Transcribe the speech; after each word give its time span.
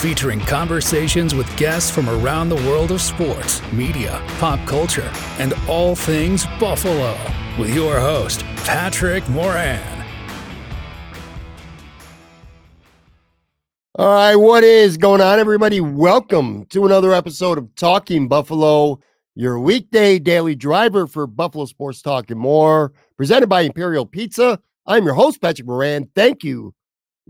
featuring 0.00 0.40
conversations 0.40 1.34
with 1.34 1.54
guests 1.58 1.90
from 1.90 2.08
around 2.08 2.48
the 2.48 2.56
world 2.56 2.90
of 2.90 3.02
sports, 3.02 3.60
media, 3.70 4.18
pop 4.38 4.58
culture, 4.66 5.12
and 5.38 5.52
all 5.68 5.94
things 5.94 6.46
Buffalo. 6.58 7.14
With 7.58 7.74
your 7.74 8.00
host, 8.00 8.42
Patrick 8.64 9.28
Moran. 9.28 10.06
All 13.96 14.06
right, 14.06 14.36
what 14.36 14.64
is 14.64 14.96
going 14.96 15.20
on, 15.20 15.38
everybody? 15.38 15.82
Welcome 15.82 16.64
to 16.70 16.86
another 16.86 17.12
episode 17.12 17.58
of 17.58 17.74
Talking 17.74 18.26
Buffalo, 18.26 19.00
your 19.34 19.60
weekday 19.60 20.18
daily 20.18 20.54
driver 20.54 21.06
for 21.06 21.26
Buffalo 21.26 21.66
Sports 21.66 22.00
Talk 22.00 22.30
and 22.30 22.40
more, 22.40 22.94
presented 23.18 23.48
by 23.48 23.60
Imperial 23.60 24.06
Pizza. 24.06 24.58
I'm 24.86 25.04
your 25.04 25.12
host, 25.12 25.42
Patrick 25.42 25.66
Moran. 25.66 26.08
Thank 26.14 26.42
you 26.42 26.72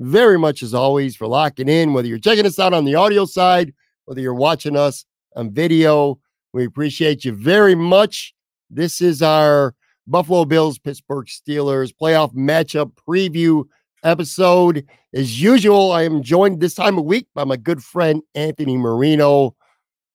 very 0.00 0.38
much, 0.38 0.62
as 0.62 0.72
always, 0.72 1.14
for 1.14 1.26
locking 1.26 1.68
in, 1.68 1.92
whether 1.92 2.08
you're 2.08 2.18
checking 2.18 2.46
us 2.46 2.58
out 2.58 2.72
on 2.72 2.86
the 2.86 2.94
audio 2.94 3.26
side, 3.26 3.72
whether 4.06 4.20
you're 4.20 4.34
watching 4.34 4.76
us 4.76 5.04
on 5.36 5.52
video. 5.52 6.18
We 6.52 6.64
appreciate 6.64 7.24
you 7.24 7.32
very 7.32 7.74
much. 7.74 8.34
This 8.70 9.00
is 9.00 9.22
our 9.22 9.74
Buffalo 10.06 10.44
Bills 10.46 10.78
Pittsburgh 10.78 11.26
Steelers 11.26 11.92
playoff 11.92 12.34
matchup 12.34 12.92
preview 13.08 13.64
episode. 14.02 14.86
As 15.12 15.40
usual, 15.40 15.92
I 15.92 16.04
am 16.04 16.22
joined 16.22 16.60
this 16.60 16.74
time 16.74 16.98
of 16.98 17.04
week 17.04 17.28
by 17.34 17.44
my 17.44 17.56
good 17.56 17.82
friend 17.84 18.22
Anthony 18.34 18.78
Marino 18.78 19.54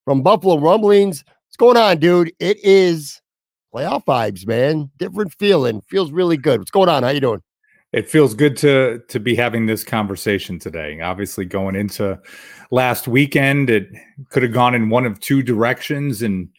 from 0.04 0.22
Buffalo 0.22 0.58
Rumblings. 0.58 1.22
What's 1.26 1.56
going 1.56 1.76
on, 1.76 1.98
dude? 1.98 2.32
It 2.40 2.58
is 2.64 3.22
playoff 3.72 4.04
vibes, 4.04 4.46
man. 4.46 4.90
Different 4.98 5.32
feeling. 5.32 5.80
Feels 5.82 6.10
really 6.10 6.36
good. 6.36 6.58
What's 6.58 6.72
going 6.72 6.88
on? 6.88 7.04
How 7.04 7.10
you 7.10 7.20
doing? 7.20 7.42
It 7.96 8.10
feels 8.10 8.34
good 8.34 8.58
to 8.58 9.02
to 9.08 9.18
be 9.18 9.34
having 9.34 9.64
this 9.64 9.82
conversation 9.82 10.58
today. 10.58 11.00
Obviously, 11.00 11.46
going 11.46 11.74
into 11.74 12.20
last 12.70 13.08
weekend, 13.08 13.70
it 13.70 13.88
could 14.28 14.42
have 14.42 14.52
gone 14.52 14.74
in 14.74 14.90
one 14.90 15.06
of 15.06 15.18
two 15.18 15.42
directions, 15.42 16.20
and 16.20 16.50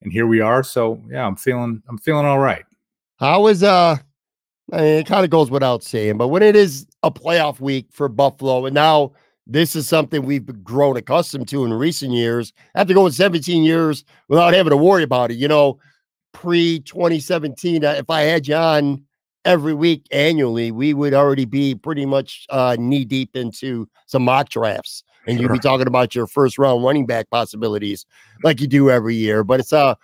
and 0.00 0.10
here 0.10 0.26
we 0.26 0.40
are. 0.40 0.62
So 0.62 0.98
yeah, 1.10 1.26
I'm 1.26 1.36
feeling 1.36 1.82
I'm 1.90 1.98
feeling 1.98 2.24
all 2.24 2.38
right. 2.38 2.64
How 3.18 3.48
is 3.48 3.62
uh? 3.62 3.96
I 4.72 4.76
mean, 4.76 4.86
it 5.00 5.06
kind 5.06 5.24
of 5.24 5.30
goes 5.30 5.50
without 5.50 5.82
saying, 5.84 6.16
but 6.16 6.28
when 6.28 6.42
it 6.42 6.56
is 6.56 6.86
a 7.02 7.10
playoff 7.10 7.60
week 7.60 7.88
for 7.90 8.08
Buffalo, 8.08 8.64
and 8.64 8.74
now 8.74 9.12
this 9.46 9.76
is 9.76 9.86
something 9.86 10.22
we've 10.22 10.64
grown 10.64 10.96
accustomed 10.96 11.48
to 11.48 11.66
in 11.66 11.72
recent 11.74 12.12
years, 12.12 12.54
after 12.74 12.94
going 12.94 13.12
17 13.12 13.62
years 13.62 14.04
without 14.28 14.54
having 14.54 14.70
to 14.70 14.76
worry 14.78 15.02
about 15.02 15.30
it, 15.30 15.36
you 15.36 15.48
know, 15.48 15.78
pre 16.32 16.80
2017, 16.80 17.84
uh, 17.84 17.90
if 17.98 18.08
I 18.08 18.22
had 18.22 18.48
you 18.48 18.54
on 18.54 19.04
every 19.48 19.72
week 19.72 20.06
annually, 20.12 20.70
we 20.70 20.92
would 20.92 21.14
already 21.14 21.46
be 21.46 21.74
pretty 21.74 22.04
much 22.04 22.46
uh, 22.50 22.76
knee 22.78 23.06
deep 23.06 23.34
into 23.34 23.88
some 24.06 24.22
mock 24.22 24.50
drafts. 24.50 25.02
And 25.26 25.40
you'd 25.40 25.50
be 25.50 25.58
talking 25.58 25.86
about 25.86 26.14
your 26.14 26.26
first 26.26 26.58
round 26.58 26.84
running 26.84 27.06
back 27.06 27.28
possibilities 27.30 28.04
like 28.44 28.60
you 28.60 28.66
do 28.66 28.90
every 28.90 29.14
year. 29.14 29.42
But 29.44 29.60
it's 29.60 29.72
uh 29.72 29.94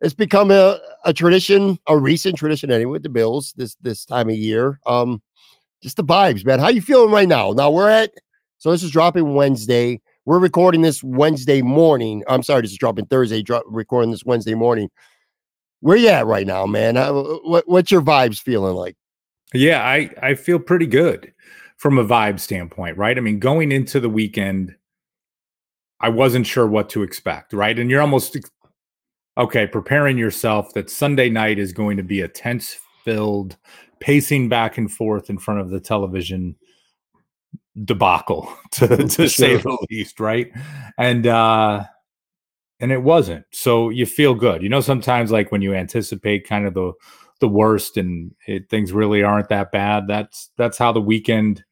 it's 0.00 0.14
become 0.14 0.50
a, 0.50 0.78
a 1.04 1.12
tradition, 1.12 1.78
a 1.86 1.96
recent 1.96 2.36
tradition 2.36 2.70
anyway, 2.70 2.92
with 2.92 3.02
the 3.02 3.08
Bills 3.08 3.54
this 3.56 3.76
this 3.82 4.04
time 4.04 4.28
of 4.28 4.36
year. 4.36 4.78
Um, 4.86 5.22
just 5.82 5.96
the 5.96 6.04
vibes, 6.04 6.44
man. 6.44 6.58
How 6.58 6.68
you 6.68 6.80
feeling 6.80 7.12
right 7.12 7.28
now? 7.28 7.52
Now 7.52 7.70
we're 7.70 7.90
at 7.90 8.12
so 8.58 8.70
this 8.70 8.82
is 8.82 8.90
dropping 8.90 9.34
Wednesday. 9.34 10.00
We're 10.24 10.38
recording 10.38 10.82
this 10.82 11.02
Wednesday 11.02 11.62
morning. 11.62 12.22
I'm 12.28 12.42
sorry, 12.42 12.62
this 12.62 12.70
is 12.70 12.78
dropping 12.78 13.06
Thursday. 13.06 13.42
Drop, 13.42 13.64
recording 13.66 14.10
this 14.10 14.24
Wednesday 14.24 14.54
morning. 14.54 14.88
Where 15.82 15.96
you 15.96 16.08
at 16.10 16.26
right 16.26 16.46
now, 16.46 16.64
man? 16.64 16.94
what, 16.94 17.68
what's 17.68 17.90
your 17.90 18.02
vibes 18.02 18.40
feeling 18.40 18.76
like? 18.76 18.96
Yeah, 19.52 19.82
I 19.82 20.10
I 20.22 20.34
feel 20.34 20.60
pretty 20.60 20.86
good 20.86 21.34
from 21.76 21.98
a 21.98 22.04
vibe 22.04 22.38
standpoint, 22.38 22.96
right? 22.96 23.18
I 23.18 23.20
mean, 23.20 23.40
going 23.40 23.72
into 23.72 23.98
the 23.98 24.08
weekend, 24.08 24.76
I 26.00 26.08
wasn't 26.08 26.46
sure 26.46 26.68
what 26.68 26.88
to 26.90 27.02
expect, 27.02 27.52
right? 27.52 27.76
And 27.76 27.90
you're 27.90 28.00
almost 28.00 28.36
okay, 29.36 29.66
preparing 29.66 30.16
yourself 30.18 30.72
that 30.74 30.88
Sunday 30.88 31.28
night 31.28 31.58
is 31.58 31.72
going 31.72 31.96
to 31.96 32.04
be 32.04 32.20
a 32.20 32.28
tense 32.28 32.78
filled, 33.04 33.56
pacing 33.98 34.48
back 34.48 34.78
and 34.78 34.88
forth 34.88 35.30
in 35.30 35.36
front 35.36 35.60
of 35.60 35.70
the 35.70 35.80
television 35.80 36.54
debacle 37.84 38.56
to, 38.70 38.86
to 38.96 39.08
sure. 39.08 39.28
say 39.28 39.56
the 39.56 39.86
least, 39.90 40.20
right? 40.20 40.52
And 40.96 41.26
uh 41.26 41.86
and 42.82 42.90
it 42.90 43.02
wasn't. 43.02 43.46
So 43.52 43.88
you 43.88 44.04
feel 44.04 44.34
good. 44.34 44.60
You 44.60 44.68
know, 44.68 44.80
sometimes 44.80 45.30
like 45.30 45.52
when 45.52 45.62
you 45.62 45.72
anticipate 45.72 46.46
kind 46.46 46.66
of 46.66 46.74
the 46.74 46.92
the 47.38 47.48
worst 47.48 47.96
and 47.96 48.32
it, 48.46 48.68
things 48.68 48.92
really 48.92 49.22
aren't 49.22 49.48
that 49.48 49.72
bad. 49.72 50.06
That's 50.08 50.50
that's 50.58 50.76
how 50.76 50.92
the 50.92 51.00
weekend 51.00 51.64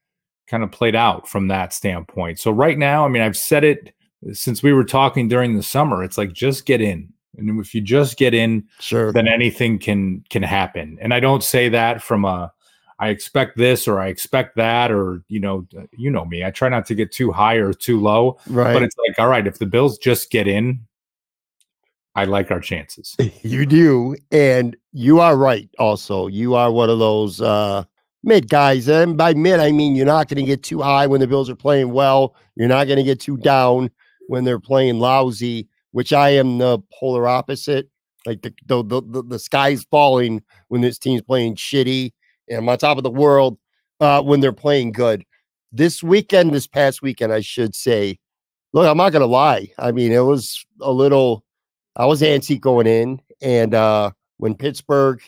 kind 0.46 0.62
of 0.62 0.70
played 0.70 0.94
out 0.94 1.28
from 1.28 1.48
that 1.48 1.74
standpoint. 1.74 2.38
So 2.38 2.50
right 2.50 2.78
now, 2.78 3.04
I 3.04 3.08
mean, 3.08 3.22
I've 3.22 3.36
said 3.36 3.64
it 3.64 3.92
since 4.32 4.62
we 4.62 4.72
were 4.72 4.84
talking 4.84 5.28
during 5.28 5.56
the 5.56 5.62
summer. 5.62 6.02
It's 6.04 6.16
like 6.16 6.32
just 6.32 6.64
get 6.64 6.80
in. 6.80 7.12
And 7.36 7.60
if 7.60 7.74
you 7.74 7.80
just 7.80 8.16
get 8.16 8.34
in, 8.34 8.64
sure, 8.78 9.12
then 9.12 9.26
anything 9.26 9.80
can 9.80 10.24
can 10.30 10.44
happen. 10.44 10.96
And 11.00 11.12
I 11.12 11.18
don't 11.18 11.42
say 11.42 11.68
that 11.70 12.02
from 12.02 12.24
a 12.24 12.52
I 13.00 13.08
expect 13.08 13.56
this 13.56 13.88
or 13.88 13.98
I 13.98 14.08
expect 14.08 14.56
that 14.56 14.92
or 14.92 15.24
you 15.28 15.40
know 15.40 15.66
you 15.92 16.10
know 16.10 16.24
me. 16.24 16.44
I 16.44 16.52
try 16.52 16.68
not 16.68 16.86
to 16.86 16.94
get 16.94 17.10
too 17.10 17.32
high 17.32 17.54
or 17.54 17.72
too 17.72 17.98
low. 17.98 18.38
Right. 18.46 18.74
But 18.74 18.84
it's 18.84 18.96
like 19.08 19.18
all 19.18 19.28
right, 19.28 19.46
if 19.46 19.58
the 19.58 19.66
Bills 19.66 19.98
just 19.98 20.30
get 20.30 20.46
in, 20.46 20.86
I 22.14 22.24
like 22.24 22.50
our 22.50 22.60
chances. 22.60 23.16
You 23.42 23.66
do. 23.66 24.16
And 24.30 24.76
you 24.92 25.20
are 25.20 25.36
right 25.36 25.68
also. 25.78 26.26
You 26.26 26.54
are 26.54 26.70
one 26.70 26.90
of 26.90 26.98
those 26.98 27.40
uh 27.40 27.84
mid 28.22 28.48
guys. 28.48 28.88
And 28.88 29.16
by 29.16 29.34
mid, 29.34 29.60
I 29.60 29.72
mean 29.72 29.96
you're 29.96 30.06
not 30.06 30.28
going 30.28 30.44
to 30.44 30.46
get 30.46 30.62
too 30.62 30.80
high 30.80 31.06
when 31.06 31.20
the 31.20 31.26
Bills 31.26 31.48
are 31.48 31.56
playing 31.56 31.92
well. 31.92 32.34
You're 32.56 32.68
not 32.68 32.86
going 32.86 32.98
to 32.98 33.02
get 33.02 33.20
too 33.20 33.36
down 33.36 33.90
when 34.28 34.44
they're 34.44 34.60
playing 34.60 34.98
lousy, 34.98 35.68
which 35.92 36.12
I 36.12 36.30
am 36.30 36.58
the 36.58 36.78
polar 36.98 37.26
opposite. 37.26 37.88
Like 38.26 38.42
the 38.42 38.52
the 38.66 38.82
the, 38.82 39.22
the, 39.22 39.38
sky's 39.38 39.84
falling 39.90 40.42
when 40.68 40.82
this 40.82 40.98
team's 40.98 41.22
playing 41.22 41.56
shitty, 41.56 42.12
and 42.48 42.58
I'm 42.58 42.68
on 42.68 42.76
top 42.76 42.98
of 42.98 43.02
the 43.02 43.10
world 43.10 43.58
uh, 43.98 44.22
when 44.22 44.40
they're 44.40 44.52
playing 44.52 44.92
good. 44.92 45.24
This 45.72 46.02
weekend, 46.02 46.52
this 46.52 46.66
past 46.66 47.00
weekend, 47.00 47.32
I 47.32 47.40
should 47.40 47.74
say. 47.74 48.18
Look, 48.72 48.86
I'm 48.86 48.98
not 48.98 49.12
gonna 49.12 49.26
lie. 49.26 49.72
I 49.78 49.90
mean, 49.90 50.12
it 50.12 50.20
was 50.20 50.64
a 50.82 50.92
little 50.92 51.44
I 51.96 52.06
was 52.06 52.22
antsy 52.22 52.60
going 52.60 52.86
in, 52.86 53.20
and 53.42 53.74
uh, 53.74 54.10
when 54.38 54.54
Pittsburgh 54.54 55.20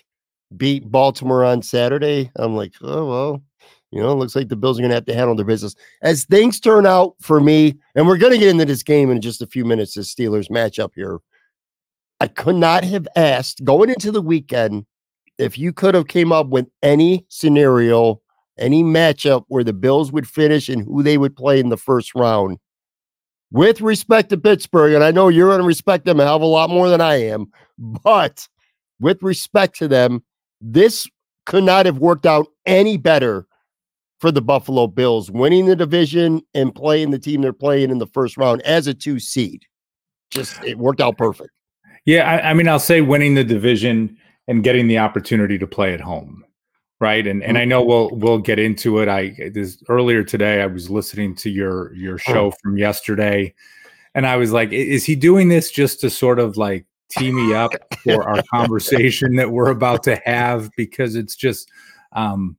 beat 0.56 0.90
Baltimore 0.90 1.44
on 1.44 1.62
Saturday, 1.62 2.30
I'm 2.36 2.56
like, 2.56 2.74
oh 2.82 3.06
well, 3.06 3.42
you 3.90 4.02
know, 4.02 4.14
looks 4.14 4.36
like 4.36 4.48
the 4.48 4.56
Bills 4.56 4.78
are 4.78 4.82
going 4.82 4.90
to 4.90 4.96
have 4.96 5.06
to 5.06 5.14
handle 5.14 5.34
their 5.34 5.44
business. 5.44 5.74
As 6.02 6.24
things 6.24 6.60
turn 6.60 6.86
out 6.86 7.14
for 7.20 7.40
me, 7.40 7.74
and 7.94 8.06
we're 8.06 8.18
going 8.18 8.32
to 8.32 8.38
get 8.38 8.50
into 8.50 8.64
this 8.64 8.82
game 8.82 9.10
in 9.10 9.20
just 9.20 9.42
a 9.42 9.46
few 9.46 9.64
minutes, 9.64 9.94
the 9.94 10.02
Steelers 10.02 10.50
matchup 10.50 10.90
here. 10.94 11.18
I 12.20 12.28
could 12.28 12.56
not 12.56 12.84
have 12.84 13.08
asked 13.16 13.64
going 13.64 13.90
into 13.90 14.12
the 14.12 14.22
weekend 14.22 14.86
if 15.38 15.58
you 15.58 15.72
could 15.72 15.94
have 15.94 16.06
came 16.06 16.30
up 16.30 16.46
with 16.48 16.68
any 16.82 17.26
scenario 17.28 18.22
any 18.58 18.82
matchup 18.82 19.44
where 19.48 19.64
the 19.64 19.72
Bills 19.72 20.12
would 20.12 20.28
finish 20.28 20.68
and 20.68 20.82
who 20.82 21.02
they 21.02 21.18
would 21.18 21.36
play 21.36 21.60
in 21.60 21.68
the 21.68 21.76
first 21.76 22.14
round. 22.14 22.58
With 23.52 23.82
respect 23.82 24.30
to 24.30 24.38
Pittsburgh, 24.38 24.94
and 24.94 25.04
I 25.04 25.10
know 25.10 25.28
you're 25.28 25.48
going 25.48 25.60
to 25.60 25.66
respect 25.66 26.06
them 26.06 26.20
a 26.20 26.24
hell 26.24 26.36
of 26.36 26.42
a 26.42 26.46
lot 26.46 26.70
more 26.70 26.88
than 26.88 27.02
I 27.02 27.16
am, 27.16 27.46
but 27.78 28.48
with 28.98 29.22
respect 29.22 29.76
to 29.78 29.88
them, 29.88 30.24
this 30.60 31.06
could 31.44 31.64
not 31.64 31.84
have 31.86 31.98
worked 31.98 32.24
out 32.24 32.46
any 32.64 32.96
better 32.96 33.46
for 34.20 34.30
the 34.30 34.40
Buffalo 34.40 34.86
Bills, 34.86 35.30
winning 35.30 35.66
the 35.66 35.76
division 35.76 36.40
and 36.54 36.74
playing 36.74 37.10
the 37.10 37.18
team 37.18 37.42
they're 37.42 37.52
playing 37.52 37.90
in 37.90 37.98
the 37.98 38.06
first 38.06 38.36
round 38.36 38.62
as 38.62 38.86
a 38.86 38.94
two 38.94 39.18
seed. 39.18 39.64
Just 40.30 40.62
it 40.64 40.78
worked 40.78 41.00
out 41.00 41.18
perfect. 41.18 41.50
Yeah, 42.06 42.30
I, 42.30 42.50
I 42.50 42.54
mean, 42.54 42.68
I'll 42.68 42.78
say 42.78 43.00
winning 43.00 43.34
the 43.34 43.44
division 43.44 44.16
and 44.48 44.64
getting 44.64 44.88
the 44.88 44.98
opportunity 44.98 45.58
to 45.58 45.66
play 45.66 45.92
at 45.92 46.00
home 46.00 46.44
right? 47.02 47.26
And 47.26 47.42
and 47.42 47.58
i 47.58 47.64
know 47.64 47.82
we'll 47.82 48.10
we'll 48.10 48.38
get 48.38 48.60
into 48.60 49.00
it. 49.00 49.08
I 49.08 49.34
this 49.52 49.82
earlier 49.88 50.22
today 50.22 50.62
i 50.62 50.66
was 50.66 50.88
listening 50.88 51.34
to 51.36 51.50
your 51.50 51.92
your 51.94 52.16
show 52.16 52.52
from 52.62 52.78
yesterday 52.78 53.52
and 54.14 54.24
i 54.24 54.36
was 54.36 54.52
like 54.52 54.72
is 54.72 55.04
he 55.04 55.16
doing 55.16 55.48
this 55.48 55.70
just 55.72 56.00
to 56.00 56.10
sort 56.10 56.38
of 56.38 56.56
like 56.56 56.86
tee 57.10 57.32
me 57.32 57.54
up 57.54 57.72
for 58.04 58.22
our 58.28 58.42
conversation 58.50 59.36
that 59.36 59.50
we're 59.50 59.70
about 59.70 60.02
to 60.04 60.16
have? 60.24 60.70
Because 60.76 61.14
it's 61.16 61.36
just 61.36 61.70
um 62.12 62.56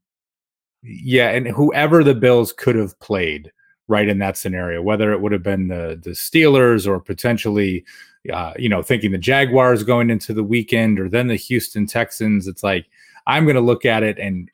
yeah 0.81 1.29
and 1.29 1.47
whoever 1.47 2.03
the 2.03 2.13
bills 2.13 2.51
could 2.51 2.75
have 2.75 2.99
played 2.99 3.51
right 3.87 4.09
in 4.09 4.17
that 4.17 4.35
scenario 4.35 4.81
whether 4.81 5.13
it 5.13 5.21
would 5.21 5.31
have 5.31 5.43
been 5.43 5.67
the 5.67 5.99
the 6.03 6.09
steelers 6.09 6.87
or 6.87 6.99
potentially 6.99 7.85
uh, 8.33 8.51
you 8.57 8.67
know 8.67 8.81
thinking 8.81 9.11
the 9.11 9.17
jaguars 9.17 9.83
going 9.83 10.09
into 10.09 10.33
the 10.33 10.43
weekend 10.43 10.99
or 10.99 11.07
then 11.07 11.27
the 11.27 11.35
houston 11.35 11.85
texans 11.85 12.47
it's 12.47 12.63
like 12.63 12.87
I'm 13.25 13.45
going 13.45 13.55
to 13.55 13.61
look 13.61 13.85
at 13.85 14.03
it 14.03 14.19
and 14.19 14.49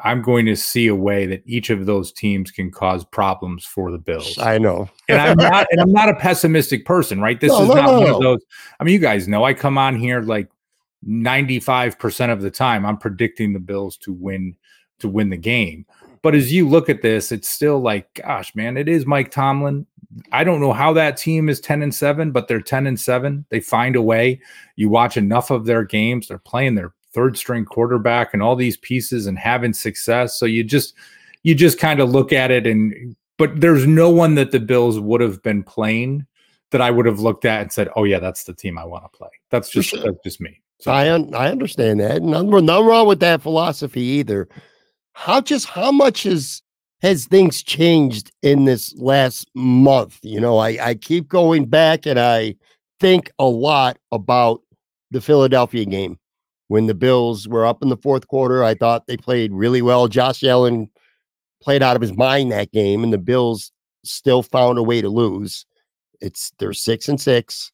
I'm 0.00 0.22
going 0.22 0.46
to 0.46 0.54
see 0.54 0.86
a 0.86 0.94
way 0.94 1.26
that 1.26 1.42
each 1.44 1.70
of 1.70 1.86
those 1.86 2.12
teams 2.12 2.52
can 2.52 2.70
cause 2.70 3.04
problems 3.04 3.64
for 3.64 3.90
the 3.90 3.98
Bills. 3.98 4.38
I 4.38 4.58
know. 4.58 4.88
and 5.08 5.20
I'm 5.20 5.36
not 5.36 5.66
and 5.70 5.80
I'm 5.80 5.92
not 5.92 6.08
a 6.08 6.14
pessimistic 6.14 6.84
person, 6.84 7.20
right? 7.20 7.40
This 7.40 7.50
no, 7.50 7.62
is 7.62 7.68
no, 7.68 7.74
not 7.74 7.86
no, 7.86 8.00
one 8.00 8.10
of 8.10 8.20
those. 8.20 8.40
I 8.78 8.84
mean, 8.84 8.94
you 8.94 9.00
guys 9.00 9.26
know 9.26 9.44
I 9.44 9.54
come 9.54 9.76
on 9.76 9.96
here 9.96 10.20
like 10.22 10.48
95% 11.06 12.32
of 12.32 12.42
the 12.42 12.50
time 12.50 12.86
I'm 12.86 12.96
predicting 12.96 13.52
the 13.52 13.60
Bills 13.60 13.96
to 13.98 14.12
win 14.12 14.56
to 15.00 15.08
win 15.08 15.30
the 15.30 15.36
game. 15.36 15.84
But 16.22 16.34
as 16.34 16.52
you 16.52 16.68
look 16.68 16.88
at 16.88 17.02
this, 17.02 17.32
it's 17.32 17.48
still 17.48 17.78
like, 17.78 18.14
gosh, 18.14 18.54
man, 18.54 18.76
it 18.76 18.88
is 18.88 19.06
Mike 19.06 19.30
Tomlin. 19.30 19.86
I 20.32 20.42
don't 20.42 20.60
know 20.60 20.72
how 20.72 20.92
that 20.94 21.16
team 21.16 21.48
is 21.48 21.60
10 21.60 21.82
and 21.82 21.94
7, 21.94 22.32
but 22.32 22.48
they're 22.48 22.60
10 22.60 22.86
and 22.86 22.98
7. 22.98 23.44
They 23.50 23.60
find 23.60 23.94
a 23.94 24.02
way. 24.02 24.40
You 24.74 24.88
watch 24.88 25.16
enough 25.16 25.50
of 25.50 25.66
their 25.66 25.84
games, 25.84 26.28
they're 26.28 26.38
playing 26.38 26.74
their 26.74 26.92
third 27.12 27.36
string 27.36 27.64
quarterback 27.64 28.32
and 28.32 28.42
all 28.42 28.56
these 28.56 28.76
pieces 28.76 29.26
and 29.26 29.38
having 29.38 29.72
success. 29.72 30.38
So 30.38 30.46
you 30.46 30.64
just 30.64 30.94
you 31.42 31.54
just 31.54 31.78
kind 31.78 32.00
of 32.00 32.10
look 32.10 32.32
at 32.32 32.50
it 32.50 32.66
and 32.66 33.16
but 33.38 33.60
there's 33.60 33.86
no 33.86 34.10
one 34.10 34.34
that 34.34 34.50
the 34.50 34.60
Bills 34.60 34.98
would 34.98 35.20
have 35.20 35.42
been 35.42 35.62
playing 35.62 36.26
that 36.70 36.80
I 36.82 36.90
would 36.90 37.06
have 37.06 37.20
looked 37.20 37.44
at 37.44 37.62
and 37.62 37.72
said, 37.72 37.88
"Oh 37.96 38.04
yeah, 38.04 38.18
that's 38.18 38.44
the 38.44 38.52
team 38.52 38.76
I 38.76 38.84
want 38.84 39.04
to 39.04 39.16
play." 39.16 39.30
That's 39.50 39.70
just 39.70 39.90
sure. 39.90 40.02
that's 40.02 40.18
just 40.24 40.40
me. 40.40 40.60
So 40.80 40.92
I 40.92 41.12
un- 41.12 41.34
I 41.34 41.48
understand 41.50 42.00
that. 42.00 42.16
And 42.16 42.26
nothing, 42.26 42.66
nothing 42.66 42.86
wrong 42.86 43.06
with 43.06 43.20
that 43.20 43.40
philosophy 43.40 44.02
either. 44.02 44.48
How 45.12 45.40
just 45.40 45.68
how 45.68 45.90
much 45.92 46.26
is 46.26 46.62
has 47.00 47.26
things 47.26 47.62
changed 47.62 48.32
in 48.42 48.64
this 48.64 48.94
last 48.96 49.48
month? 49.54 50.18
You 50.22 50.40
know, 50.40 50.58
I 50.58 50.78
I 50.80 50.94
keep 50.94 51.28
going 51.28 51.66
back 51.66 52.06
and 52.06 52.18
I 52.18 52.56
think 53.00 53.30
a 53.38 53.46
lot 53.46 53.98
about 54.12 54.62
the 55.10 55.20
Philadelphia 55.20 55.84
game 55.84 56.18
when 56.68 56.86
the 56.86 56.94
Bills 56.94 57.48
were 57.48 57.66
up 57.66 57.82
in 57.82 57.88
the 57.88 57.96
fourth 57.96 58.28
quarter. 58.28 58.62
I 58.62 58.74
thought 58.74 59.06
they 59.06 59.16
played 59.16 59.52
really 59.52 59.82
well. 59.82 60.08
Josh 60.08 60.44
Allen 60.44 60.88
played 61.60 61.82
out 61.82 61.96
of 61.96 62.02
his 62.02 62.16
mind 62.16 62.52
that 62.52 62.72
game, 62.72 63.02
and 63.02 63.12
the 63.12 63.18
Bills 63.18 63.72
still 64.04 64.42
found 64.42 64.78
a 64.78 64.82
way 64.82 65.00
to 65.00 65.08
lose. 65.08 65.66
It's 66.20 66.52
they're 66.58 66.72
six 66.72 67.08
and 67.08 67.20
six. 67.20 67.72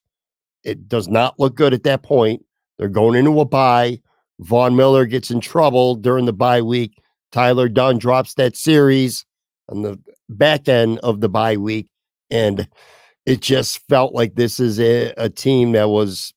It 0.63 0.87
does 0.87 1.07
not 1.07 1.39
look 1.39 1.55
good 1.55 1.73
at 1.73 1.83
that 1.83 2.03
point. 2.03 2.43
They're 2.77 2.89
going 2.89 3.15
into 3.17 3.39
a 3.39 3.45
bye. 3.45 4.01
Von 4.39 4.75
Miller 4.75 5.05
gets 5.05 5.31
in 5.31 5.39
trouble 5.39 5.95
during 5.95 6.25
the 6.25 6.33
bye 6.33 6.61
week. 6.61 7.01
Tyler 7.31 7.69
Dunne 7.69 7.97
drops 7.97 8.33
that 8.35 8.55
series 8.55 9.25
on 9.69 9.81
the 9.81 9.99
back 10.29 10.67
end 10.67 10.99
of 10.99 11.21
the 11.21 11.29
bye 11.29 11.57
week. 11.57 11.87
And 12.29 12.67
it 13.25 13.41
just 13.41 13.79
felt 13.87 14.13
like 14.13 14.35
this 14.35 14.59
is 14.59 14.79
a, 14.79 15.13
a 15.17 15.29
team 15.29 15.71
that 15.73 15.89
was 15.89 16.33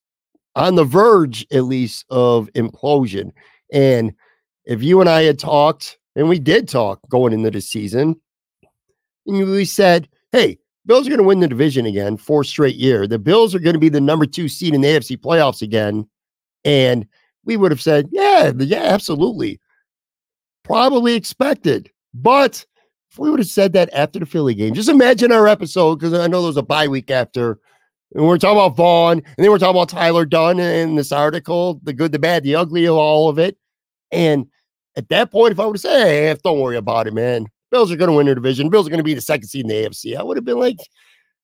on 0.54 0.74
the 0.74 0.84
verge, 0.84 1.46
at 1.52 1.64
least, 1.64 2.04
of 2.10 2.48
implosion. 2.54 3.32
And 3.72 4.12
if 4.64 4.82
you 4.82 5.00
and 5.00 5.08
I 5.08 5.22
had 5.22 5.38
talked, 5.38 5.98
and 6.16 6.28
we 6.28 6.38
did 6.38 6.68
talk 6.68 7.00
going 7.08 7.32
into 7.32 7.50
the 7.50 7.60
season, 7.60 8.20
and 9.26 9.50
we 9.50 9.64
said, 9.64 10.08
hey, 10.32 10.58
Bills 10.86 11.06
are 11.06 11.10
going 11.10 11.20
to 11.20 11.26
win 11.26 11.40
the 11.40 11.48
division 11.48 11.84
again, 11.84 12.16
four 12.16 12.42
straight 12.44 12.76
year. 12.76 13.06
The 13.06 13.18
Bills 13.18 13.54
are 13.54 13.58
going 13.58 13.74
to 13.74 13.80
be 13.80 13.90
the 13.90 14.00
number 14.00 14.24
two 14.24 14.48
seed 14.48 14.74
in 14.74 14.80
the 14.80 14.88
AFC 14.88 15.18
playoffs 15.18 15.60
again. 15.60 16.08
And 16.64 17.06
we 17.44 17.56
would 17.56 17.70
have 17.70 17.80
said, 17.80 18.08
yeah, 18.10 18.52
yeah, 18.56 18.84
absolutely. 18.84 19.60
Probably 20.64 21.14
expected. 21.14 21.90
But 22.14 22.64
if 23.10 23.18
we 23.18 23.30
would 23.30 23.40
have 23.40 23.48
said 23.48 23.74
that 23.74 23.90
after 23.92 24.18
the 24.18 24.26
Philly 24.26 24.54
game, 24.54 24.74
just 24.74 24.88
imagine 24.88 25.30
our 25.30 25.46
episode, 25.46 25.96
because 25.96 26.14
I 26.14 26.26
know 26.26 26.40
there 26.40 26.48
was 26.48 26.56
a 26.56 26.62
bye 26.62 26.88
week 26.88 27.10
after 27.10 27.58
and 28.14 28.26
we're 28.26 28.38
talking 28.38 28.56
about 28.56 28.76
Von, 28.76 29.18
and 29.18 29.36
then 29.36 29.50
we're 29.50 29.58
talking 29.58 29.76
about 29.76 29.88
Tyler 29.88 30.24
Dunne 30.24 30.60
in 30.60 30.94
this 30.94 31.12
article, 31.12 31.80
the 31.82 31.92
good, 31.92 32.12
the 32.12 32.18
bad, 32.18 32.42
the 32.42 32.54
ugly 32.54 32.86
of 32.86 32.96
all 32.96 33.28
of 33.28 33.38
it. 33.38 33.56
And 34.10 34.46
at 34.96 35.08
that 35.10 35.30
point, 35.30 35.52
if 35.52 35.60
I 35.60 35.66
would 35.66 35.76
have 35.76 35.80
said, 35.80 36.06
hey, 36.06 36.36
don't 36.42 36.60
worry 36.60 36.76
about 36.76 37.06
it, 37.06 37.14
man. 37.14 37.46
Bills 37.70 37.92
are 37.92 37.96
going 37.96 38.08
to 38.08 38.16
win 38.16 38.26
their 38.26 38.34
division. 38.34 38.70
Bills 38.70 38.86
are 38.86 38.90
going 38.90 38.98
to 38.98 39.04
be 39.04 39.14
the 39.14 39.20
second 39.20 39.48
seed 39.48 39.62
in 39.62 39.68
the 39.68 39.74
AFC. 39.74 40.16
I 40.16 40.22
would 40.22 40.38
have 40.38 40.44
been 40.44 40.58
like, 40.58 40.78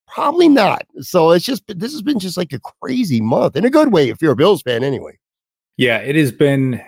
probably 0.09 0.49
not. 0.49 0.87
So 1.01 1.33
it's 1.33 1.45
just, 1.45 1.65
this 1.69 1.93
has 1.93 2.03
been 2.03 2.19
just 2.19 2.39
like 2.39 2.53
a 2.53 2.61
crazy 2.81 3.21
month 3.21 3.57
in 3.57 3.65
a 3.65 3.71
good 3.71 3.93
way 3.93 4.09
if 4.09 4.23
you're 4.23 4.33
a 4.33 4.37
Bills 4.37 4.63
fan 4.63 4.83
anyway. 4.83 5.19
Yeah, 5.77 5.99
it 5.99 6.17
has 6.17 6.33
been 6.33 6.81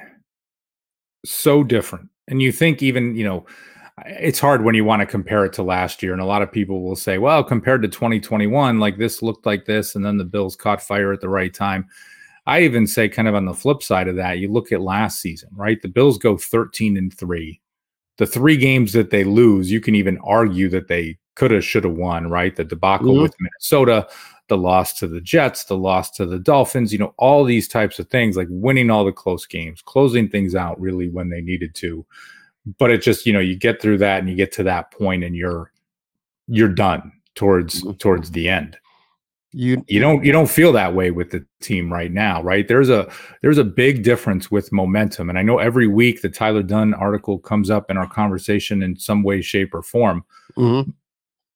so 1.25 1.62
different. 1.62 2.08
And 2.29 2.40
you 2.40 2.50
think 2.50 2.82
even, 2.82 3.14
you 3.14 3.25
know, 3.25 3.44
it's 4.04 4.38
hard 4.38 4.62
when 4.62 4.75
you 4.75 4.84
want 4.84 5.00
to 5.00 5.06
compare 5.06 5.44
it 5.44 5.52
to 5.54 5.62
last 5.62 6.02
year. 6.02 6.12
And 6.12 6.20
a 6.20 6.26
lot 6.26 6.43
of 6.43 6.52
people 6.52 6.82
will 6.82 6.96
say, 6.96 7.19
well, 7.19 7.43
compared 7.43 7.82
to 7.82 7.88
2021, 7.88 8.78
like 8.78 8.98
this 8.98 9.22
looked 9.22 9.46
like 9.46 9.64
this, 9.64 9.94
and 9.94 10.04
then 10.04 10.19
the 10.19 10.25
Bills 10.25 10.54
caught 10.54 10.82
fire 10.82 11.12
at 11.12 11.20
the 11.20 11.28
right 11.28 11.52
time. 11.52 11.87
I 12.46 12.60
even 12.60 12.87
say, 12.87 13.08
kind 13.08 13.26
of 13.26 13.34
on 13.34 13.46
the 13.46 13.54
flip 13.54 13.82
side 13.82 14.06
of 14.06 14.16
that, 14.16 14.38
you 14.38 14.52
look 14.52 14.70
at 14.70 14.81
last 14.81 15.20
season, 15.20 15.48
right? 15.52 15.81
The 15.81 15.88
Bills 15.88 16.19
go 16.19 16.37
13 16.37 16.96
and 16.96 17.12
three. 17.12 17.60
The 18.19 18.26
three 18.26 18.56
games 18.56 18.93
that 18.93 19.10
they 19.10 19.25
lose, 19.25 19.70
you 19.70 19.81
can 19.81 19.94
even 19.94 20.19
argue 20.19 20.69
that 20.70 20.88
they 20.88 21.19
could 21.34 21.50
have, 21.50 21.64
should 21.64 21.84
have 21.84 21.94
won, 21.94 22.28
right? 22.28 22.54
The 22.54 22.64
debacle 22.64 23.15
mm-hmm. 23.15 23.22
with 23.22 23.34
Minnesota, 23.41 24.08
the 24.48 24.56
loss 24.56 24.93
to 24.98 25.08
the 25.08 25.20
Jets, 25.20 25.65
the 25.65 25.76
loss 25.76 26.10
to 26.12 26.24
the 26.24 26.38
Dolphins, 26.38 26.93
you 26.93 26.98
know, 26.98 27.15
all 27.19 27.44
these 27.44 27.67
types 27.67 27.98
of 27.98 28.08
things, 28.08 28.36
like 28.36 28.48
winning 28.50 28.91
all 28.91 29.05
the 29.05 29.12
close 29.12 29.44
games, 29.44 29.82
closing 29.82 30.29
things 30.29 30.55
out 30.55 30.81
really 30.81 31.08
when 31.08 31.31
they 31.31 31.41
needed 31.41 31.74
to 31.76 32.06
but 32.79 32.91
it 32.91 33.03
just 33.03 33.27
you 33.27 33.32
know 33.32 33.41
you 33.41 33.56
get 33.56 33.81
through 33.81 33.99
that 33.99 34.19
and 34.19 34.29
you 34.29 34.37
get 34.37 34.53
to 34.53 34.63
that 34.63 34.91
point 34.91 35.25
and 35.25 35.37
you're 35.37 35.73
you're 36.49 36.69
done 36.69 37.13
towards 37.35 37.82
mm-hmm. 37.82 37.93
towards 37.93 38.31
the 38.32 38.49
end 38.49 38.79
you 39.53 39.82
you 39.89 40.01
don't 40.01 40.25
you 40.25 40.32
don't 40.32 40.51
feel 40.51 40.73
that 40.73 40.94
way 40.94 41.11
with 41.11 41.31
the 41.31 41.44
team 41.61 41.93
right 41.93 42.13
now 42.13 42.43
right 42.43 42.69
there's 42.69 42.91
a 42.91 43.11
there's 43.43 43.58
a 43.58 43.65
big 43.65 44.03
difference 44.03 44.51
with 44.51 44.73
momentum 44.73 45.31
and 45.31 45.39
i 45.39 45.43
know 45.43 45.58
every 45.58 45.87
week 45.87 46.20
the 46.20 46.29
tyler 46.29 46.63
dunne 46.63 46.93
article 46.94 47.39
comes 47.39 47.70
up 47.70 47.91
in 47.91 47.96
our 47.96 48.08
conversation 48.08 48.82
in 48.82 48.96
some 48.96 49.23
way 49.23 49.41
shape 49.41 49.73
or 49.73 49.82
form 49.82 50.25
mm-hmm. 50.56 50.91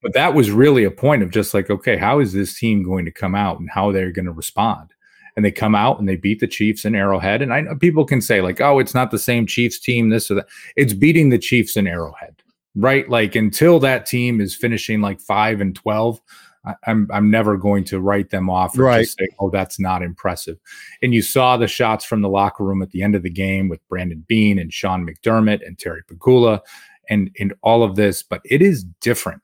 but 0.03 0.15
that 0.15 0.35
was 0.35 0.51
really 0.51 0.85
a 0.85 0.91
point 0.91 1.23
of 1.23 1.31
just 1.31 1.53
like 1.53 1.69
okay 1.69 1.97
how 1.97 2.21
is 2.21 2.33
this 2.33 2.59
team 2.59 2.83
going 2.83 3.05
to 3.05 3.11
come 3.11 3.35
out 3.35 3.59
and 3.59 3.69
how 3.71 3.91
they're 3.91 4.13
going 4.13 4.25
to 4.25 4.33
respond 4.33 4.95
and 5.41 5.45
they 5.47 5.51
come 5.51 5.75
out 5.75 5.99
and 5.99 6.07
they 6.07 6.17
beat 6.17 6.39
the 6.39 6.47
Chiefs 6.47 6.85
in 6.85 6.95
Arrowhead. 6.95 7.41
And 7.41 7.51
I 7.51 7.63
know 7.63 7.75
people 7.75 8.05
can 8.05 8.21
say, 8.21 8.43
like, 8.43 8.61
oh, 8.61 8.79
it's 8.79 8.93
not 8.93 9.11
the 9.11 9.19
same 9.19 9.47
Chiefs 9.47 9.79
team, 9.79 10.11
this 10.11 10.31
or 10.31 10.35
that. 10.35 10.49
It's 10.77 10.93
beating 10.93 11.31
the 11.31 11.39
Chiefs 11.39 11.79
in 11.79 11.87
Arrowhead, 11.87 12.43
right? 12.75 13.09
Like 13.09 13.35
until 13.35 13.79
that 13.79 14.05
team 14.05 14.39
is 14.39 14.55
finishing 14.55 15.01
like 15.01 15.19
five 15.19 15.63
and 15.63 15.75
12, 15.75 16.21
I, 16.67 16.75
I'm 16.87 17.09
I'm 17.11 17.31
never 17.31 17.57
going 17.57 17.85
to 17.85 18.01
write 18.01 18.29
them 18.29 18.51
off 18.51 18.79
or 18.79 18.83
right. 18.83 19.01
just 19.01 19.19
say, 19.19 19.29
oh, 19.39 19.49
that's 19.49 19.81
not 19.81 20.03
impressive. 20.03 20.59
And 21.01 21.15
you 21.15 21.23
saw 21.23 21.57
the 21.57 21.67
shots 21.67 22.05
from 22.05 22.21
the 22.21 22.29
locker 22.29 22.63
room 22.63 22.83
at 22.83 22.91
the 22.91 23.03
end 23.03 23.15
of 23.15 23.23
the 23.23 23.31
game 23.31 23.71
with 23.71 23.81
Brandon 23.89 24.23
Beane 24.29 24.59
and 24.59 24.71
Sean 24.71 25.09
McDermott 25.09 25.67
and 25.67 25.79
Terry 25.79 26.03
Pegula 26.03 26.61
and 27.09 27.35
and 27.41 27.55
all 27.63 27.83
of 27.83 27.97
this, 27.97 28.23
but 28.23 28.43
it 28.45 28.61
is 28.61 28.85
different 29.01 29.41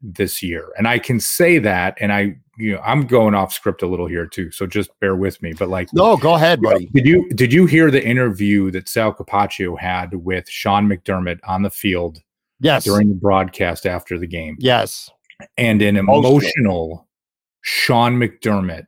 this 0.00 0.40
year. 0.40 0.68
And 0.78 0.86
I 0.86 1.00
can 1.00 1.18
say 1.18 1.58
that, 1.58 1.98
and 2.00 2.12
I, 2.12 2.36
you 2.62 2.74
know, 2.74 2.80
I'm 2.84 3.06
going 3.06 3.34
off 3.34 3.52
script 3.52 3.82
a 3.82 3.86
little 3.86 4.06
here 4.06 4.26
too, 4.26 4.50
so 4.52 4.66
just 4.66 4.90
bear 5.00 5.16
with 5.16 5.42
me. 5.42 5.52
But 5.52 5.68
like, 5.68 5.92
no, 5.92 6.16
go 6.16 6.34
ahead, 6.34 6.62
buddy. 6.62 6.86
Did 6.94 7.06
you 7.06 7.28
did 7.30 7.52
you 7.52 7.66
hear 7.66 7.90
the 7.90 8.04
interview 8.04 8.70
that 8.70 8.88
Sal 8.88 9.12
Capaccio 9.12 9.78
had 9.78 10.14
with 10.14 10.48
Sean 10.48 10.88
McDermott 10.88 11.40
on 11.44 11.62
the 11.62 11.70
field? 11.70 12.22
Yes, 12.60 12.84
during 12.84 13.08
the 13.08 13.16
broadcast 13.16 13.84
after 13.84 14.16
the 14.16 14.28
game. 14.28 14.56
Yes, 14.60 15.10
and 15.58 15.82
an 15.82 15.96
emotional 15.96 17.08
Sean 17.62 18.16
McDermott 18.16 18.86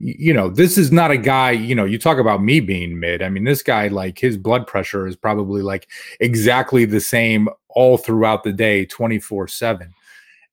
you 0.00 0.32
know, 0.32 0.48
this 0.48 0.78
is 0.78 0.92
not 0.92 1.10
a 1.10 1.16
guy, 1.16 1.50
you 1.50 1.74
know, 1.74 1.84
you 1.84 1.98
talk 1.98 2.18
about 2.18 2.42
me 2.42 2.60
being 2.60 3.00
mid. 3.00 3.20
I 3.20 3.28
mean, 3.28 3.42
this 3.42 3.62
guy, 3.62 3.88
like, 3.88 4.18
his 4.18 4.36
blood 4.36 4.66
pressure 4.66 5.08
is 5.08 5.16
probably 5.16 5.60
like 5.60 5.88
exactly 6.20 6.84
the 6.84 7.00
same 7.00 7.48
all 7.68 7.98
throughout 7.98 8.44
the 8.44 8.52
day, 8.52 8.84
24 8.86 9.48
7. 9.48 9.92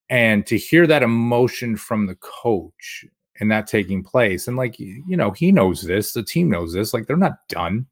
And 0.10 0.46
to 0.48 0.58
hear 0.58 0.86
that 0.88 1.04
emotion 1.04 1.78
from 1.78 2.06
the 2.06 2.16
coach 2.16 3.06
and 3.40 3.52
that 3.52 3.68
taking 3.68 4.04
place, 4.04 4.48
and 4.48 4.56
like, 4.56 4.80
you 4.80 5.04
know, 5.18 5.32
he 5.32 5.52
knows 5.52 5.82
this, 5.82 6.14
the 6.14 6.24
team 6.24 6.50
knows 6.50 6.74
this, 6.74 6.94
like, 6.94 7.08
they're 7.08 7.18
not 7.18 7.48
done. 7.50 7.88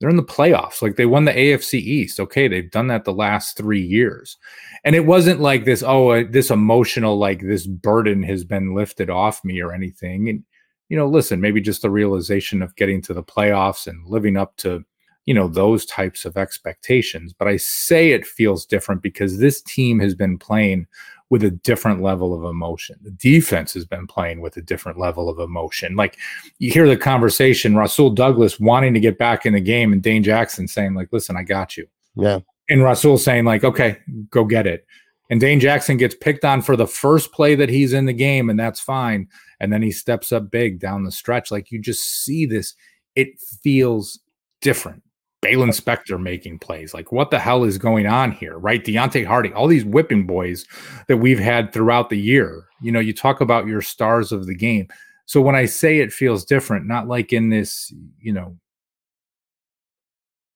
They're 0.00 0.10
in 0.10 0.16
the 0.16 0.24
playoffs. 0.24 0.82
Like, 0.82 0.96
they 0.96 1.06
won 1.06 1.26
the 1.26 1.32
AFC 1.32 1.74
East. 1.74 2.18
Okay. 2.18 2.48
They've 2.48 2.68
done 2.68 2.88
that 2.88 3.04
the 3.04 3.12
last 3.12 3.56
three 3.56 3.80
years. 3.80 4.36
And 4.82 4.96
it 4.96 5.06
wasn't 5.06 5.40
like 5.40 5.64
this, 5.64 5.84
oh, 5.84 6.08
uh, 6.08 6.24
this 6.28 6.50
emotional, 6.50 7.18
like, 7.18 7.40
this 7.40 7.68
burden 7.68 8.24
has 8.24 8.42
been 8.42 8.74
lifted 8.74 9.10
off 9.10 9.44
me 9.44 9.60
or 9.60 9.72
anything. 9.72 10.28
And, 10.28 10.42
you 10.88 10.96
know, 10.96 11.06
listen, 11.06 11.40
maybe 11.40 11.60
just 11.60 11.82
the 11.82 11.90
realization 11.90 12.62
of 12.62 12.74
getting 12.74 13.00
to 13.02 13.14
the 13.14 13.22
playoffs 13.22 13.86
and 13.86 14.04
living 14.04 14.36
up 14.36 14.56
to, 14.56 14.84
you 15.24 15.34
know, 15.34 15.46
those 15.46 15.86
types 15.86 16.24
of 16.24 16.36
expectations. 16.36 17.32
But 17.32 17.46
I 17.46 17.56
say 17.56 18.10
it 18.10 18.26
feels 18.26 18.66
different 18.66 19.02
because 19.02 19.38
this 19.38 19.62
team 19.62 20.00
has 20.00 20.16
been 20.16 20.36
playing 20.36 20.88
with 21.32 21.42
a 21.42 21.50
different 21.50 22.02
level 22.02 22.34
of 22.34 22.44
emotion. 22.44 22.94
The 23.00 23.10
defense 23.10 23.72
has 23.72 23.86
been 23.86 24.06
playing 24.06 24.42
with 24.42 24.58
a 24.58 24.60
different 24.60 24.98
level 24.98 25.30
of 25.30 25.38
emotion. 25.38 25.96
Like 25.96 26.18
you 26.58 26.70
hear 26.70 26.86
the 26.86 26.94
conversation, 26.94 27.74
Rasul 27.74 28.10
Douglas 28.10 28.60
wanting 28.60 28.92
to 28.92 29.00
get 29.00 29.16
back 29.16 29.46
in 29.46 29.54
the 29.54 29.60
game 29.60 29.94
and 29.94 30.02
Dane 30.02 30.22
Jackson 30.22 30.68
saying, 30.68 30.92
like, 30.92 31.08
listen, 31.10 31.34
I 31.34 31.42
got 31.42 31.74
you. 31.78 31.86
Yeah. 32.16 32.40
And 32.68 32.82
Rasul 32.82 33.16
saying, 33.16 33.46
like, 33.46 33.64
okay, 33.64 33.96
go 34.28 34.44
get 34.44 34.66
it. 34.66 34.84
And 35.30 35.40
Dane 35.40 35.58
Jackson 35.58 35.96
gets 35.96 36.14
picked 36.14 36.44
on 36.44 36.60
for 36.60 36.76
the 36.76 36.86
first 36.86 37.32
play 37.32 37.54
that 37.54 37.70
he's 37.70 37.94
in 37.94 38.04
the 38.04 38.12
game, 38.12 38.50
and 38.50 38.60
that's 38.60 38.80
fine. 38.80 39.26
And 39.58 39.72
then 39.72 39.80
he 39.80 39.90
steps 39.90 40.32
up 40.32 40.50
big 40.50 40.80
down 40.80 41.04
the 41.04 41.10
stretch. 41.10 41.50
Like 41.50 41.70
you 41.70 41.78
just 41.78 42.24
see 42.26 42.44
this, 42.44 42.74
it 43.14 43.40
feels 43.62 44.20
different. 44.60 45.02
Baylon 45.42 45.70
Spector 45.70 46.20
making 46.20 46.60
plays. 46.60 46.94
Like, 46.94 47.10
what 47.10 47.30
the 47.30 47.38
hell 47.38 47.64
is 47.64 47.76
going 47.76 48.06
on 48.06 48.30
here, 48.30 48.56
right? 48.58 48.82
Deonte 48.82 49.26
Harty, 49.26 49.52
all 49.52 49.66
these 49.66 49.84
whipping 49.84 50.26
boys 50.26 50.64
that 51.08 51.16
we've 51.16 51.40
had 51.40 51.72
throughout 51.72 52.10
the 52.10 52.18
year. 52.18 52.66
You 52.80 52.92
know, 52.92 53.00
you 53.00 53.12
talk 53.12 53.40
about 53.40 53.66
your 53.66 53.82
stars 53.82 54.30
of 54.30 54.46
the 54.46 54.54
game. 54.54 54.86
So 55.26 55.40
when 55.40 55.56
I 55.56 55.66
say 55.66 55.98
it 55.98 56.12
feels 56.12 56.44
different, 56.44 56.86
not 56.86 57.08
like 57.08 57.32
in 57.32 57.50
this, 57.50 57.92
you 58.20 58.32
know, 58.32 58.56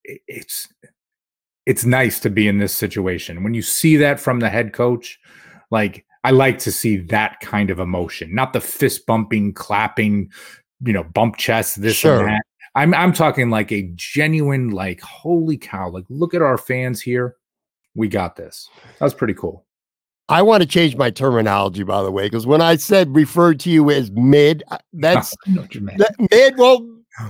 it's 0.05 0.69
it's 1.66 1.85
nice 1.85 2.21
to 2.21 2.31
be 2.31 2.47
in 2.47 2.59
this 2.59 2.75
situation. 2.75 3.43
When 3.43 3.55
you 3.55 3.62
see 3.62 3.97
that 3.97 4.21
from 4.21 4.38
the 4.38 4.49
head 4.49 4.73
coach, 4.73 5.19
like 5.73 6.07
I 6.23 6.31
like 6.31 6.59
to 6.61 6.73
see 6.73 6.99
that 6.99 7.40
kind 7.40 7.71
of 7.71 7.81
emotion, 7.81 8.35
not 8.35 8.52
the 8.52 8.61
fist 8.61 9.05
bumping, 9.07 9.52
clapping, 9.52 10.31
you 10.85 10.93
know, 10.93 11.02
bump 11.02 11.37
chest, 11.38 11.81
this 11.83 11.97
sure. 11.97 12.21
and 12.21 12.28
that. 12.28 12.43
I'm 12.76 12.95
I'm 12.95 13.12
talking 13.12 13.49
like 13.50 13.73
a 13.73 13.90
genuine, 13.97 14.71
like, 14.71 15.00
holy 15.00 15.56
cow, 15.56 15.88
like 15.88 16.04
look 16.11 16.35
at 16.35 16.42
our 16.42 16.59
fans 16.59 17.00
here. 17.00 17.37
We 17.95 18.09
got 18.09 18.37
this. 18.37 18.68
That's 19.00 19.14
pretty 19.14 19.35
cool. 19.35 19.64
I 20.28 20.42
want 20.42 20.62
to 20.62 20.68
change 20.68 20.97
my 20.97 21.11
terminology, 21.11 21.85
by 21.85 22.02
the 22.02 22.11
way, 22.11 22.26
because 22.26 22.47
when 22.47 22.61
I 22.61 22.76
said 22.76 23.14
referred 23.14 23.61
to 23.61 23.71
you 23.71 23.90
as 23.90 24.11
mid, 24.11 24.62
that's 24.92 25.35
that, 25.47 26.14
mid. 26.30 26.59
Well, 26.59 26.87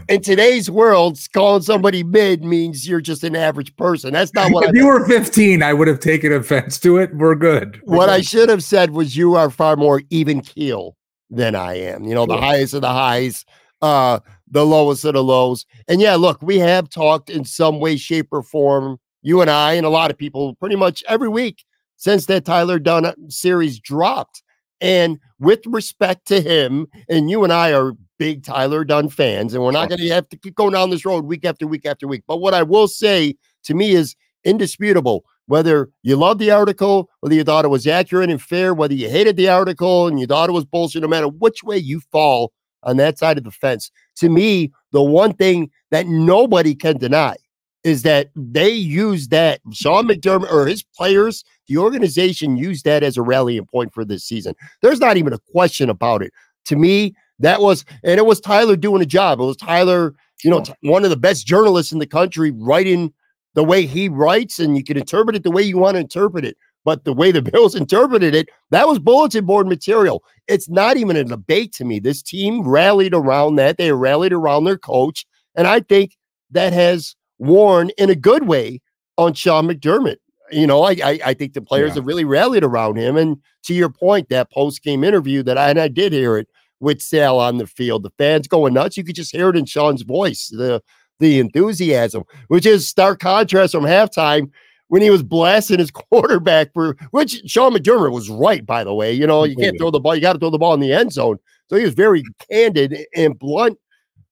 in 0.09 0.21
today's 0.23 0.69
world, 0.69 1.19
calling 1.33 1.63
somebody 1.63 2.03
mid 2.03 2.43
means 2.43 2.89
you're 2.89 3.01
just 3.01 3.23
an 3.23 3.37
average 3.37 3.77
person. 3.77 4.15
That's 4.15 4.35
not 4.35 4.51
what. 4.51 4.65
if 4.69 4.71
I 4.71 4.73
you 4.79 4.87
were 4.87 5.07
15, 5.07 5.63
I 5.63 5.73
would 5.75 5.87
have 5.87 6.01
taken 6.01 6.33
offense 6.33 6.81
to 6.81 6.97
it. 6.97 7.15
We're 7.15 7.37
good. 7.37 7.81
We're 7.85 7.99
what 7.99 8.07
good. 8.07 8.15
I 8.15 8.21
should 8.23 8.49
have 8.49 8.65
said 8.65 8.91
was 8.91 9.17
you 9.17 9.37
are 9.37 9.51
far 9.51 9.77
more 9.77 10.03
even 10.11 10.41
keel 10.41 10.97
than 11.31 11.55
I 11.55 11.75
am. 11.75 12.05
You 12.05 12.15
know, 12.17 12.27
the 12.27 12.37
highest 12.37 12.75
of 12.75 12.81
the 12.81 12.89
highs, 12.89 13.45
uh, 13.83 14.21
the 14.51 14.65
lowest 14.65 15.05
of 15.05 15.15
the 15.15 15.25
lows. 15.25 15.67
And 15.89 16.01
yeah, 16.01 16.15
look, 16.15 16.41
we 16.43 16.59
have 16.59 16.89
talked 16.89 17.31
in 17.31 17.45
some 17.45 17.81
way, 17.81 17.97
shape, 17.97 18.29
or 18.31 18.43
form. 18.43 18.99
You 19.23 19.41
and 19.41 19.51
I, 19.51 19.73
and 19.73 19.85
a 19.85 19.91
lot 19.91 20.11
of 20.11 20.19
people, 20.19 20.55
pretty 20.55 20.77
much 20.77 21.03
every 21.09 21.29
week 21.29 21.65
since 21.97 22.27
that 22.27 22.45
Tyler 22.45 22.79
Dunne 22.79 23.07
uh, 23.07 23.15
series 23.29 23.81
dropped. 23.81 24.43
And 24.81 25.19
with 25.41 25.67
respect 25.67 26.27
to 26.29 26.41
him, 26.41 26.87
and 27.09 27.31
you 27.31 27.43
and 27.43 27.53
I 27.53 27.73
are 27.73 27.95
big 28.19 28.45
Tyler 28.45 28.85
Dunne 28.85 29.09
fans, 29.09 29.55
and 29.55 29.63
we're 29.63 29.71
not 29.73 29.89
going 29.89 30.01
to 30.01 30.09
have 30.11 30.29
to 30.29 30.37
keep 30.37 30.55
going 30.55 30.73
down 30.73 30.91
this 30.91 31.05
road 31.05 31.25
week 31.25 31.45
after 31.45 31.67
week 31.67 31.87
after 31.87 32.07
week. 32.07 32.23
But 32.27 32.39
what 32.39 32.55
I 32.55 32.63
will 32.63 32.89
say 32.89 33.37
to 33.65 33.75
me 33.75 33.93
is 33.93 34.15
indisputable. 34.45 35.25
Whether 35.47 35.91
you 36.03 36.17
loved 36.17 36.41
the 36.41 36.51
article, 36.51 37.09
whether 37.21 37.35
you 37.35 37.45
thought 37.45 37.65
it 37.65 37.69
was 37.69 37.87
accurate 37.87 38.31
and 38.31 38.43
fair, 38.43 38.75
whether 38.75 38.95
you 38.95 39.09
hated 39.09 39.37
the 39.37 39.49
article 39.49 40.09
and 40.09 40.19
you 40.19 40.27
thought 40.27 40.49
it 40.49 40.53
was 40.53 40.65
bullshit, 40.65 41.03
no 41.03 41.09
matter 41.09 41.29
which 41.29 41.63
way 41.63 41.79
you 41.79 42.01
fall 42.01 42.53
on 42.83 42.97
that 42.99 43.19
side 43.19 43.39
of 43.39 43.45
the 43.45 43.51
fence, 43.51 43.91
to 44.17 44.29
me, 44.29 44.73
the 44.93 45.03
one 45.03 45.33
thing 45.33 45.71
that 45.91 46.07
nobody 46.07 46.75
can 46.75 46.97
deny 46.97 47.37
is 47.85 48.03
that 48.03 48.31
they 48.35 48.71
use 48.71 49.29
that 49.29 49.61
Sean 49.73 50.09
McDermott 50.09 50.51
or 50.51 50.67
his 50.67 50.83
players, 50.83 51.45
the 51.69 51.79
organization 51.79 52.57
used 52.57 52.85
that 52.85 53.03
as 53.03 53.17
a 53.17 53.23
rallying 53.23 53.65
point 53.67 53.95
for 53.95 54.05
this 54.05 54.25
season. 54.25 54.55
There's 54.83 54.99
not 54.99 55.17
even 55.17 55.33
a 55.33 55.39
question 55.53 55.89
about 55.89 56.23
it. 56.23 56.33
To 56.67 56.77
me, 56.77 57.15
that 57.39 57.61
was, 57.61 57.85
and 58.03 58.19
it 58.19 58.27
was 58.27 58.41
Tyler 58.41 58.77
doing 58.77 59.03
a 59.03 59.07
job. 59.07 59.39
It 59.39 59.45
was 59.45 59.57
Tyler, 59.57 60.15
you 60.43 60.51
know, 60.51 60.65
one 60.81 61.05
of 61.05 61.11
the 61.11 61.17
best 61.17 61.47
journalists 61.47 61.93
in 61.93 62.01
the 62.01 62.07
country, 62.07 62.51
writing 62.51 63.13
the 63.55 63.65
way 63.65 63.87
he 63.87 64.09
writes, 64.09 64.59
and 64.59 64.77
you 64.77 64.83
can 64.83 64.97
interpret 64.97 65.37
it 65.37 65.43
the 65.43 65.51
way 65.51 65.63
you 65.63 65.79
want 65.79 65.95
to 65.95 66.01
interpret 66.01 66.45
it. 66.45 66.57
But 66.87 67.05
the 67.05 67.13
way 67.13 67.33
the 67.33 67.43
Bills 67.53 67.75
interpreted 67.75 68.35
it, 68.35 68.49
that 68.71 68.89
was 68.89 68.99
bulletin 68.99 69.45
board 69.45 69.67
material. 69.67 70.23
It's 70.47 70.71
not 70.71 70.97
even 70.97 71.17
a 71.17 71.25
debate 71.25 71.75
to 71.75 71.85
me. 71.85 71.99
This 71.99 72.23
team 72.23 72.63
rallied 72.67 73.13
around 73.13 73.57
that. 73.57 73.77
They 73.77 73.93
rallied 73.93 74.33
around 74.33 74.65
their 74.65 74.79
coach. 74.79 75.27
And 75.57 75.67
I 75.67 75.81
think 75.81 76.17
that 76.53 76.73
has 76.73 77.17
worn 77.39 77.91
in 77.99 78.09
a 78.09 78.15
good 78.15 78.47
way 78.47 78.81
on 79.19 79.35
Sean 79.35 79.67
McDermott. 79.67 80.17
You 80.53 80.67
know, 80.67 80.85
I 80.85 80.93
I, 81.05 81.21
I 81.27 81.35
think 81.35 81.55
the 81.55 81.61
players 81.61 81.91
yeah. 81.91 81.95
have 81.97 82.07
really 82.07 82.25
rallied 82.25 82.63
around 82.63 82.97
him. 82.97 83.17
And 83.17 83.39
to 83.65 83.75
your 83.75 83.91
point, 83.91 84.29
that 84.29 84.53
post 84.53 84.83
game 84.83 85.03
interview 85.03 85.43
that 85.43 85.59
I 85.59 85.71
and 85.71 85.81
I 85.81 85.89
did 85.89 86.13
hear 86.13 86.39
it 86.39 86.49
with 86.79 87.03
Sal 87.03 87.41
on 87.41 87.59
the 87.59 87.67
field. 87.67 88.05
The 88.05 88.13
fans 88.17 88.47
going 88.47 88.75
nuts. 88.75 88.97
You 88.97 89.03
could 89.03 89.17
just 89.17 89.33
hear 89.35 89.49
it 89.51 89.57
in 89.57 89.67
Sean's 89.67 90.03
voice, 90.03 90.47
the 90.49 90.81
the 91.19 91.41
enthusiasm, 91.41 92.23
which 92.47 92.65
is 92.65 92.87
stark 92.87 93.19
contrast 93.19 93.73
from 93.73 93.85
halftime 93.85 94.51
when 94.89 95.03
he 95.03 95.11
was 95.11 95.23
blasting 95.23 95.79
his 95.79 95.91
quarterback 96.11 96.73
for 96.73 96.97
which 97.11 97.43
Sean 97.47 97.73
McDermott 97.73 98.13
was 98.13 98.31
right, 98.31 98.65
by 98.65 98.85
the 98.85 98.95
way. 98.95 99.13
You 99.13 99.27
know, 99.27 99.45
you 99.45 99.57
can't 99.57 99.79
throw 99.79 99.91
the 99.91 100.01
ball, 100.01 100.15
you 100.15 100.21
got 100.21 100.35
to 100.35 100.39
throw 100.39 100.51
the 100.51 100.59
ball 100.59 100.75
in 100.75 100.81
the 100.81 100.93
end 100.93 101.13
zone. 101.13 101.39
So 101.69 101.77
he 101.77 101.85
was 101.85 101.95
very 101.95 102.23
candid 102.51 102.97
and 103.15 103.39
blunt 103.39 103.79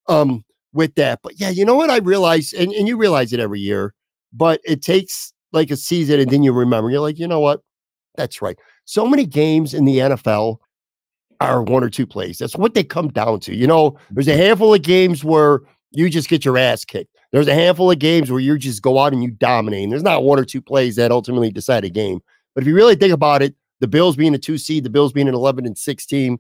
um 0.09 0.45
with 0.73 0.95
that. 0.97 1.21
But 1.23 1.41
yeah, 1.41 1.51
you 1.51 1.65
know 1.65 1.75
what 1.75 1.91
I 1.91 1.99
realize, 1.99 2.53
and, 2.53 2.73
and 2.73 2.87
you 2.87 2.97
realize 2.97 3.33
it 3.33 3.41
every 3.41 3.61
year, 3.61 3.95
but 4.33 4.61
it 4.65 4.83
takes 4.83 5.33
like 5.53 5.71
a 5.71 5.77
season 5.77 6.21
and 6.21 6.31
then 6.31 6.43
you 6.43 6.53
remember, 6.53 6.91
you're 6.91 7.01
like, 7.01 7.19
you 7.19 7.29
know 7.29 7.41
what? 7.41 7.61
That's 8.17 8.43
right. 8.43 8.59
So 8.85 9.07
many 9.07 9.25
games 9.25 9.73
in 9.73 9.85
the 9.85 9.99
NFL 9.99 10.59
are 11.41 11.63
one 11.63 11.83
or 11.83 11.91
two 11.91 12.07
plays. 12.07 12.39
That's 12.39 12.57
what 12.57 12.75
they 12.75 12.85
come 12.85 13.09
down 13.09 13.41
to. 13.41 13.55
You 13.55 13.67
know, 13.67 13.97
there's 14.11 14.29
a 14.29 14.37
handful 14.37 14.75
of 14.75 14.83
games 14.83 15.25
where 15.25 15.61
you 15.93 16.11
just 16.11 16.29
get 16.29 16.45
your 16.45 16.59
ass 16.59 16.85
kicked. 16.85 17.14
There's 17.35 17.49
a 17.49 17.55
handful 17.55 17.91
of 17.91 17.99
games 17.99 18.31
where 18.31 18.39
you 18.39 18.57
just 18.57 18.81
go 18.81 19.01
out 19.01 19.13
and 19.13 19.21
you 19.21 19.33
dominate. 19.33 19.83
And 19.83 19.91
there's 19.91 20.05
not 20.05 20.23
one 20.23 20.39
or 20.39 20.45
two 20.45 20.63
plays 20.63 20.95
that 20.95 21.11
ultimately 21.11 21.51
decide 21.51 21.85
a 21.85 21.91
game. 21.91 22.21
But 22.55 22.63
if 22.63 22.69
you 22.69 22.77
really 22.77 22.95
think 22.95 23.13
about 23.13 23.43
it, 23.43 23.57
the 23.81 23.89
Bills 23.89 24.15
being 24.15 24.37
a 24.37 24.39
two 24.39 24.57
seed, 24.57 24.85
the 24.85 24.91
Bills 24.91 25.13
being 25.13 25.27
an 25.27 25.35
11 25.35 25.67
and 25.67 25.77
6 25.77 26.07
team, 26.07 26.39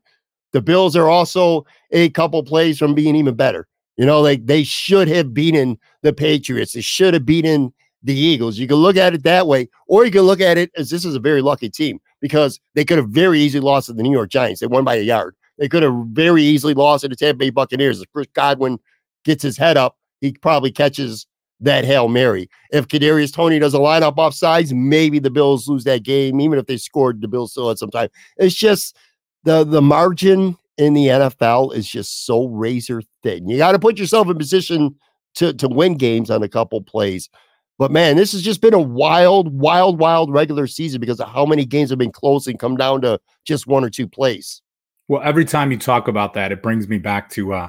the 0.52 0.62
Bills 0.62 0.94
are 0.94 1.08
also 1.08 1.66
a 1.90 2.10
couple 2.10 2.44
plays 2.44 2.78
from 2.78 2.94
being 2.94 3.16
even 3.16 3.34
better. 3.34 3.66
You 3.96 4.06
know, 4.06 4.20
like 4.20 4.46
they 4.46 4.62
should 4.62 5.08
have 5.08 5.34
beaten 5.34 5.80
the 6.02 6.12
Patriots. 6.12 6.74
They 6.74 6.80
should 6.80 7.12
have 7.12 7.26
beaten 7.26 7.74
the 8.04 8.14
Eagles. 8.14 8.56
You 8.56 8.68
can 8.68 8.76
look 8.76 8.96
at 8.96 9.14
it 9.14 9.24
that 9.24 9.48
way, 9.48 9.68
or 9.88 10.04
you 10.04 10.12
can 10.12 10.22
look 10.22 10.40
at 10.40 10.58
it 10.58 10.70
as 10.76 10.90
this 10.90 11.04
is 11.04 11.16
a 11.16 11.20
very 11.20 11.42
lucky 11.42 11.70
team 11.70 11.98
because 12.20 12.60
they 12.76 12.84
could 12.84 12.98
have 12.98 13.08
very 13.08 13.40
easily 13.40 13.60
lost 13.60 13.86
to 13.86 13.94
the 13.94 14.04
New 14.04 14.12
York 14.12 14.30
Giants. 14.30 14.60
They 14.60 14.68
won 14.68 14.84
by 14.84 14.94
a 14.94 15.02
yard. 15.02 15.34
They 15.58 15.68
could 15.68 15.82
have 15.82 15.96
very 16.10 16.44
easily 16.44 16.74
lost 16.74 17.02
to 17.02 17.08
the 17.08 17.16
Tampa 17.16 17.38
Bay 17.38 17.50
Buccaneers. 17.50 18.00
If 18.00 18.12
Chris 18.12 18.28
Godwin 18.32 18.78
gets 19.24 19.42
his 19.42 19.56
head 19.56 19.76
up, 19.76 19.96
he 20.24 20.32
probably 20.32 20.72
catches 20.72 21.26
that 21.60 21.84
Hail 21.84 22.08
Mary. 22.08 22.48
If 22.72 22.88
Kadarius 22.88 23.32
Toney 23.32 23.58
doesn't 23.58 23.80
line 23.80 24.02
up 24.02 24.18
off 24.18 24.34
sides, 24.34 24.72
maybe 24.72 25.18
the 25.18 25.30
Bills 25.30 25.68
lose 25.68 25.84
that 25.84 26.02
game. 26.02 26.40
Even 26.40 26.58
if 26.58 26.66
they 26.66 26.76
scored, 26.76 27.20
the 27.20 27.28
Bills 27.28 27.52
still 27.52 27.68
had 27.68 27.78
some 27.78 27.90
time. 27.90 28.08
It's 28.38 28.54
just 28.54 28.96
the 29.44 29.64
the 29.64 29.82
margin 29.82 30.56
in 30.78 30.94
the 30.94 31.06
NFL 31.06 31.74
is 31.74 31.88
just 31.88 32.26
so 32.26 32.46
razor 32.46 33.02
thin. 33.22 33.48
You 33.48 33.58
got 33.58 33.72
to 33.72 33.78
put 33.78 33.98
yourself 33.98 34.28
in 34.28 34.38
position 34.38 34.96
to 35.34 35.52
to 35.54 35.68
win 35.68 35.96
games 35.96 36.30
on 36.30 36.42
a 36.42 36.48
couple 36.48 36.80
plays. 36.82 37.28
But 37.76 37.90
man, 37.90 38.16
this 38.16 38.32
has 38.32 38.42
just 38.42 38.60
been 38.60 38.74
a 38.74 38.80
wild, 38.80 39.52
wild, 39.60 39.98
wild 39.98 40.32
regular 40.32 40.66
season 40.66 41.00
because 41.00 41.20
of 41.20 41.28
how 41.28 41.44
many 41.44 41.64
games 41.64 41.90
have 41.90 41.98
been 41.98 42.12
close 42.12 42.46
and 42.46 42.58
come 42.58 42.76
down 42.76 43.00
to 43.02 43.20
just 43.44 43.66
one 43.66 43.84
or 43.84 43.90
two 43.90 44.06
plays. 44.06 44.62
Well, 45.08 45.20
every 45.22 45.44
time 45.44 45.70
you 45.70 45.76
talk 45.76 46.08
about 46.08 46.34
that, 46.34 46.52
it 46.52 46.62
brings 46.62 46.88
me 46.88 46.98
back 46.98 47.28
to 47.30 47.52
uh, 47.52 47.68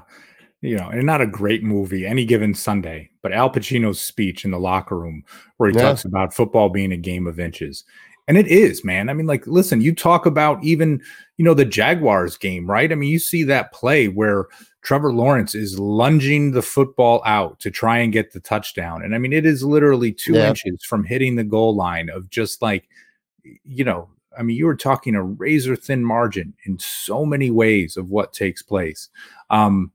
you 0.65 0.77
know, 0.77 0.89
and 0.89 1.05
not 1.05 1.21
a 1.21 1.27
great 1.27 1.63
movie, 1.63 2.05
any 2.05 2.25
given 2.25 2.53
Sunday, 2.53 3.09
but 3.21 3.31
Al 3.31 3.49
Pacino's 3.49 4.01
speech 4.01 4.45
in 4.45 4.51
the 4.51 4.59
locker 4.59 4.97
room 4.97 5.23
where 5.57 5.69
he 5.69 5.75
yeah. 5.75 5.83
talks 5.83 6.05
about 6.05 6.33
football 6.33 6.69
being 6.69 6.91
a 6.91 6.97
game 6.97 7.27
of 7.27 7.39
inches. 7.39 7.83
And 8.27 8.37
it 8.37 8.47
is, 8.47 8.83
man. 8.83 9.09
I 9.09 9.13
mean, 9.13 9.27
like, 9.27 9.45
listen, 9.45 9.81
you 9.81 9.93
talk 9.93 10.25
about 10.25 10.63
even, 10.63 10.99
you 11.37 11.45
know, 11.45 11.53
the 11.53 11.65
Jaguars 11.65 12.37
game, 12.37 12.65
right? 12.65 12.91
I 12.91 12.95
mean, 12.95 13.11
you 13.11 13.19
see 13.19 13.43
that 13.43 13.71
play 13.71 14.07
where 14.07 14.47
Trevor 14.81 15.13
Lawrence 15.13 15.53
is 15.53 15.79
lunging 15.79 16.51
the 16.51 16.63
football 16.63 17.21
out 17.25 17.59
to 17.59 17.69
try 17.69 17.99
and 17.99 18.11
get 18.11 18.33
the 18.33 18.39
touchdown. 18.39 19.03
And 19.03 19.13
I 19.13 19.19
mean, 19.19 19.31
it 19.31 19.45
is 19.45 19.63
literally 19.63 20.11
two 20.11 20.33
yeah. 20.33 20.49
inches 20.49 20.83
from 20.83 21.03
hitting 21.03 21.35
the 21.35 21.43
goal 21.43 21.75
line 21.75 22.09
of 22.09 22.29
just 22.31 22.63
like, 22.63 22.87
you 23.43 23.83
know, 23.83 24.09
I 24.37 24.41
mean, 24.41 24.57
you 24.57 24.65
were 24.65 24.75
talking 24.75 25.15
a 25.15 25.23
razor 25.23 25.75
thin 25.75 26.03
margin 26.03 26.53
in 26.65 26.79
so 26.79 27.25
many 27.25 27.51
ways 27.51 27.95
of 27.95 28.09
what 28.09 28.33
takes 28.33 28.61
place. 28.61 29.09
Um, 29.49 29.91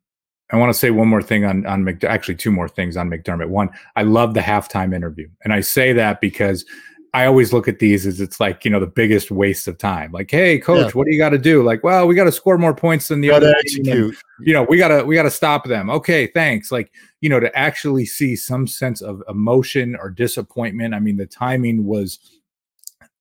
I 0.53 0.57
want 0.57 0.73
to 0.73 0.79
say 0.79 0.91
one 0.91 1.09
more 1.09 1.23
thing 1.23 1.45
on 1.45 1.67
on 1.67 1.85
McDermott. 1.85 2.05
Actually, 2.05 2.37
two 2.37 2.51
more 2.51 2.69
things 2.69 2.97
on 2.97 3.09
McDermott. 3.09 3.49
One, 3.49 3.71
I 3.97 4.03
love 4.03 4.35
the 4.35 4.41
halftime 4.41 4.95
interview, 4.95 5.29
and 5.45 5.53
I 5.53 5.61
say 5.61 5.93
that 5.93 6.21
because 6.21 6.65
I 7.13 7.27
always 7.27 7.53
look 7.53 7.67
at 7.67 7.81
these 7.81 8.07
as 8.07 8.21
it's 8.21 8.39
like 8.39 8.65
you 8.65 8.71
know 8.71 8.81
the 8.81 8.87
biggest 8.87 9.31
waste 9.31 9.67
of 9.67 9.79
time. 9.79 10.13
Like, 10.13 10.31
hey, 10.31 10.59
coach, 10.59 10.87
yeah. 10.87 10.91
what 10.93 11.07
do 11.07 11.13
you 11.13 11.19
got 11.19 11.31
to 11.31 11.39
do? 11.39 11.63
Like, 11.63 11.83
well, 11.83 12.07
we 12.07 12.15
got 12.15 12.25
to 12.25 12.33
score 12.33 12.59
more 12.59 12.75
points 12.75 13.09
than 13.09 13.21
the 13.21 13.31
other. 13.31 13.55
Team. 13.67 14.17
You 14.41 14.53
know, 14.53 14.63
we 14.63 14.77
gotta 14.79 15.05
we 15.05 15.15
gotta 15.15 15.31
stop 15.31 15.67
them. 15.67 15.91
Okay, 15.91 16.29
thanks. 16.29 16.71
Like, 16.71 16.93
you 17.21 17.29
know, 17.29 17.41
to 17.41 17.57
actually 17.59 18.07
see 18.07 18.37
some 18.37 18.67
sense 18.67 19.01
of 19.03 19.23
emotion 19.29 19.97
or 19.97 20.09
disappointment. 20.11 20.95
I 20.95 21.01
mean, 21.01 21.17
the 21.17 21.27
timing 21.27 21.85
was 21.85 22.21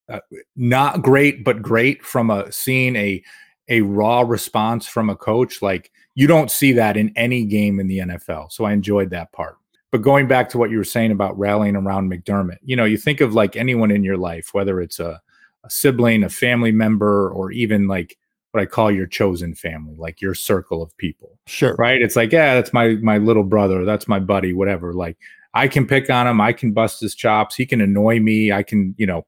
uh, 0.08 0.20
not 0.56 1.02
great, 1.02 1.44
but 1.44 1.62
great 1.62 2.04
from 2.04 2.30
a 2.30 2.52
seeing 2.52 2.96
a 2.96 3.24
a 3.70 3.82
raw 3.82 4.22
response 4.22 4.88
from 4.88 5.10
a 5.10 5.16
coach. 5.16 5.62
Like 5.62 5.92
you 6.16 6.28
don't 6.28 6.52
see 6.52 6.74
that 6.74 6.98
in 6.98 7.14
any 7.16 7.46
game 7.46 7.80
in 7.80 7.88
the 7.88 8.00
NFL. 8.00 8.52
So 8.52 8.66
I 8.66 8.74
enjoyed 8.74 9.12
that 9.12 9.32
part. 9.32 9.58
But 9.92 10.02
going 10.02 10.28
back 10.28 10.50
to 10.50 10.58
what 10.58 10.70
you 10.70 10.78
were 10.78 10.84
saying 10.84 11.12
about 11.12 11.38
rallying 11.38 11.76
around 11.76 12.12
McDermott, 12.12 12.58
you 12.64 12.76
know, 12.76 12.86
you 12.86 12.98
think 12.98 13.22
of 13.22 13.34
like 13.34 13.56
anyone 13.56 13.90
in 13.90 14.04
your 14.04 14.18
life, 14.18 14.54
whether 14.54 14.82
it's 14.82 15.00
a, 15.00 15.20
a 15.64 15.70
sibling, 15.70 16.24
a 16.24 16.30
family 16.30 16.72
member, 16.72 17.32
or 17.32 17.52
even 17.52 17.88
like 17.88 18.18
what 18.52 18.62
I 18.62 18.66
call 18.66 18.92
your 18.92 19.08
chosen 19.08 19.56
family, 19.56 19.96
like 19.98 20.22
your 20.22 20.36
circle 20.36 20.82
of 20.84 20.96
people. 20.98 21.40
Sure. 21.48 21.76
Right. 21.78 22.02
It's 22.02 22.16
like, 22.16 22.32
yeah, 22.32 22.56
that's 22.56 22.74
my 22.74 22.96
my 23.02 23.18
little 23.18 23.44
brother, 23.44 23.84
that's 23.84 24.08
my 24.08 24.20
buddy, 24.20 24.54
whatever. 24.54 24.94
Like 24.94 25.18
I 25.54 25.68
can 25.68 25.88
pick 25.88 26.10
on 26.10 26.28
him, 26.28 26.40
I 26.40 26.54
can 26.54 26.72
bust 26.72 27.02
his 27.02 27.16
chops, 27.16 27.56
he 27.56 27.66
can 27.66 27.82
annoy 27.82 28.20
me, 28.20 28.52
I 28.52 28.62
can, 28.62 28.94
you 28.98 29.08
know, 29.08 29.26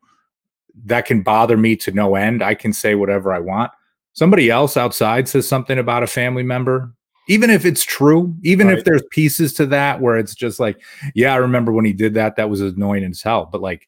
that 0.86 1.06
can 1.06 1.22
bother 1.22 1.58
me 1.58 1.76
to 1.78 1.92
no 1.92 2.16
end. 2.16 2.44
I 2.44 2.56
can 2.56 2.74
say 2.74 2.96
whatever 2.96 3.34
I 3.34 3.40
want. 3.40 3.72
Somebody 4.14 4.50
else 4.50 4.76
outside 4.78 5.28
says 5.28 5.48
something 5.48 5.78
about 5.78 6.04
a 6.04 6.08
family 6.08 6.44
member, 6.44 6.94
even 7.28 7.50
if 7.50 7.66
it's 7.66 7.84
true, 7.84 8.36
even 8.44 8.68
right. 8.68 8.78
if 8.78 8.84
there's 8.84 9.04
pieces 9.12 9.54
to 9.54 9.66
that 9.68 10.02
where 10.02 10.18
it's 10.18 10.36
just 10.36 10.60
like, 10.60 10.82
yeah, 11.16 11.34
I 11.34 11.38
remember 11.38 11.72
when 11.72 11.86
he 11.86 11.94
did 11.94 12.14
that, 12.16 12.36
that 12.36 12.50
was 12.50 12.62
annoying 12.62 13.06
as 13.06 13.22
hell. 13.22 13.48
But 13.50 13.62
like, 13.62 13.88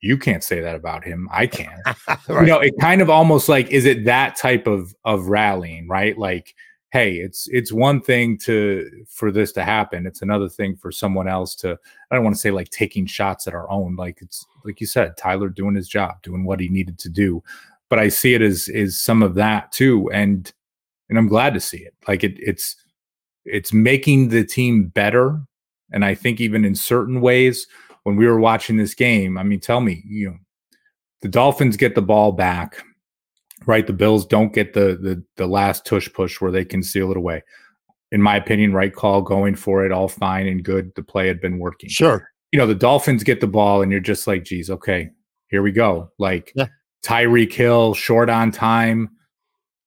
you 0.00 0.16
can't 0.16 0.44
say 0.44 0.60
that 0.60 0.74
about 0.74 1.04
him. 1.04 1.28
I 1.32 1.46
can. 1.46 1.82
right. 2.08 2.18
You 2.28 2.46
know, 2.46 2.60
it 2.60 2.74
kind 2.80 3.02
of 3.02 3.10
almost 3.10 3.48
like, 3.48 3.68
is 3.68 3.84
it 3.84 4.04
that 4.04 4.36
type 4.36 4.66
of 4.66 4.94
of 5.04 5.26
rallying, 5.26 5.88
right? 5.88 6.16
Like, 6.16 6.54
hey, 6.92 7.16
it's 7.16 7.48
it's 7.48 7.72
one 7.72 8.00
thing 8.00 8.38
to 8.38 8.88
for 9.08 9.30
this 9.30 9.52
to 9.52 9.64
happen. 9.64 10.06
It's 10.06 10.22
another 10.22 10.48
thing 10.48 10.76
for 10.76 10.92
someone 10.92 11.28
else 11.28 11.54
to. 11.56 11.78
I 12.10 12.14
don't 12.14 12.24
want 12.24 12.36
to 12.36 12.40
say 12.40 12.50
like 12.50 12.70
taking 12.70 13.06
shots 13.06 13.46
at 13.46 13.54
our 13.54 13.70
own. 13.70 13.96
Like 13.96 14.22
it's 14.22 14.46
like 14.64 14.80
you 14.80 14.86
said, 14.86 15.16
Tyler 15.16 15.48
doing 15.48 15.74
his 15.74 15.88
job, 15.88 16.22
doing 16.22 16.44
what 16.44 16.60
he 16.60 16.68
needed 16.68 16.98
to 17.00 17.08
do. 17.08 17.42
But 17.88 17.98
I 17.98 18.08
see 18.08 18.34
it 18.34 18.42
as 18.42 18.68
is 18.68 19.00
some 19.00 19.22
of 19.22 19.34
that 19.34 19.72
too, 19.72 20.10
and 20.10 20.52
and 21.08 21.18
I'm 21.18 21.28
glad 21.28 21.54
to 21.54 21.60
see 21.60 21.78
it. 21.78 21.94
Like 22.08 22.24
it, 22.24 22.34
it's 22.38 22.76
it's 23.44 23.72
making 23.72 24.28
the 24.28 24.44
team 24.44 24.86
better. 24.86 25.40
And 25.92 26.04
I 26.04 26.16
think 26.16 26.40
even 26.40 26.64
in 26.64 26.74
certain 26.74 27.20
ways, 27.20 27.66
when 28.02 28.16
we 28.16 28.26
were 28.26 28.40
watching 28.40 28.76
this 28.76 28.94
game, 28.94 29.38
I 29.38 29.44
mean, 29.44 29.60
tell 29.60 29.80
me, 29.80 30.02
you 30.04 30.30
know, 30.30 30.36
the 31.22 31.28
Dolphins 31.28 31.76
get 31.76 31.94
the 31.94 32.02
ball 32.02 32.32
back 32.32 32.82
right? 33.64 33.86
The 33.86 33.92
Bills 33.92 34.26
don't 34.26 34.52
get 34.52 34.74
the 34.74 34.98
the 35.00 35.22
the 35.36 35.46
last 35.46 35.86
tush 35.86 36.08
push 36.12 36.40
where 36.40 36.50
they 36.50 36.64
can 36.64 36.82
seal 36.82 37.10
it 37.10 37.16
away. 37.16 37.42
In 38.12 38.20
my 38.20 38.36
opinion, 38.36 38.72
right 38.72 38.94
call, 38.94 39.22
going 39.22 39.54
for 39.54 39.84
it, 39.84 39.92
all 39.92 40.08
fine 40.08 40.46
and 40.46 40.62
good. 40.62 40.94
The 40.94 41.02
play 41.02 41.26
had 41.26 41.40
been 41.40 41.58
working. 41.58 41.88
Sure. 41.88 42.28
You 42.52 42.58
know, 42.58 42.66
the 42.66 42.74
Dolphins 42.74 43.24
get 43.24 43.40
the 43.40 43.46
ball, 43.46 43.82
and 43.82 43.90
you're 43.90 44.00
just 44.00 44.26
like, 44.26 44.44
geez, 44.44 44.70
okay, 44.70 45.10
here 45.48 45.62
we 45.62 45.72
go. 45.72 46.10
Like 46.18 46.52
yeah. 46.54 46.68
Tyreek 47.06 47.52
Hill, 47.52 47.94
short 47.94 48.28
on 48.28 48.50
time. 48.50 49.10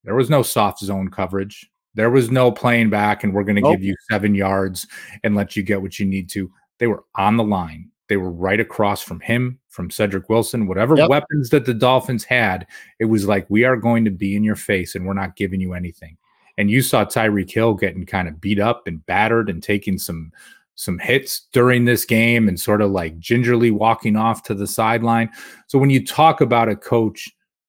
There 0.04 0.14
was 0.14 0.30
no 0.30 0.42
soft 0.42 0.78
zone 0.78 1.08
coverage. 1.08 1.70
There 1.94 2.10
was 2.10 2.30
no 2.30 2.50
playing 2.50 2.88
back, 2.88 3.22
and 3.22 3.34
we're 3.34 3.44
going 3.44 3.56
to 3.56 3.62
nope. 3.62 3.76
give 3.76 3.84
you 3.84 3.94
seven 4.10 4.34
yards 4.34 4.86
and 5.22 5.34
let 5.34 5.54
you 5.54 5.62
get 5.62 5.82
what 5.82 5.98
you 5.98 6.06
need 6.06 6.30
to. 6.30 6.50
They 6.78 6.86
were 6.86 7.04
on 7.16 7.36
the 7.36 7.44
line. 7.44 7.90
They 8.08 8.16
were 8.16 8.30
right 8.30 8.58
across 8.58 9.02
from 9.02 9.20
him, 9.20 9.58
from 9.68 9.90
Cedric 9.90 10.30
Wilson, 10.30 10.66
whatever 10.66 10.96
yep. 10.96 11.10
weapons 11.10 11.50
that 11.50 11.66
the 11.66 11.74
Dolphins 11.74 12.24
had. 12.24 12.66
It 12.98 13.04
was 13.04 13.26
like, 13.26 13.46
we 13.50 13.64
are 13.64 13.76
going 13.76 14.04
to 14.06 14.10
be 14.10 14.34
in 14.34 14.42
your 14.42 14.56
face 14.56 14.94
and 14.94 15.06
we're 15.06 15.12
not 15.12 15.36
giving 15.36 15.60
you 15.60 15.74
anything. 15.74 16.16
And 16.58 16.70
you 16.70 16.82
saw 16.82 17.04
Tyreek 17.04 17.52
Hill 17.52 17.74
getting 17.74 18.04
kind 18.04 18.26
of 18.28 18.40
beat 18.40 18.58
up 18.58 18.86
and 18.86 19.04
battered 19.06 19.48
and 19.48 19.62
taking 19.62 19.96
some 19.96 20.32
some 20.80 20.98
hits 20.98 21.46
during 21.52 21.84
this 21.84 22.06
game 22.06 22.48
and 22.48 22.58
sort 22.58 22.80
of 22.80 22.90
like 22.90 23.18
gingerly 23.18 23.70
walking 23.70 24.16
off 24.16 24.42
to 24.42 24.54
the 24.54 24.66
sideline. 24.66 25.28
So 25.66 25.78
when 25.78 25.90
you 25.90 26.04
talk 26.04 26.40
about 26.40 26.70
a 26.70 26.76
coach 26.76 27.28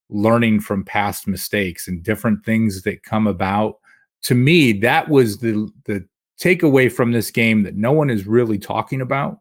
learning 0.10 0.62
from 0.62 0.86
past 0.86 1.28
mistakes 1.28 1.90
and 1.90 2.02
different 2.02 2.46
things 2.46 2.84
that 2.84 3.04
come 3.04 3.28
about, 3.28 3.80
to 4.24 4.34
me, 4.34 4.72
that 4.80 5.10
was 5.10 5.40
the 5.40 5.70
the 5.86 6.08
takeaway 6.40 6.90
from 6.90 7.12
this 7.12 7.32
game 7.32 7.64
that 7.64 7.76
no 7.76 7.92
one 7.92 8.10
is 8.10 8.26
really 8.26 8.58
talking 8.58 9.02
about. 9.02 9.40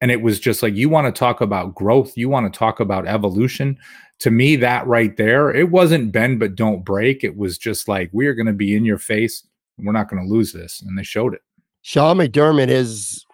And 0.00 0.10
it 0.10 0.20
was 0.20 0.40
just 0.40 0.60
like 0.60 0.74
you 0.74 0.88
want 0.88 1.06
to 1.06 1.16
talk 1.16 1.40
about 1.40 1.76
growth 1.76 2.16
you 2.16 2.28
want 2.28 2.52
to 2.52 2.58
talk 2.58 2.80
about 2.80 3.06
evolution. 3.06 3.78
To 4.18 4.32
me 4.32 4.56
that 4.56 4.84
right 4.88 5.16
there 5.16 5.54
it 5.54 5.70
wasn't 5.70 6.10
bend 6.10 6.40
but 6.40 6.56
don't 6.56 6.84
break. 6.84 7.22
It 7.22 7.36
was 7.36 7.56
just 7.56 7.86
like 7.86 8.10
we 8.12 8.26
are 8.26 8.34
going 8.34 8.46
to 8.46 8.52
be 8.52 8.74
in 8.74 8.84
your 8.84 8.98
face. 8.98 9.46
We're 9.78 9.92
not 9.92 10.08
going 10.08 10.24
to 10.24 10.28
lose 10.28 10.52
this. 10.52 10.82
And 10.82 10.98
they 10.98 11.04
showed 11.04 11.34
it 11.34 11.42
sean 11.82 12.16
mcdermott 12.16 12.68
has 12.68 13.24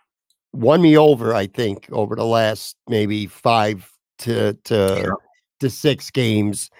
won 0.52 0.82
me 0.82 0.96
over 0.96 1.34
i 1.34 1.46
think 1.46 1.88
over 1.92 2.16
the 2.16 2.24
last 2.24 2.76
maybe 2.88 3.26
five 3.26 3.90
to 4.18 4.54
to 4.64 5.00
sure. 5.00 5.18
to 5.60 5.70
six 5.70 6.10
games 6.10 6.70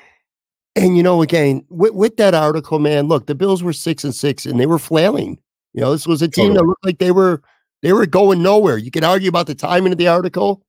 and 0.75 0.97
you 0.97 1.03
know 1.03 1.23
again 1.23 1.65
with, 1.69 1.93
with 1.93 2.17
that 2.17 2.35
article 2.35 2.79
man 2.79 3.07
look 3.07 3.27
the 3.27 3.35
bills 3.35 3.63
were 3.63 3.73
six 3.73 4.05
and 4.05 4.15
six 4.15 4.47
and 4.47 4.59
they 4.59 4.67
were 4.67 4.79
flailing 4.79 5.39
you 5.75 5.81
know 5.81 5.93
this 5.93 6.07
was 6.07 6.23
a 6.23 6.29
team 6.29 6.49
totally. 6.49 6.59
that 6.59 6.67
looked 6.67 6.85
like 6.85 6.99
they 6.99 7.13
were 7.13 7.43
they 7.83 7.93
were 7.93 8.07
going 8.07 8.43
nowhere. 8.43 8.77
You 8.77 8.91
can 8.91 9.05
argue 9.05 9.29
about 9.29 9.47
the 9.47 9.55
timing 9.55 9.93
of 9.93 9.99
the 9.99 10.09
article, 10.09 10.65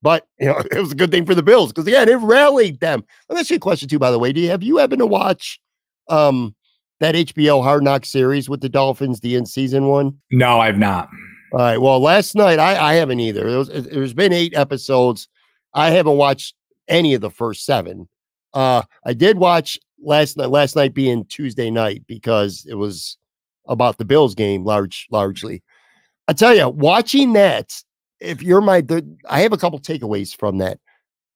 but 0.00 0.26
you 0.38 0.46
know 0.46 0.58
it 0.70 0.80
was 0.80 0.92
a 0.92 0.96
good 0.96 1.10
thing 1.10 1.26
for 1.26 1.34
the 1.34 1.42
Bills 1.42 1.72
because 1.72 1.86
again, 1.86 2.08
it 2.08 2.16
rallied 2.16 2.80
them. 2.80 3.04
Let 3.28 3.36
me 3.36 3.40
ask 3.40 3.50
you 3.50 3.56
a 3.56 3.60
question 3.60 3.88
too. 3.88 3.98
By 3.98 4.10
the 4.10 4.18
way, 4.18 4.32
do 4.32 4.40
you 4.40 4.48
have 4.48 4.62
you 4.62 4.78
happened 4.78 5.00
to 5.00 5.06
watch 5.06 5.60
um 6.08 6.54
that 7.02 7.16
HBO 7.16 7.64
Hard 7.64 7.82
Knock 7.82 8.04
series 8.04 8.48
with 8.48 8.60
the 8.60 8.68
Dolphins, 8.68 9.18
the 9.18 9.34
in 9.34 9.44
season 9.44 9.88
one? 9.88 10.16
No, 10.30 10.60
I've 10.60 10.78
not. 10.78 11.08
All 11.52 11.58
right. 11.58 11.78
Well, 11.78 11.98
last 11.98 12.36
night 12.36 12.60
I, 12.60 12.90
I 12.90 12.94
haven't 12.94 13.18
either. 13.18 13.40
There 13.44 13.58
was, 13.58 13.68
there's 13.68 14.14
been 14.14 14.32
eight 14.32 14.56
episodes. 14.56 15.28
I 15.74 15.90
haven't 15.90 16.16
watched 16.16 16.54
any 16.86 17.14
of 17.14 17.20
the 17.20 17.28
first 17.28 17.66
seven. 17.66 18.08
Uh, 18.54 18.82
I 19.04 19.14
did 19.14 19.38
watch 19.38 19.80
last 20.00 20.36
night. 20.36 20.50
Last 20.50 20.76
night 20.76 20.94
being 20.94 21.24
Tuesday 21.24 21.72
night 21.72 22.04
because 22.06 22.64
it 22.70 22.74
was 22.74 23.18
about 23.66 23.98
the 23.98 24.04
Bills 24.04 24.36
game, 24.36 24.64
large 24.64 25.08
largely. 25.10 25.60
I 26.28 26.34
tell 26.34 26.54
you, 26.54 26.68
watching 26.68 27.32
that, 27.32 27.74
if 28.20 28.42
you're 28.44 28.60
my, 28.60 28.80
the, 28.80 29.04
I 29.28 29.40
have 29.40 29.52
a 29.52 29.58
couple 29.58 29.80
takeaways 29.80 30.36
from 30.36 30.58
that. 30.58 30.78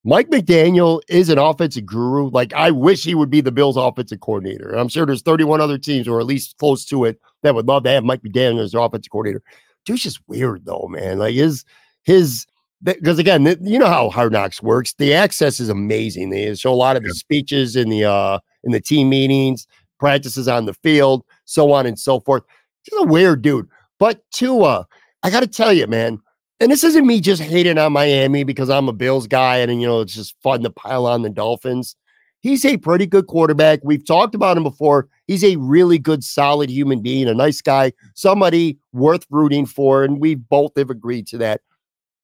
Mike 0.06 0.30
McDaniel 0.30 1.00
is 1.08 1.28
an 1.28 1.38
offensive 1.38 1.84
guru. 1.84 2.30
Like 2.30 2.52
I 2.54 2.70
wish 2.70 3.02
he 3.02 3.16
would 3.16 3.28
be 3.28 3.40
the 3.40 3.50
Bills' 3.50 3.76
offensive 3.76 4.20
coordinator. 4.20 4.70
I'm 4.70 4.86
sure 4.86 5.04
there's 5.04 5.20
31 5.20 5.60
other 5.60 5.78
teams, 5.78 6.06
or 6.06 6.20
at 6.20 6.26
least 6.26 6.56
close 6.58 6.84
to 6.86 7.04
it, 7.04 7.20
that 7.42 7.56
would 7.56 7.66
love 7.66 7.82
to 7.82 7.90
have 7.90 8.04
Mike 8.04 8.22
McDaniel 8.22 8.62
as 8.62 8.70
their 8.70 8.80
offensive 8.82 9.10
coordinator. 9.10 9.42
Dude's 9.84 10.04
just 10.04 10.20
weird 10.28 10.64
though, 10.64 10.86
man. 10.88 11.18
Like 11.18 11.34
his 11.34 11.64
his 12.04 12.46
because 12.84 13.18
again, 13.18 13.44
you 13.60 13.80
know 13.80 13.88
how 13.88 14.08
Hard 14.10 14.32
Knocks 14.32 14.62
works. 14.62 14.94
The 14.96 15.12
access 15.12 15.58
is 15.58 15.68
amazing. 15.68 16.30
They 16.30 16.54
show 16.54 16.72
a 16.72 16.74
lot 16.74 16.96
of 16.96 17.02
the 17.02 17.12
speeches 17.12 17.74
in 17.74 17.88
the 17.88 18.04
uh 18.04 18.38
in 18.62 18.70
the 18.70 18.80
team 18.80 19.08
meetings, 19.08 19.66
practices 19.98 20.46
on 20.46 20.66
the 20.66 20.74
field, 20.74 21.24
so 21.46 21.72
on 21.72 21.84
and 21.84 21.98
so 21.98 22.20
forth. 22.20 22.44
He's 22.84 23.00
a 23.00 23.06
weird 23.06 23.42
dude. 23.42 23.68
But 23.98 24.22
Tua, 24.30 24.86
I 25.24 25.30
got 25.30 25.40
to 25.40 25.48
tell 25.48 25.72
you, 25.72 25.88
man, 25.88 26.20
and 26.60 26.70
this 26.70 26.84
isn't 26.84 27.06
me 27.06 27.20
just 27.20 27.42
hating 27.42 27.78
on 27.78 27.92
Miami 27.92 28.44
because 28.44 28.70
I'm 28.70 28.88
a 28.88 28.92
Bills 28.92 29.26
guy 29.26 29.56
and, 29.58 29.80
you 29.80 29.86
know, 29.86 30.00
it's 30.00 30.14
just 30.14 30.34
fun 30.42 30.62
to 30.62 30.70
pile 30.70 31.06
on 31.06 31.22
the 31.22 31.30
Dolphins. 31.30 31.96
He's 32.40 32.64
a 32.64 32.76
pretty 32.76 33.06
good 33.06 33.26
quarterback. 33.26 33.80
We've 33.82 34.04
talked 34.04 34.34
about 34.34 34.56
him 34.56 34.62
before. 34.62 35.08
He's 35.26 35.44
a 35.44 35.56
really 35.56 35.98
good, 35.98 36.22
solid 36.22 36.70
human 36.70 37.00
being, 37.00 37.28
a 37.28 37.34
nice 37.34 37.60
guy, 37.60 37.92
somebody 38.14 38.78
worth 38.92 39.26
rooting 39.30 39.66
for. 39.66 40.04
And 40.04 40.20
we 40.20 40.34
both 40.34 40.72
have 40.76 40.90
agreed 40.90 41.26
to 41.28 41.38
that. 41.38 41.60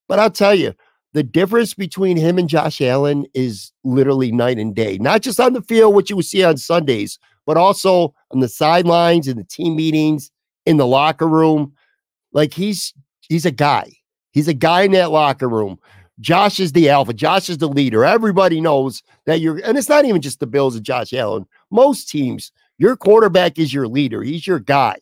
But 0.08 0.18
I'll 0.18 0.30
tell 0.30 0.54
you, 0.54 0.74
the 1.12 1.22
difference 1.22 1.74
between 1.74 2.16
him 2.16 2.38
and 2.38 2.48
Josh 2.48 2.80
Allen 2.80 3.26
is 3.34 3.72
literally 3.84 4.32
night 4.32 4.58
and 4.58 4.74
day, 4.74 4.96
not 4.98 5.20
just 5.20 5.40
on 5.40 5.52
the 5.52 5.62
field, 5.62 5.94
which 5.94 6.08
you 6.08 6.16
would 6.16 6.24
see 6.24 6.42
on 6.42 6.56
Sundays, 6.56 7.18
but 7.44 7.56
also 7.56 8.14
on 8.30 8.40
the 8.40 8.48
sidelines 8.48 9.28
in 9.28 9.36
the 9.36 9.44
team 9.44 9.76
meetings 9.76 10.30
in 10.64 10.78
the 10.78 10.86
locker 10.86 11.28
room. 11.28 11.74
Like 12.32 12.54
he's 12.54 12.94
he's 13.28 13.44
a 13.44 13.50
guy. 13.50 13.92
He's 14.32 14.48
a 14.48 14.54
guy 14.54 14.82
in 14.82 14.92
that 14.92 15.10
locker 15.10 15.48
room. 15.48 15.78
Josh 16.20 16.60
is 16.60 16.72
the 16.72 16.88
alpha. 16.90 17.12
Josh 17.12 17.48
is 17.48 17.58
the 17.58 17.68
leader. 17.68 18.04
Everybody 18.04 18.60
knows 18.60 19.02
that 19.26 19.40
you're, 19.40 19.58
and 19.64 19.78
it's 19.78 19.88
not 19.88 20.04
even 20.04 20.20
just 20.20 20.40
the 20.40 20.46
Bills 20.46 20.76
and 20.76 20.84
Josh 20.84 21.12
Allen. 21.12 21.46
Most 21.70 22.08
teams, 22.08 22.52
your 22.78 22.96
quarterback 22.96 23.58
is 23.58 23.72
your 23.72 23.88
leader. 23.88 24.22
He's 24.22 24.46
your 24.46 24.58
guy. 24.58 24.98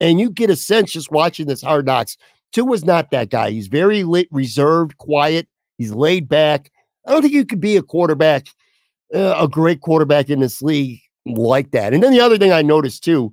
And 0.00 0.20
you 0.20 0.30
get 0.30 0.50
a 0.50 0.56
sense 0.56 0.92
just 0.92 1.10
watching 1.10 1.46
this 1.46 1.62
hard 1.62 1.86
knocks. 1.86 2.16
Tua 2.52 2.66
was 2.66 2.84
not 2.84 3.10
that 3.10 3.30
guy. 3.30 3.50
He's 3.50 3.68
very 3.68 4.04
lit, 4.04 4.28
reserved, 4.30 4.98
quiet. 4.98 5.48
He's 5.78 5.92
laid 5.92 6.28
back. 6.28 6.70
I 7.06 7.12
don't 7.12 7.22
think 7.22 7.34
you 7.34 7.44
could 7.44 7.60
be 7.60 7.76
a 7.76 7.82
quarterback, 7.82 8.46
uh, 9.14 9.36
a 9.38 9.48
great 9.48 9.80
quarterback 9.80 10.30
in 10.30 10.40
this 10.40 10.62
league 10.62 11.00
like 11.26 11.70
that. 11.70 11.94
And 11.94 12.02
then 12.02 12.12
the 12.12 12.20
other 12.20 12.38
thing 12.38 12.52
I 12.52 12.62
noticed 12.62 13.04
too, 13.04 13.32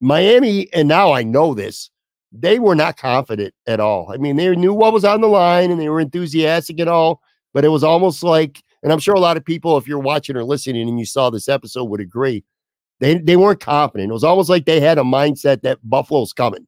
Miami, 0.00 0.72
and 0.72 0.88
now 0.88 1.12
I 1.12 1.22
know 1.22 1.54
this, 1.54 1.90
they 2.32 2.58
were 2.58 2.74
not 2.74 2.96
confident 2.96 3.54
at 3.66 3.80
all. 3.80 4.10
I 4.12 4.16
mean, 4.16 4.36
they 4.36 4.54
knew 4.54 4.72
what 4.72 4.92
was 4.92 5.04
on 5.04 5.20
the 5.20 5.28
line 5.28 5.70
and 5.70 5.80
they 5.80 5.88
were 5.88 6.00
enthusiastic 6.00 6.78
and 6.78 6.88
all, 6.88 7.20
but 7.52 7.64
it 7.64 7.68
was 7.68 7.82
almost 7.82 8.22
like, 8.22 8.62
and 8.82 8.92
I'm 8.92 8.98
sure 8.98 9.14
a 9.14 9.20
lot 9.20 9.36
of 9.36 9.44
people, 9.44 9.76
if 9.76 9.88
you're 9.88 9.98
watching 9.98 10.36
or 10.36 10.44
listening 10.44 10.88
and 10.88 10.98
you 10.98 11.06
saw 11.06 11.30
this 11.30 11.48
episode, 11.48 11.84
would 11.84 12.00
agree. 12.00 12.44
They 13.00 13.18
they 13.18 13.36
weren't 13.36 13.60
confident. 13.60 14.10
It 14.10 14.12
was 14.12 14.24
almost 14.24 14.50
like 14.50 14.66
they 14.66 14.80
had 14.80 14.98
a 14.98 15.02
mindset 15.02 15.62
that 15.62 15.78
Buffalo's 15.82 16.32
coming. 16.32 16.66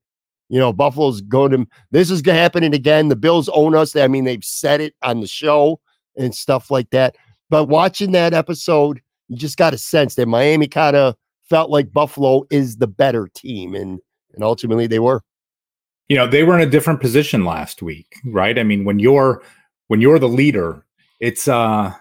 You 0.48 0.59
know, 0.59 0.72
Buffalo's 0.72 1.20
going 1.20 1.53
to 1.53 1.66
this 1.90 2.11
is 2.11 2.22
happening 2.25 2.75
again. 2.75 3.09
The 3.09 3.16
Bills 3.16 3.48
own 3.51 3.75
us. 3.75 3.94
I 3.96 4.09
mean, 4.09 4.25
they've 4.25 4.44
said 4.44 4.81
it 4.81 4.94
on 5.03 5.20
the 5.20 5.27
show 5.27 5.81
and 6.16 6.35
stuff 6.35 6.70
like 6.70 6.90
that. 6.90 7.16
But 7.48 7.66
watching 7.66 8.12
that 8.12 8.35
episode, 8.35 9.01
you 9.29 9.37
just 9.37 9.59
got 9.59 9.75
a 9.75 9.79
sense 9.79 10.14
that 10.16 10.27
Miami 10.27 10.68
kind 10.68 10.96
of 10.96 11.14
felt 11.48 11.70
like 11.70 11.92
Buffalo 11.92 12.44
is 12.51 12.77
the 12.77 12.87
better 12.87 13.29
team, 13.35 13.75
and 13.75 14.01
and 14.35 14.42
ultimately 14.42 14.87
they 14.87 14.98
were. 14.98 15.22
You 16.09 16.17
know, 16.17 16.27
they 16.27 16.43
were 16.43 16.55
in 16.55 16.67
a 16.67 16.71
different 16.71 17.01
position 17.01 17.45
last 17.45 17.83
week, 17.83 18.17
right? 18.25 18.59
I 18.59 18.62
mean, 18.62 18.85
when 18.85 18.99
you're 18.99 19.43
when 19.88 20.01
you're 20.01 20.19
the 20.19 20.29
leader, 20.29 20.85
it's 21.21 21.49
uh 21.49 21.95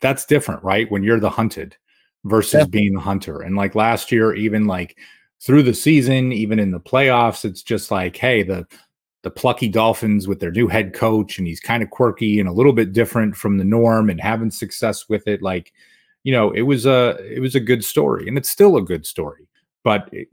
that's 0.00 0.24
different, 0.24 0.62
right? 0.62 0.90
When 0.90 1.02
you're 1.02 1.20
the 1.20 1.30
hunted 1.30 1.76
versus 2.24 2.66
being 2.66 2.94
the 2.94 3.00
hunter. 3.00 3.40
And 3.40 3.56
like 3.56 3.74
last 3.74 4.10
year, 4.10 4.34
even 4.34 4.66
like 4.66 4.96
through 5.40 5.62
the 5.62 5.74
season, 5.74 6.32
even 6.32 6.58
in 6.58 6.70
the 6.70 6.80
playoffs, 6.80 7.44
it's 7.44 7.62
just 7.62 7.90
like, 7.90 8.16
hey, 8.16 8.42
the 8.42 8.66
the 9.22 9.30
plucky 9.30 9.68
Dolphins 9.68 10.28
with 10.28 10.38
their 10.38 10.52
new 10.52 10.68
head 10.68 10.94
coach, 10.94 11.38
and 11.38 11.48
he's 11.48 11.58
kind 11.58 11.82
of 11.82 11.90
quirky 11.90 12.38
and 12.38 12.48
a 12.48 12.52
little 12.52 12.72
bit 12.72 12.92
different 12.92 13.36
from 13.36 13.58
the 13.58 13.64
norm 13.64 14.08
and 14.08 14.20
having 14.20 14.52
success 14.52 15.08
with 15.08 15.26
it. 15.26 15.42
Like, 15.42 15.72
you 16.22 16.32
know, 16.32 16.52
it 16.52 16.62
was 16.62 16.86
a 16.86 17.16
it 17.28 17.40
was 17.40 17.54
a 17.54 17.60
good 17.60 17.84
story, 17.84 18.28
and 18.28 18.38
it's 18.38 18.50
still 18.50 18.76
a 18.76 18.82
good 18.82 19.04
story. 19.04 19.48
But 19.82 20.08
it, 20.12 20.28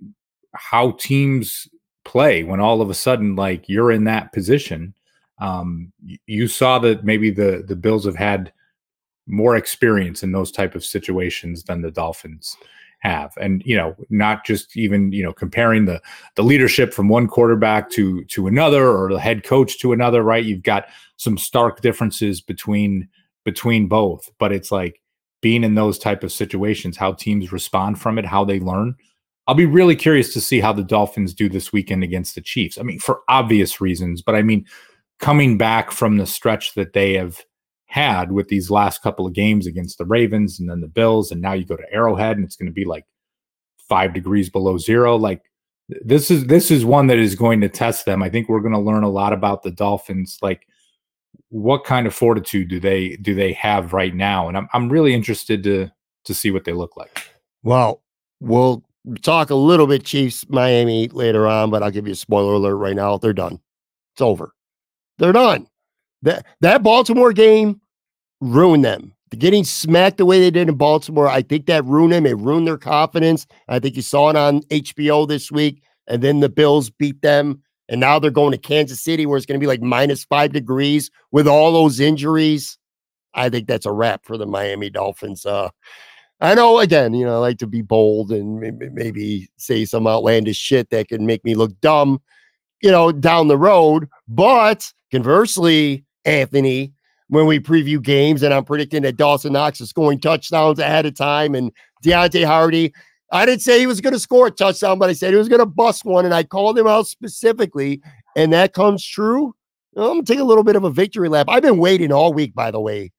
how 0.53 0.91
teams 0.91 1.67
play 2.05 2.43
when 2.43 2.59
all 2.59 2.81
of 2.81 2.89
a 2.89 2.93
sudden, 2.93 3.35
like 3.35 3.67
you're 3.67 3.91
in 3.91 4.03
that 4.05 4.33
position, 4.33 4.93
um, 5.39 5.91
you 6.25 6.47
saw 6.47 6.79
that 6.79 7.03
maybe 7.03 7.29
the 7.29 7.63
the 7.67 7.75
Bills 7.75 8.05
have 8.05 8.15
had 8.15 8.51
more 9.27 9.55
experience 9.55 10.23
in 10.23 10.31
those 10.31 10.51
type 10.51 10.75
of 10.75 10.83
situations 10.83 11.63
than 11.63 11.81
the 11.81 11.91
Dolphins 11.91 12.57
have. 12.99 13.33
And 13.37 13.61
you 13.65 13.75
know 13.75 13.95
not 14.09 14.45
just 14.45 14.75
even 14.77 15.11
you 15.11 15.23
know 15.23 15.33
comparing 15.33 15.85
the 15.85 16.01
the 16.35 16.43
leadership 16.43 16.93
from 16.93 17.09
one 17.09 17.27
quarterback 17.27 17.89
to 17.91 18.23
to 18.25 18.47
another 18.47 18.87
or 18.89 19.11
the 19.11 19.19
head 19.19 19.43
coach 19.43 19.79
to 19.79 19.91
another 19.91 20.23
right? 20.23 20.43
You've 20.43 20.63
got 20.63 20.85
some 21.17 21.37
stark 21.37 21.81
differences 21.81 22.41
between 22.41 23.07
between 23.43 23.87
both. 23.87 24.29
But 24.39 24.51
it's 24.51 24.71
like 24.71 25.01
being 25.41 25.63
in 25.63 25.75
those 25.75 25.99
type 25.99 26.23
of 26.23 26.31
situations 26.31 26.95
how 26.95 27.13
teams 27.13 27.51
respond 27.51 27.99
from 27.99 28.17
it 28.17 28.25
how 28.25 28.45
they 28.45 28.59
learn 28.59 28.95
i'll 29.47 29.55
be 29.55 29.65
really 29.65 29.95
curious 29.95 30.33
to 30.33 30.41
see 30.41 30.59
how 30.59 30.73
the 30.73 30.83
dolphins 30.83 31.33
do 31.33 31.49
this 31.49 31.71
weekend 31.73 32.03
against 32.03 32.35
the 32.35 32.41
chiefs 32.41 32.77
i 32.77 32.83
mean 32.83 32.99
for 32.99 33.21
obvious 33.27 33.79
reasons 33.81 34.21
but 34.21 34.35
i 34.35 34.41
mean 34.41 34.65
coming 35.19 35.57
back 35.57 35.91
from 35.91 36.17
the 36.17 36.25
stretch 36.25 36.73
that 36.73 36.93
they 36.93 37.13
have 37.13 37.43
had 37.93 38.31
with 38.31 38.47
these 38.47 38.71
last 38.71 39.03
couple 39.03 39.27
of 39.27 39.33
games 39.33 39.67
against 39.67 39.99
the 39.99 40.05
Ravens 40.05 40.59
and 40.59 40.67
then 40.67 40.81
the 40.81 40.87
Bills, 40.87 41.31
and 41.31 41.39
now 41.39 41.53
you 41.53 41.63
go 41.63 41.77
to 41.77 41.93
Arrowhead 41.93 42.37
and 42.37 42.43
it's 42.43 42.55
going 42.55 42.65
to 42.65 42.73
be 42.73 42.85
like 42.85 43.05
five 43.77 44.13
degrees 44.13 44.49
below 44.49 44.79
zero. 44.79 45.15
Like 45.15 45.43
this 45.87 46.31
is 46.31 46.47
this 46.47 46.71
is 46.71 46.83
one 46.83 47.05
that 47.07 47.19
is 47.19 47.35
going 47.35 47.61
to 47.61 47.69
test 47.69 48.05
them. 48.05 48.23
I 48.23 48.29
think 48.29 48.49
we're 48.49 48.61
going 48.61 48.73
to 48.73 48.79
learn 48.79 49.03
a 49.03 49.09
lot 49.09 49.31
about 49.31 49.61
the 49.61 49.69
Dolphins. 49.69 50.39
Like 50.41 50.67
what 51.49 51.83
kind 51.83 52.07
of 52.07 52.15
fortitude 52.15 52.67
do 52.67 52.79
they 52.79 53.15
do 53.17 53.35
they 53.35 53.53
have 53.53 53.93
right 53.93 54.15
now? 54.15 54.47
And 54.47 54.57
I'm 54.57 54.67
I'm 54.73 54.89
really 54.89 55.13
interested 55.13 55.63
to 55.63 55.91
to 56.25 56.33
see 56.33 56.49
what 56.49 56.63
they 56.63 56.73
look 56.73 56.97
like. 56.97 57.29
Well, 57.61 58.01
we'll 58.39 58.83
talk 59.21 59.49
a 59.49 59.55
little 59.55 59.87
bit 59.87 60.03
Chiefs 60.03 60.45
Miami 60.49 61.07
later 61.09 61.47
on, 61.47 61.69
but 61.69 61.83
I'll 61.83 61.91
give 61.91 62.07
you 62.07 62.13
a 62.13 62.17
spoiler 62.17 62.53
alert 62.53 62.75
right 62.75 62.95
now. 62.95 63.17
They're 63.17 63.33
done. 63.33 63.59
It's 64.13 64.21
over. 64.21 64.53
They're 65.17 65.31
done. 65.33 65.67
That 66.21 66.45
that 66.61 66.83
Baltimore 66.83 67.33
game 67.33 67.81
ruined 68.41 68.85
them. 68.85 69.13
Getting 69.37 69.63
smacked 69.63 70.17
the 70.17 70.25
way 70.25 70.39
they 70.39 70.51
did 70.51 70.69
in 70.69 70.75
Baltimore, 70.75 71.27
I 71.27 71.41
think 71.41 71.65
that 71.65 71.83
ruined 71.85 72.13
them. 72.13 72.25
It 72.27 72.37
ruined 72.37 72.67
their 72.67 72.77
confidence. 72.77 73.47
I 73.67 73.79
think 73.79 73.95
you 73.95 74.03
saw 74.03 74.29
it 74.29 74.35
on 74.35 74.61
HBO 74.63 75.27
this 75.27 75.51
week. 75.51 75.81
And 76.07 76.21
then 76.21 76.39
the 76.39 76.49
Bills 76.49 76.91
beat 76.91 77.21
them. 77.21 77.63
And 77.89 77.99
now 77.99 78.19
they're 78.19 78.29
going 78.29 78.51
to 78.51 78.57
Kansas 78.59 79.01
City 79.01 79.25
where 79.25 79.37
it's 79.37 79.47
going 79.47 79.59
to 79.59 79.63
be 79.63 79.67
like 79.67 79.81
minus 79.81 80.23
five 80.23 80.53
degrees 80.53 81.09
with 81.31 81.47
all 81.47 81.71
those 81.71 81.99
injuries. 81.99 82.77
I 83.33 83.49
think 83.49 83.67
that's 83.67 83.87
a 83.87 83.91
wrap 83.91 84.23
for 84.23 84.37
the 84.37 84.45
Miami 84.45 84.91
Dolphins. 84.91 85.47
Uh, 85.47 85.69
I 86.41 86.55
know, 86.55 86.79
again, 86.79 87.13
you 87.13 87.25
know, 87.25 87.35
I 87.35 87.37
like 87.37 87.57
to 87.59 87.67
be 87.67 87.81
bold 87.81 88.31
and 88.31 88.59
maybe 88.93 89.47
say 89.57 89.85
some 89.85 90.07
outlandish 90.07 90.57
shit 90.57 90.89
that 90.89 91.07
can 91.07 91.25
make 91.25 91.43
me 91.45 91.55
look 91.55 91.79
dumb, 91.79 92.21
you 92.81 92.91
know, 92.91 93.11
down 93.11 93.47
the 93.47 93.57
road. 93.57 94.09
But 94.27 94.91
conversely, 95.11 96.03
Anthony, 96.25 96.93
when 97.27 97.45
we 97.45 97.59
preview 97.59 98.01
games, 98.01 98.43
and 98.43 98.53
I'm 98.53 98.65
predicting 98.65 99.03
that 99.03 99.17
Dawson 99.17 99.53
Knox 99.53 99.79
is 99.79 99.89
scoring 99.89 100.19
touchdowns 100.19 100.79
ahead 100.79 101.05
of 101.05 101.15
time, 101.15 101.55
and 101.55 101.71
Deonte 102.03 102.45
Harty, 102.45 102.93
I 103.31 103.45
didn't 103.45 103.61
say 103.61 103.79
he 103.79 103.87
was 103.87 104.01
going 104.01 104.13
to 104.13 104.19
score 104.19 104.47
a 104.47 104.51
touchdown, 104.51 104.99
but 104.99 105.09
I 105.09 105.13
said 105.13 105.31
he 105.31 105.37
was 105.37 105.49
going 105.49 105.59
to 105.59 105.65
bust 105.65 106.05
one, 106.05 106.25
and 106.25 106.33
I 106.33 106.43
called 106.43 106.77
him 106.77 106.87
out 106.87 107.07
specifically, 107.07 108.01
and 108.35 108.51
that 108.53 108.73
comes 108.73 109.03
true. 109.05 109.55
I'm 109.95 110.03
going 110.03 110.25
to 110.25 110.33
take 110.33 110.41
a 110.41 110.43
little 110.43 110.63
bit 110.63 110.75
of 110.75 110.83
a 110.83 110.89
victory 110.89 111.29
lap. 111.29 111.47
I've 111.49 111.63
been 111.63 111.77
waiting 111.77 112.11
all 112.11 112.33
week, 112.33 112.53
by 112.53 112.69
the 112.69 112.81
way, 112.81 113.11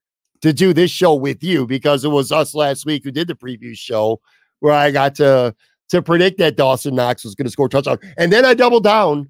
to 0.42 0.52
do 0.52 0.72
this 0.72 0.90
show 0.90 1.14
with 1.14 1.42
you 1.42 1.66
because 1.66 2.04
it 2.04 2.08
was 2.08 2.32
us 2.32 2.54
last 2.54 2.86
week 2.86 3.04
who 3.04 3.10
did 3.10 3.28
the 3.28 3.34
preview 3.34 3.76
show 3.76 4.20
where 4.60 4.74
I 4.74 4.90
got 4.90 5.14
to 5.16 5.54
to 5.90 6.02
predict 6.02 6.38
that 6.38 6.56
Dawson 6.56 6.94
Knox 6.94 7.24
was 7.24 7.34
going 7.34 7.44
to 7.44 7.50
score 7.50 7.66
a 7.66 7.68
touchdown, 7.68 7.98
and 8.16 8.32
then 8.32 8.44
I 8.44 8.54
doubled 8.54 8.84
down 8.84 9.28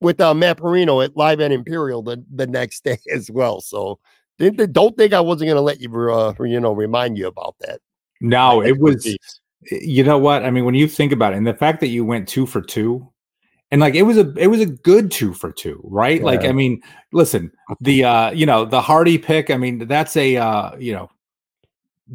with 0.00 0.20
uh, 0.20 0.34
Matt 0.34 0.58
Perino 0.58 1.04
at 1.04 1.16
Live 1.16 1.40
at 1.40 1.52
Imperial 1.52 2.02
the, 2.02 2.22
the 2.34 2.46
next 2.46 2.84
day 2.84 2.98
as 3.12 3.30
well. 3.30 3.60
So 3.60 3.98
don't 4.38 4.96
think 4.96 5.12
I 5.12 5.20
wasn't 5.20 5.48
going 5.48 5.56
to 5.56 5.60
let 5.60 5.80
you, 5.80 6.10
uh, 6.10 6.34
you 6.40 6.60
know, 6.60 6.72
remind 6.72 7.18
you 7.18 7.26
about 7.26 7.56
that. 7.60 7.80
No, 8.20 8.62
it 8.62 8.78
was. 8.78 9.16
You 9.70 10.04
know 10.04 10.16
what? 10.16 10.42
I 10.42 10.50
mean, 10.50 10.64
when 10.64 10.74
you 10.74 10.88
think 10.88 11.12
about 11.12 11.34
it, 11.34 11.36
and 11.36 11.46
the 11.46 11.52
fact 11.52 11.80
that 11.80 11.88
you 11.88 12.04
went 12.04 12.26
two 12.26 12.46
for 12.46 12.62
two, 12.62 13.06
and 13.70 13.80
like 13.80 13.94
it 13.94 14.02
was 14.02 14.16
a 14.16 14.32
it 14.36 14.48
was 14.48 14.60
a 14.60 14.66
good 14.66 15.10
two 15.10 15.32
for 15.32 15.52
two, 15.52 15.80
right? 15.84 16.18
Yeah. 16.18 16.26
Like, 16.26 16.44
I 16.44 16.52
mean, 16.52 16.82
listen, 17.12 17.52
the 17.80 18.04
uh, 18.04 18.30
you 18.30 18.46
know, 18.46 18.64
the 18.64 18.80
Harty 18.80 19.16
pick. 19.16 19.50
I 19.50 19.56
mean, 19.56 19.86
that's 19.86 20.16
a 20.16 20.36
uh, 20.36 20.76
you 20.76 20.92
know, 20.92 21.10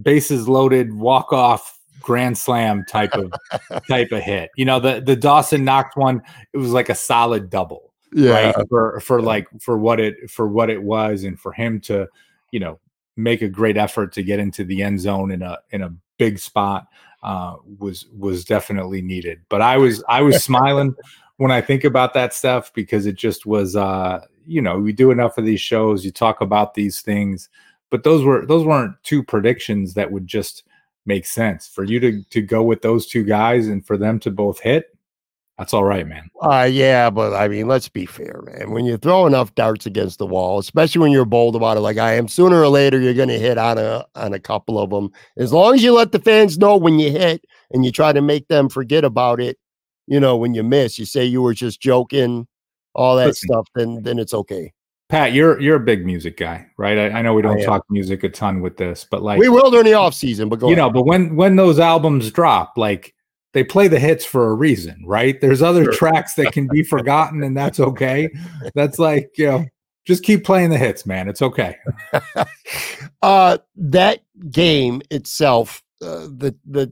bases 0.02 0.48
loaded 0.48 0.94
walk 0.94 1.32
off 1.32 1.80
grand 2.02 2.38
slam 2.38 2.86
type 2.88 3.14
of 3.14 3.34
type 3.88 4.12
of 4.12 4.22
hit. 4.22 4.50
You 4.58 4.66
know, 4.66 4.80
the 4.80 5.02
the 5.02 5.16
Dawson 5.16 5.64
Knox 5.64 5.96
one, 5.96 6.22
it 6.54 6.58
was 6.58 6.72
like 6.72 6.90
a 6.90 6.96
solid 6.96 7.50
double. 7.50 7.94
Yeah. 8.14 8.52
Right? 8.54 8.68
For 8.70 9.00
for 9.00 9.22
like 9.22 9.48
for 9.62 9.78
what 9.78 10.00
it 10.00 10.30
for 10.30 10.48
what 10.48 10.70
it 10.70 10.82
was 10.82 11.24
and 11.24 11.40
for 11.40 11.54
him 11.54 11.80
to, 11.82 12.08
you 12.52 12.60
know, 12.60 12.80
make 13.16 13.42
a 13.42 13.50
great 13.50 13.78
effort 13.78 14.12
to 14.14 14.24
get 14.24 14.40
into 14.40 14.66
the 14.66 14.84
end 14.84 15.00
zone 15.00 15.32
in 15.32 15.42
a 15.42 15.60
in 15.72 15.82
a 15.82 15.94
big 16.18 16.40
spot 16.40 16.88
uh 17.24 17.56
was 17.80 18.08
was 18.18 18.46
definitely 18.46 19.02
needed. 19.02 19.42
But 19.50 19.62
I 19.62 19.78
was 19.78 20.04
I 20.08 20.22
was 20.22 20.44
smiling 20.44 20.96
when 21.38 21.52
I 21.52 21.62
think 21.62 21.84
about 21.84 22.14
that 22.14 22.34
stuff 22.34 22.74
because 22.74 23.06
it 23.06 23.16
just 23.16 23.46
was 23.46 23.76
uh 23.76 24.22
you 24.48 24.62
know, 24.62 24.78
we 24.78 24.94
do 24.94 25.10
enough 25.10 25.40
of 25.40 25.46
these 25.46 25.62
shows, 25.62 26.06
you 26.06 26.12
talk 26.12 26.40
about 26.40 26.76
these 26.76 27.02
things, 27.02 27.50
but 27.90 28.04
those 28.04 28.24
were 28.24 28.46
those 28.46 28.66
weren't 28.66 28.96
two 29.04 29.24
predictions 29.24 29.94
that 29.96 30.12
would 30.12 30.28
just 30.28 30.64
make 31.06 31.26
sense 31.26 31.68
for 31.68 31.84
you 31.84 32.00
to 32.00 32.24
to 32.24 32.42
go 32.42 32.64
with 32.64 32.82
those 32.82 33.08
two 33.08 33.24
guys 33.24 33.68
and 33.68 33.86
for 33.86 33.98
them 33.98 34.20
to 34.20 34.32
both 34.32 34.60
hit. 34.60 34.92
That's 35.58 35.74
all 35.74 35.86
right, 35.86 36.06
man. 36.06 36.30
Uh 36.42 36.68
yeah, 36.70 37.10
but 37.10 37.34
I 37.34 37.48
mean, 37.48 37.68
let's 37.68 37.88
be 37.88 38.06
fair, 38.06 38.42
man. 38.46 38.72
When 38.72 38.86
you 38.86 38.98
throw 38.98 39.26
enough 39.26 39.56
darts 39.56 39.86
against 39.86 40.20
the 40.20 40.26
wall, 40.26 40.60
especially 40.60 41.00
when 41.00 41.12
you're 41.12 41.26
bold 41.26 41.56
about 41.56 41.78
it, 41.78 41.82
like 41.82 41.98
I 41.98 42.14
am, 42.16 42.28
sooner 42.28 42.62
or 42.62 42.68
later 42.68 43.00
you're 43.00 43.14
going 43.14 43.30
to 43.30 43.40
hit 43.40 43.58
on 43.58 43.78
a 43.78 44.06
on 44.16 44.34
a 44.34 44.40
couple 44.40 44.78
of 44.78 44.90
them. 44.90 45.12
As 45.38 45.54
long 45.54 45.76
as 45.76 45.84
you 45.84 45.94
let 45.94 46.12
the 46.12 46.20
fans 46.20 46.58
know 46.58 46.76
when 46.76 47.00
you 47.00 47.10
hit 47.10 47.46
and 47.72 47.86
you 47.86 47.92
try 47.92 48.12
to 48.12 48.22
make 48.22 48.48
them 48.50 48.68
forget 48.68 49.06
about 49.06 49.40
it, 49.40 49.58
you 50.08 50.20
know, 50.20 50.38
when 50.38 50.54
you 50.54 50.64
miss, 50.64 51.00
you 51.00 51.06
say 51.06 51.26
you 51.26 51.42
were 51.42 51.54
just 51.54 51.82
joking, 51.82 52.48
all 52.94 53.16
that 53.18 53.28
Listen, 53.28 53.50
stuff, 53.50 53.68
then 53.76 54.04
then 54.04 54.20
it's 54.20 54.34
okay. 54.34 54.74
Pat, 55.08 55.34
you're 55.34 55.60
you're 55.60 55.76
a 55.76 55.82
big 55.82 56.06
music 56.06 56.38
guy, 56.38 56.66
right? 56.78 56.98
I, 56.98 57.20
I 57.20 57.22
know 57.22 57.34
we 57.34 57.44
don't 57.44 57.62
talk 57.62 57.86
music 57.90 58.24
a 58.24 58.30
ton 58.30 58.62
with 58.62 58.78
this, 58.78 59.06
but 59.10 59.22
like 59.22 59.40
we 59.40 59.50
will 59.50 59.70
during 59.70 59.86
the 59.86 59.94
off 59.94 60.16
season. 60.16 60.50
But 60.50 60.62
you 60.62 60.68
ahead. 60.68 60.78
know, 60.78 60.90
but 60.90 61.06
when 61.06 61.36
when 61.36 61.56
those 61.56 61.80
albums 61.80 62.32
drop, 62.32 62.74
like 62.76 63.14
they 63.54 63.64
play 63.64 63.88
the 63.88 64.00
hits 64.00 64.26
for 64.26 64.50
a 64.50 64.54
reason, 64.54 65.04
right? 65.06 65.40
There's 65.40 65.62
other 65.62 65.86
sure. 65.86 65.94
tracks 65.94 66.34
that 66.36 66.54
can 66.54 66.68
be 66.68 66.82
forgotten, 66.82 67.44
and 67.44 67.56
that's 67.56 67.80
okay. 67.80 68.30
That's 68.74 68.98
like 68.98 69.30
you 69.38 69.46
know, 69.46 69.66
just 70.06 70.24
keep 70.24 70.44
playing 70.44 70.72
the 70.72 70.78
hits, 70.78 71.06
man. 71.06 71.30
It's 71.30 71.42
okay. 71.44 71.78
uh, 73.22 73.60
that 73.76 74.22
game 74.50 75.04
itself, 75.12 75.84
uh, 76.02 76.28
the 76.28 76.56
the 76.66 76.92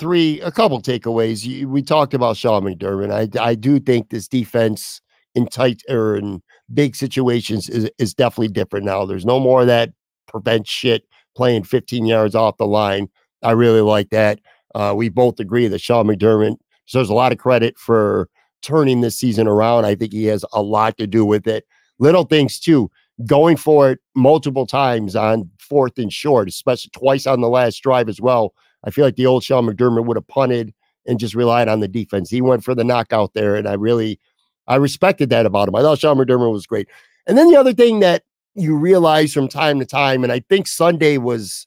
three, 0.00 0.40
a 0.40 0.50
couple 0.50 0.80
takeaways. 0.80 1.44
You, 1.44 1.68
we 1.68 1.82
talked 1.82 2.14
about 2.14 2.36
Sean 2.36 2.64
McDermott. 2.64 3.12
I 3.12 3.50
I 3.50 3.54
do 3.54 3.78
think 3.78 4.08
this 4.08 4.26
defense 4.26 5.00
in 5.34 5.46
tight 5.46 5.82
or 5.88 6.16
in 6.16 6.42
big 6.72 6.96
situations 6.96 7.68
is 7.68 7.88
is 7.98 8.14
definitely 8.14 8.48
different 8.48 8.86
now. 8.86 9.04
There's 9.04 9.26
no 9.26 9.38
more 9.38 9.60
of 9.60 9.66
that 9.68 9.90
prevent 10.26 10.66
shit 10.66 11.04
playing 11.36 11.64
15 11.64 12.06
yards 12.06 12.34
off 12.34 12.56
the 12.56 12.66
line. 12.66 13.08
I 13.42 13.52
really 13.52 13.80
like 13.82 14.10
that. 14.10 14.40
Uh, 14.74 14.94
we 14.96 15.08
both 15.08 15.38
agree 15.38 15.68
that 15.68 15.80
Sean 15.80 16.06
McDermott 16.06 16.56
deserves 16.86 17.10
a 17.10 17.14
lot 17.14 17.32
of 17.32 17.38
credit 17.38 17.78
for 17.78 18.28
turning 18.62 19.00
this 19.00 19.18
season 19.18 19.46
around. 19.46 19.84
I 19.84 19.94
think 19.94 20.12
he 20.12 20.24
has 20.26 20.44
a 20.52 20.62
lot 20.62 20.96
to 20.98 21.06
do 21.06 21.24
with 21.24 21.46
it. 21.46 21.64
Little 21.98 22.24
things 22.24 22.58
too, 22.58 22.90
going 23.26 23.56
for 23.56 23.90
it 23.90 24.00
multiple 24.14 24.66
times 24.66 25.14
on 25.14 25.50
fourth 25.58 25.98
and 25.98 26.12
short, 26.12 26.48
especially 26.48 26.90
twice 26.92 27.26
on 27.26 27.40
the 27.40 27.48
last 27.48 27.82
drive 27.82 28.08
as 28.08 28.20
well. 28.20 28.54
I 28.84 28.90
feel 28.90 29.04
like 29.04 29.16
the 29.16 29.26
old 29.26 29.42
Sean 29.42 29.66
McDermott 29.66 30.06
would 30.06 30.16
have 30.16 30.26
punted 30.26 30.74
and 31.06 31.18
just 31.18 31.34
relied 31.34 31.68
on 31.68 31.80
the 31.80 31.88
defense. 31.88 32.30
He 32.30 32.40
went 32.40 32.64
for 32.64 32.74
the 32.74 32.84
knockout 32.84 33.34
there, 33.34 33.56
and 33.56 33.68
I 33.68 33.74
really, 33.74 34.20
I 34.66 34.76
respected 34.76 35.30
that 35.30 35.46
about 35.46 35.68
him. 35.68 35.74
I 35.74 35.82
thought 35.82 35.98
Sean 35.98 36.16
McDermott 36.16 36.52
was 36.52 36.66
great. 36.66 36.88
And 37.26 37.36
then 37.36 37.50
the 37.50 37.58
other 37.58 37.72
thing 37.72 38.00
that 38.00 38.24
you 38.54 38.76
realize 38.76 39.32
from 39.32 39.48
time 39.48 39.78
to 39.80 39.86
time, 39.86 40.22
and 40.24 40.32
I 40.32 40.40
think 40.40 40.66
Sunday 40.66 41.18
was, 41.18 41.66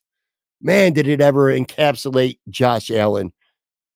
man, 0.62 0.94
did 0.94 1.08
it 1.08 1.22
ever 1.22 1.52
encapsulate 1.52 2.40
Josh 2.50 2.90
Allen? 2.92 3.34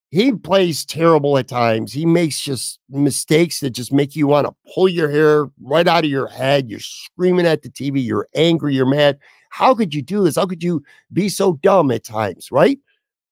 he 0.10 0.32
plays 0.32 0.86
terrible 0.86 1.38
at 1.38 1.48
times. 1.48 1.92
He 1.92 2.06
makes 2.06 2.40
just 2.40 2.80
mistakes 2.90 3.60
that 3.60 3.72
just 3.72 3.92
make 3.92 4.16
you 4.16 4.28
want 4.28 4.48
to 4.48 4.56
pull 4.74 4.88
your 4.88 5.10
hair 5.10 5.50
right 5.62 5.88
out 5.88 6.06
of 6.06 6.10
your 6.10 6.28
head. 6.28 6.70
You're 6.70 6.80
screaming 6.80 7.46
at 7.46 7.62
the 7.62 7.70
TV. 7.70 8.04
You're 8.04 8.30
angry. 8.34 8.74
You're 8.74 8.86
mad. 8.86 9.20
How 9.50 9.76
could 9.76 9.94
you 9.94 10.02
do 10.02 10.24
this? 10.24 10.38
How 10.38 10.46
could 10.46 10.64
you 10.64 10.84
be 11.12 11.28
so 11.30 11.54
dumb 11.62 11.92
at 11.92 12.06
times? 12.06 12.52
Right. 12.52 12.80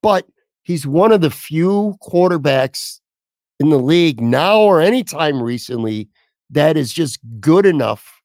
But 0.05 0.27
he's 0.61 0.85
one 0.85 1.11
of 1.11 1.21
the 1.21 1.31
few 1.31 1.97
quarterbacks 1.99 2.99
in 3.59 3.69
the 3.69 3.79
league 3.79 4.21
now 4.21 4.59
or 4.59 4.79
anytime 4.79 5.41
recently 5.41 6.09
that 6.51 6.77
is 6.77 6.93
just 6.93 7.17
good 7.39 7.65
enough. 7.65 8.21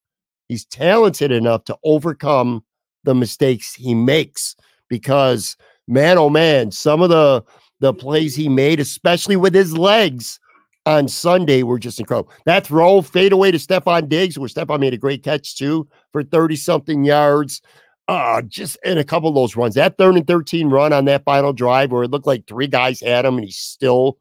He's 0.49 0.67
talented 0.67 1.33
enough 1.33 1.65
to 1.65 1.79
overcome 1.83 2.63
the 3.05 3.15
mistakes 3.15 3.73
he 3.73 3.95
makes 3.95 4.57
because 4.91 5.57
man, 5.89 6.19
oh 6.19 6.29
man, 6.29 6.71
some 6.71 7.01
of 7.01 7.09
the 7.09 7.43
the 7.81 7.95
plays 7.95 8.37
he 8.37 8.51
made, 8.51 8.79
especially 8.79 9.37
with 9.37 9.55
his 9.55 9.75
legs 9.75 10.39
on 10.85 11.09
Sunday, 11.09 11.63
were 11.63 11.79
just 11.79 11.99
incredible. 11.99 12.31
That 12.45 12.67
throw 12.67 13.01
fade 13.01 13.33
away 13.33 13.53
to 13.53 13.59
Stefon 13.59 14.07
Diggs, 14.07 14.39
where 14.39 14.51
Stefon 14.51 14.81
made 14.81 14.93
a 14.93 14.99
great 14.99 15.23
catch 15.23 15.57
too 15.57 15.89
for 16.13 16.23
30 16.23 16.57
something 16.57 17.05
yards. 17.05 17.63
Uh, 18.09 18.43
just 18.43 18.77
in 18.85 18.99
a 18.99 19.05
couple 19.05 19.29
of 19.29 19.37
those 19.37 19.55
runs. 19.55 19.77
That 19.77 19.97
third 19.97 20.17
and 20.17 20.27
13 20.27 20.69
run 20.69 20.93
on 20.93 21.05
that 21.05 21.25
final 21.25 21.53
drive 21.53 21.93
where 21.93 22.03
it 22.03 22.11
looked 22.11 22.27
like 22.27 22.47
three 22.47 22.67
guys 22.67 23.01
had 23.01 23.25
him 23.25 23.37
and 23.37 23.45
he 23.45 23.53
still 23.53 24.19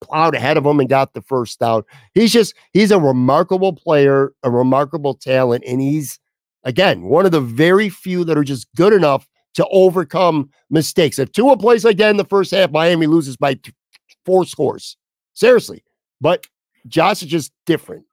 plowed 0.00 0.34
ahead 0.34 0.56
of 0.56 0.64
him 0.64 0.80
and 0.80 0.88
got 0.88 1.12
the 1.12 1.20
first 1.20 1.60
down. 1.60 1.82
He's 2.14 2.32
just, 2.32 2.54
he's 2.72 2.90
a 2.90 2.98
remarkable 2.98 3.74
player, 3.74 4.32
a 4.42 4.50
remarkable 4.50 5.14
talent. 5.14 5.64
And 5.66 5.82
he's, 5.82 6.18
again, 6.64 7.02
one 7.02 7.26
of 7.26 7.32
the 7.32 7.42
very 7.42 7.90
few 7.90 8.24
that 8.24 8.38
are 8.38 8.44
just 8.44 8.66
good 8.74 8.94
enough 8.94 9.28
to 9.54 9.66
overcome 9.68 10.50
mistakes. 10.70 11.18
If 11.18 11.32
Tua 11.32 11.56
plays 11.56 11.84
like 11.84 11.96
that 11.98 12.10
in 12.10 12.16
the 12.16 12.24
first 12.24 12.50
half, 12.52 12.70
Miami 12.70 13.06
loses 13.06 13.36
by 13.36 13.54
t- 13.54 13.72
four 14.24 14.46
scores. 14.46 14.96
Seriously. 15.34 15.84
But 16.20 16.46
Josh 16.86 17.22
is 17.22 17.28
just 17.28 17.52
different. 17.66 18.04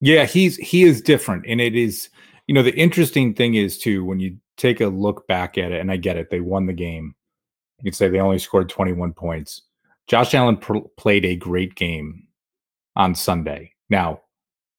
Yeah, 0.00 0.24
he's 0.24 0.56
he 0.56 0.82
is 0.82 1.00
different. 1.00 1.44
And 1.46 1.60
it 1.60 1.76
is, 1.76 2.08
you 2.46 2.54
know, 2.54 2.62
the 2.62 2.74
interesting 2.74 3.34
thing 3.34 3.54
is 3.54 3.78
too, 3.78 4.04
when 4.04 4.20
you 4.20 4.36
take 4.56 4.80
a 4.80 4.86
look 4.86 5.26
back 5.26 5.58
at 5.58 5.72
it, 5.72 5.80
and 5.80 5.90
I 5.90 5.96
get 5.96 6.16
it, 6.16 6.30
they 6.30 6.40
won 6.40 6.66
the 6.66 6.72
game. 6.72 7.14
You 7.80 7.90
could 7.90 7.96
say 7.96 8.08
they 8.08 8.20
only 8.20 8.38
scored 8.38 8.68
21 8.68 9.12
points. 9.12 9.62
Josh 10.06 10.34
Allen 10.34 10.56
pr- 10.56 10.78
played 10.96 11.24
a 11.24 11.36
great 11.36 11.74
game 11.74 12.26
on 12.96 13.14
Sunday. 13.14 13.72
Now, 13.88 14.20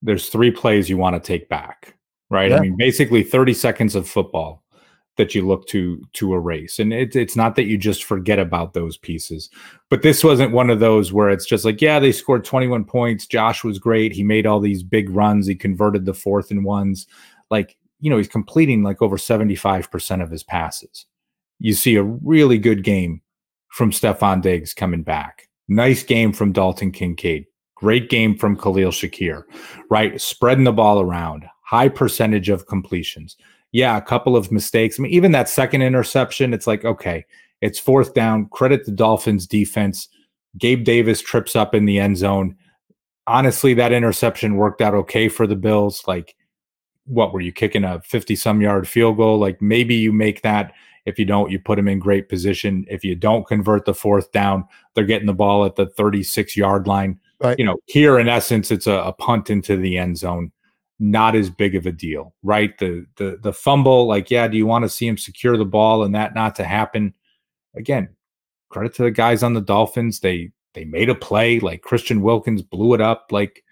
there's 0.02 0.30
three 0.30 0.52
plays 0.52 0.90
you 0.90 0.98
want 0.98 1.16
to 1.16 1.20
take 1.20 1.50
back, 1.50 1.96
right? 2.30 2.52
Yeah. 2.52 2.58
I 2.58 2.60
mean, 2.60 2.76
basically 2.78 3.24
30 3.24 3.54
seconds 3.54 3.96
of 3.96 4.08
football 4.08 4.64
that 5.16 5.36
you 5.36 5.46
look 5.46 5.68
to 5.68 6.04
to 6.14 6.34
erase 6.34 6.80
and 6.80 6.92
it, 6.92 7.16
it's 7.16 7.36
not 7.36 7.56
that 7.56 7.66
you 7.66 7.78
just 7.78 8.04
forget 8.04 8.40
about 8.40 8.74
those 8.74 8.98
pieces 8.98 9.50
but 9.90 10.02
this 10.02 10.24
wasn't 10.24 10.52
one 10.52 10.70
of 10.70 10.80
those 10.80 11.14
where 11.14 11.30
it's 11.30 11.46
just 11.46 11.66
like 11.66 11.82
yeah 11.82 12.00
they 12.00 12.12
scored 12.12 12.44
21 12.44 12.84
points 12.84 13.28
josh 13.28 13.64
was 13.64 13.78
great 13.78 14.12
he 14.12 14.24
made 14.24 14.48
all 14.48 14.60
these 14.60 14.82
big 14.82 15.10
runs 15.10 15.46
he 15.46 15.56
converted 15.56 16.06
the 16.06 16.14
fourth 16.14 16.50
and 16.50 16.66
ones 16.66 17.06
like 17.54 17.78
you 18.02 18.10
know 18.10 18.18
he's 18.18 18.28
completing 18.28 18.84
like 18.84 19.02
over 19.02 19.18
75% 19.18 20.24
of 20.24 20.30
his 20.30 20.44
passes 20.44 21.06
you 21.60 21.74
see 21.74 21.96
a 21.96 22.04
really 22.04 22.58
good 22.58 22.84
game 22.84 23.22
from 23.70 23.92
stefon 23.92 24.42
diggs 24.42 24.74
coming 24.74 25.04
back 25.04 25.48
nice 25.68 26.04
game 26.04 26.34
from 26.34 26.52
dalton 26.52 26.92
kincaid 26.92 27.46
great 27.76 28.10
game 28.10 28.38
from 28.38 28.58
khalil 28.58 28.92
shakir 28.92 29.44
right 29.90 30.20
spreading 30.20 30.66
the 30.66 30.72
ball 30.72 31.00
around 31.00 31.46
high 31.64 31.90
percentage 31.90 32.50
of 32.50 32.68
completions 32.68 33.38
yeah, 33.74 33.98
a 33.98 34.02
couple 34.02 34.38
of 34.38 34.52
mistakes. 34.52 34.98
I 34.98 35.04
mean, 35.04 35.12
even 35.12 35.32
that 35.32 35.50
second 35.50 35.82
interception, 35.82 36.54
it's 36.54 36.68
like, 36.68 36.86
okay, 36.86 37.26
it's 37.60 37.80
fourth 37.80 38.14
down. 38.14 38.48
Credit 38.50 38.86
the 38.86 38.92
Dolphins 38.92 39.48
defense. 39.48 40.08
Gabe 40.58 40.84
Davis 40.84 41.22
trips 41.22 41.56
up 41.56 41.74
in 41.74 41.86
the 41.86 42.00
end 42.00 42.18
zone. 42.18 42.56
Honestly, 43.26 43.74
that 43.74 43.92
interception 43.92 44.56
worked 44.58 44.80
out 44.80 44.94
okay 44.94 45.28
for 45.28 45.48
the 45.48 45.56
Bills. 45.56 46.04
Like, 46.08 46.36
what 47.06 47.34
were 47.34 47.42
you 47.42 47.52
kicking 47.52 47.84
a 47.84 48.02
50 48.02 48.36
some 48.36 48.62
yard 48.62 48.88
field 48.88 49.18
goal? 49.18 49.38
Like, 49.38 49.62
maybe 49.62 49.96
you 49.96 50.12
make 50.12 50.42
that. 50.42 50.74
If 51.06 51.20
you 51.20 51.26
don't, 51.26 51.52
you 51.52 51.60
put 51.60 51.76
them 51.76 51.90
in 51.90 52.00
great 52.00 52.30
position. 52.30 52.86
If 52.90 53.04
you 53.04 53.14
don't 53.16 53.46
convert 53.46 53.84
the 53.86 53.94
fourth 53.94 54.32
down, 54.32 54.66
they're 54.94 55.04
getting 55.04 55.28
the 55.28 55.34
ball 55.34 55.66
at 55.66 55.76
the 55.76 55.88
36 55.88 56.56
yard 56.56 56.88
line. 56.88 57.20
Right. 57.42 57.60
You 57.60 57.66
know, 57.66 57.78
here 57.88 58.18
in 58.20 58.30
essence, 58.30 58.72
it's 58.72 58.88
a, 58.88 58.94
a 58.94 59.12
punt 59.12 59.50
into 59.50 59.76
the 59.76 59.98
end 59.98 60.18
zone 60.18 60.52
not 61.00 61.36
as 61.36 61.50
big 61.50 61.76
of 61.76 61.86
a 61.86 61.92
deal, 61.92 62.34
right? 62.44 62.78
The 62.78 63.06
the 63.18 63.38
the 63.42 63.54
fumble, 63.54 64.08
like, 64.08 64.32
yeah, 64.32 64.48
do 64.48 64.58
you 64.58 64.66
want 64.66 64.84
to 64.84 64.90
see 64.90 65.06
him 65.06 65.18
secure 65.18 65.58
the 65.58 65.66
ball 65.66 66.04
and 66.04 66.16
that 66.16 66.34
not 66.34 66.56
to 66.56 66.64
happen? 66.64 67.14
Again, 67.76 68.10
credit 68.70 68.94
to 68.96 69.04
the 69.04 69.12
guys 69.12 69.44
on 69.44 69.54
the 69.54 69.62
Dolphins. 69.62 70.22
They 70.22 70.52
they 70.74 70.86
made 70.86 71.10
a 71.10 71.16
play, 71.16 71.60
like 71.60 71.82
Christian 71.82 72.22
Wilkins 72.22 72.62
blew 72.62 72.94
it 72.94 73.02
up. 73.02 73.28
Like, 73.32 73.64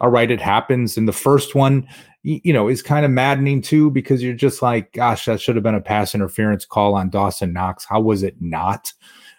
all 0.00 0.08
right, 0.08 0.30
it 0.30 0.40
happens. 0.40 0.96
And 0.96 1.06
the 1.06 1.12
first 1.12 1.54
one, 1.54 1.86
you 2.22 2.52
know, 2.52 2.68
is 2.68 2.82
kind 2.82 3.04
of 3.04 3.10
maddening 3.10 3.62
too, 3.62 3.90
because 3.90 4.22
you're 4.22 4.34
just 4.34 4.60
like, 4.60 4.92
gosh, 4.92 5.24
that 5.26 5.40
should 5.40 5.56
have 5.56 5.62
been 5.62 5.74
a 5.74 5.80
pass 5.80 6.14
interference 6.14 6.64
call 6.64 6.94
on 6.94 7.10
Dawson 7.10 7.52
Knox. 7.52 7.84
How 7.84 8.00
was 8.00 8.22
it 8.22 8.36
not? 8.40 8.92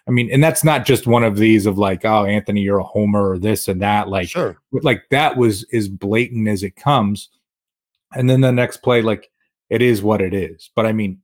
I 0.08 0.12
mean, 0.12 0.30
and 0.32 0.42
that's 0.42 0.64
not 0.64 0.86
just 0.86 1.06
one 1.06 1.22
of 1.22 1.36
these 1.36 1.66
of 1.66 1.78
like, 1.78 2.04
oh, 2.04 2.24
Anthony, 2.24 2.62
you're 2.62 2.78
a 2.78 2.84
homer 2.84 3.30
or 3.30 3.38
this 3.38 3.68
and 3.68 3.80
that. 3.82 4.08
Like, 4.08 4.28
sure. 4.28 4.58
like 4.72 5.02
that 5.10 5.36
was 5.36 5.64
as 5.72 5.88
blatant 5.88 6.48
as 6.48 6.62
it 6.62 6.74
comes. 6.74 7.28
And 8.14 8.28
then 8.28 8.40
the 8.40 8.50
next 8.50 8.78
play, 8.78 9.02
like 9.02 9.30
it 9.68 9.82
is 9.82 10.02
what 10.02 10.20
it 10.20 10.34
is. 10.34 10.70
But 10.74 10.86
I 10.86 10.92
mean, 10.92 11.20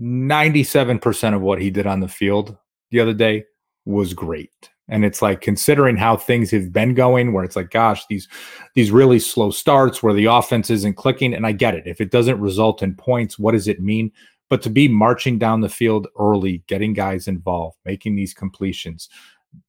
97% 0.00 1.34
of 1.34 1.40
what 1.40 1.60
he 1.60 1.70
did 1.70 1.86
on 1.86 2.00
the 2.00 2.08
field 2.08 2.56
the 2.90 3.00
other 3.00 3.14
day 3.14 3.44
was 3.84 4.14
great. 4.14 4.70
And 4.88 5.04
it's 5.04 5.20
like 5.20 5.40
considering 5.40 5.96
how 5.96 6.16
things 6.16 6.50
have 6.50 6.72
been 6.72 6.94
going, 6.94 7.32
where 7.32 7.44
it's 7.44 7.56
like, 7.56 7.70
gosh, 7.70 8.06
these 8.08 8.28
these 8.74 8.90
really 8.90 9.18
slow 9.18 9.50
starts 9.50 10.02
where 10.02 10.14
the 10.14 10.26
offense 10.26 10.70
isn't 10.70 10.96
clicking. 10.96 11.34
And 11.34 11.46
I 11.46 11.52
get 11.52 11.74
it. 11.74 11.86
If 11.86 12.00
it 12.00 12.10
doesn't 12.10 12.40
result 12.40 12.82
in 12.82 12.94
points, 12.94 13.38
what 13.38 13.52
does 13.52 13.68
it 13.68 13.80
mean? 13.80 14.12
But 14.48 14.62
to 14.62 14.70
be 14.70 14.88
marching 14.88 15.38
down 15.38 15.60
the 15.60 15.68
field 15.68 16.08
early, 16.18 16.62
getting 16.66 16.94
guys 16.94 17.28
involved, 17.28 17.76
making 17.84 18.16
these 18.16 18.32
completions, 18.32 19.08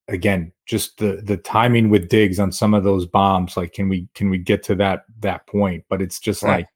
again, 0.08 0.54
just 0.66 0.98
the 0.98 1.22
the 1.24 1.38
timing 1.38 1.90
with 1.90 2.10
Diggs 2.10 2.40
on 2.40 2.52
some 2.52 2.74
of 2.74 2.84
those 2.84 3.06
bombs. 3.06 3.58
Like, 3.58 3.74
can 3.74 3.90
we 3.90 4.08
can 4.14 4.30
we 4.30 4.38
get 4.38 4.64
to 4.64 4.76
that 4.76 5.04
that 5.20 5.48
point? 5.48 5.84
But 5.90 6.02
it's 6.02 6.20
just 6.20 6.44
right. 6.44 6.60
like 6.60 6.68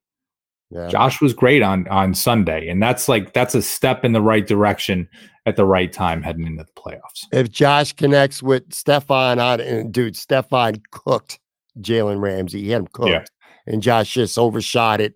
yeah. 0.69 0.87
Josh 0.87 1.21
was 1.21 1.33
great 1.33 1.61
on 1.61 1.87
on 1.87 2.13
Sunday, 2.13 2.67
and 2.67 2.81
that's 2.81 3.07
like 3.07 3.33
that's 3.33 3.55
a 3.55 3.61
step 3.61 4.03
in 4.03 4.11
the 4.11 4.21
right 4.21 4.45
direction 4.45 5.07
at 5.45 5.55
the 5.55 5.65
right 5.65 5.91
time 5.91 6.21
heading 6.21 6.47
into 6.47 6.63
the 6.63 6.81
playoffs. 6.81 7.25
If 7.31 7.51
Josh 7.51 7.93
connects 7.93 8.41
with 8.41 8.69
Stefon 8.69 9.43
on 9.43 9.59
and 9.59 9.91
dude, 9.93 10.15
Stefon 10.15 10.81
cooked 10.91 11.39
Jalen 11.79 12.21
Ramsey. 12.21 12.61
He 12.61 12.69
had 12.69 12.81
him 12.81 12.87
cooked, 12.87 13.09
yeah. 13.09 13.25
and 13.65 13.81
Josh 13.81 14.13
just 14.13 14.37
overshot 14.37 15.01
it. 15.01 15.15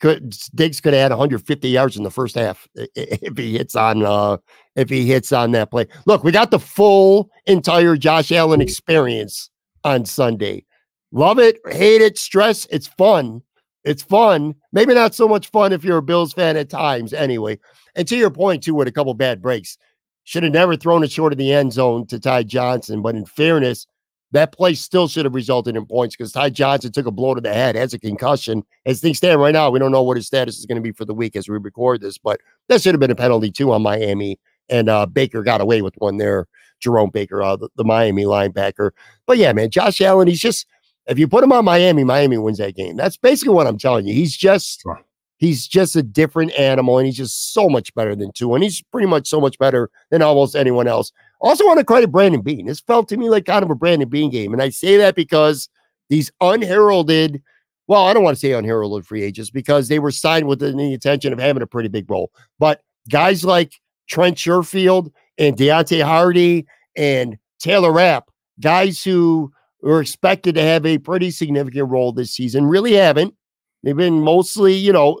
Could 0.00 0.34
Diggs 0.54 0.80
could 0.80 0.94
have 0.94 1.02
had 1.02 1.10
150 1.10 1.68
yards 1.68 1.96
in 1.96 2.04
the 2.04 2.10
first 2.10 2.36
half 2.36 2.68
if 2.74 3.36
he 3.36 3.56
hits 3.56 3.74
on 3.74 4.04
uh 4.04 4.36
if 4.76 4.88
he 4.88 5.06
hits 5.06 5.32
on 5.32 5.52
that 5.52 5.70
play. 5.70 5.86
Look, 6.06 6.22
we 6.22 6.30
got 6.30 6.50
the 6.50 6.60
full 6.60 7.30
entire 7.46 7.96
Josh 7.96 8.30
Allen 8.30 8.60
experience 8.60 9.50
on 9.84 10.04
Sunday. 10.04 10.64
Love 11.10 11.38
it, 11.38 11.58
hate 11.70 12.02
it, 12.02 12.18
stress. 12.18 12.66
It's 12.70 12.86
fun. 12.86 13.42
It's 13.88 14.02
fun. 14.02 14.54
Maybe 14.70 14.92
not 14.92 15.14
so 15.14 15.26
much 15.26 15.50
fun 15.50 15.72
if 15.72 15.82
you're 15.82 15.96
a 15.96 16.02
Bills 16.02 16.34
fan 16.34 16.58
at 16.58 16.68
times, 16.68 17.14
anyway. 17.14 17.58
And 17.94 18.06
to 18.08 18.18
your 18.18 18.30
point, 18.30 18.62
too, 18.62 18.74
with 18.74 18.86
a 18.86 18.92
couple 18.92 19.14
bad 19.14 19.40
breaks, 19.40 19.78
should 20.24 20.42
have 20.42 20.52
never 20.52 20.76
thrown 20.76 21.02
it 21.02 21.10
short 21.10 21.32
of 21.32 21.38
the 21.38 21.54
end 21.54 21.72
zone 21.72 22.06
to 22.08 22.20
Ty 22.20 22.42
Johnson. 22.42 23.00
But 23.00 23.14
in 23.14 23.24
fairness, 23.24 23.86
that 24.32 24.52
play 24.52 24.74
still 24.74 25.08
should 25.08 25.24
have 25.24 25.34
resulted 25.34 25.74
in 25.74 25.86
points 25.86 26.14
because 26.14 26.32
Ty 26.32 26.50
Johnson 26.50 26.92
took 26.92 27.06
a 27.06 27.10
blow 27.10 27.34
to 27.34 27.40
the 27.40 27.54
head, 27.54 27.76
has 27.76 27.94
a 27.94 27.98
concussion. 27.98 28.62
As 28.84 29.00
things 29.00 29.16
stand 29.16 29.40
right 29.40 29.54
now, 29.54 29.70
we 29.70 29.78
don't 29.78 29.90
know 29.90 30.02
what 30.02 30.18
his 30.18 30.26
status 30.26 30.58
is 30.58 30.66
going 30.66 30.76
to 30.76 30.82
be 30.82 30.92
for 30.92 31.06
the 31.06 31.14
week 31.14 31.34
as 31.34 31.48
we 31.48 31.56
record 31.56 32.02
this, 32.02 32.18
but 32.18 32.42
that 32.68 32.82
should 32.82 32.92
have 32.92 33.00
been 33.00 33.10
a 33.10 33.14
penalty 33.14 33.50
too 33.50 33.72
on 33.72 33.80
Miami. 33.80 34.38
And 34.68 34.90
uh, 34.90 35.06
Baker 35.06 35.42
got 35.42 35.62
away 35.62 35.80
with 35.80 35.94
one 35.96 36.18
there. 36.18 36.46
Jerome 36.78 37.08
Baker, 37.08 37.42
uh, 37.42 37.56
the, 37.56 37.70
the 37.76 37.84
Miami 37.84 38.24
linebacker. 38.24 38.90
But 39.26 39.38
yeah, 39.38 39.54
man, 39.54 39.70
Josh 39.70 40.02
Allen, 40.02 40.28
he's 40.28 40.40
just 40.40 40.66
if 41.08 41.18
you 41.18 41.26
put 41.26 41.42
him 41.42 41.52
on 41.52 41.64
Miami, 41.64 42.04
Miami 42.04 42.38
wins 42.38 42.58
that 42.58 42.76
game. 42.76 42.96
That's 42.96 43.16
basically 43.16 43.54
what 43.54 43.66
I'm 43.66 43.78
telling 43.78 44.06
you. 44.06 44.14
He's 44.14 44.36
just 44.36 44.82
sure. 44.82 45.00
he's 45.38 45.66
just 45.66 45.96
a 45.96 46.02
different 46.02 46.52
animal, 46.58 46.98
and 46.98 47.06
he's 47.06 47.16
just 47.16 47.52
so 47.52 47.68
much 47.68 47.94
better 47.94 48.14
than 48.14 48.30
Tua, 48.32 48.54
and 48.54 48.64
he's 48.64 48.82
pretty 48.82 49.06
much 49.06 49.26
so 49.26 49.40
much 49.40 49.58
better 49.58 49.90
than 50.10 50.22
almost 50.22 50.54
anyone 50.54 50.86
else. 50.86 51.12
Also, 51.40 51.64
want 51.64 51.78
to 51.78 51.84
credit 51.84 52.12
Brandon 52.12 52.42
Beane. 52.42 52.66
This 52.66 52.80
felt 52.80 53.08
to 53.08 53.16
me 53.16 53.30
like 53.30 53.46
kind 53.46 53.62
of 53.62 53.70
a 53.70 53.74
Brandon 53.74 54.08
Beane 54.08 54.30
game, 54.30 54.52
and 54.52 54.62
I 54.62 54.68
say 54.68 54.96
that 54.98 55.14
because 55.14 55.68
these 56.08 56.30
unheralded. 56.40 57.42
Well, 57.86 58.04
I 58.04 58.12
don't 58.12 58.22
want 58.22 58.36
to 58.36 58.40
say 58.40 58.52
unheralded 58.52 59.06
free 59.06 59.22
agents 59.22 59.48
because 59.48 59.88
they 59.88 59.98
were 59.98 60.10
signed 60.10 60.46
with 60.46 60.58
the 60.58 60.76
intention 60.78 61.32
of 61.32 61.38
having 61.38 61.62
a 61.62 61.66
pretty 61.66 61.88
big 61.88 62.10
role. 62.10 62.30
But 62.58 62.82
guys 63.08 63.46
like 63.46 63.72
Trent 64.08 64.36
Sherfield 64.36 65.10
and 65.38 65.56
Deonte 65.56 66.04
Harty 66.04 66.66
and 66.96 67.38
Taylor 67.58 67.90
Rapp, 67.90 68.28
guys 68.60 69.02
who 69.02 69.50
were 69.82 70.00
expected 70.00 70.54
to 70.54 70.62
have 70.62 70.84
a 70.84 70.98
pretty 70.98 71.30
significant 71.30 71.88
role 71.88 72.12
this 72.12 72.32
season, 72.32 72.66
really 72.66 72.94
haven't. 72.94 73.34
They've 73.82 73.96
been 73.96 74.20
mostly, 74.20 74.74
you 74.74 74.92
know, 74.92 75.20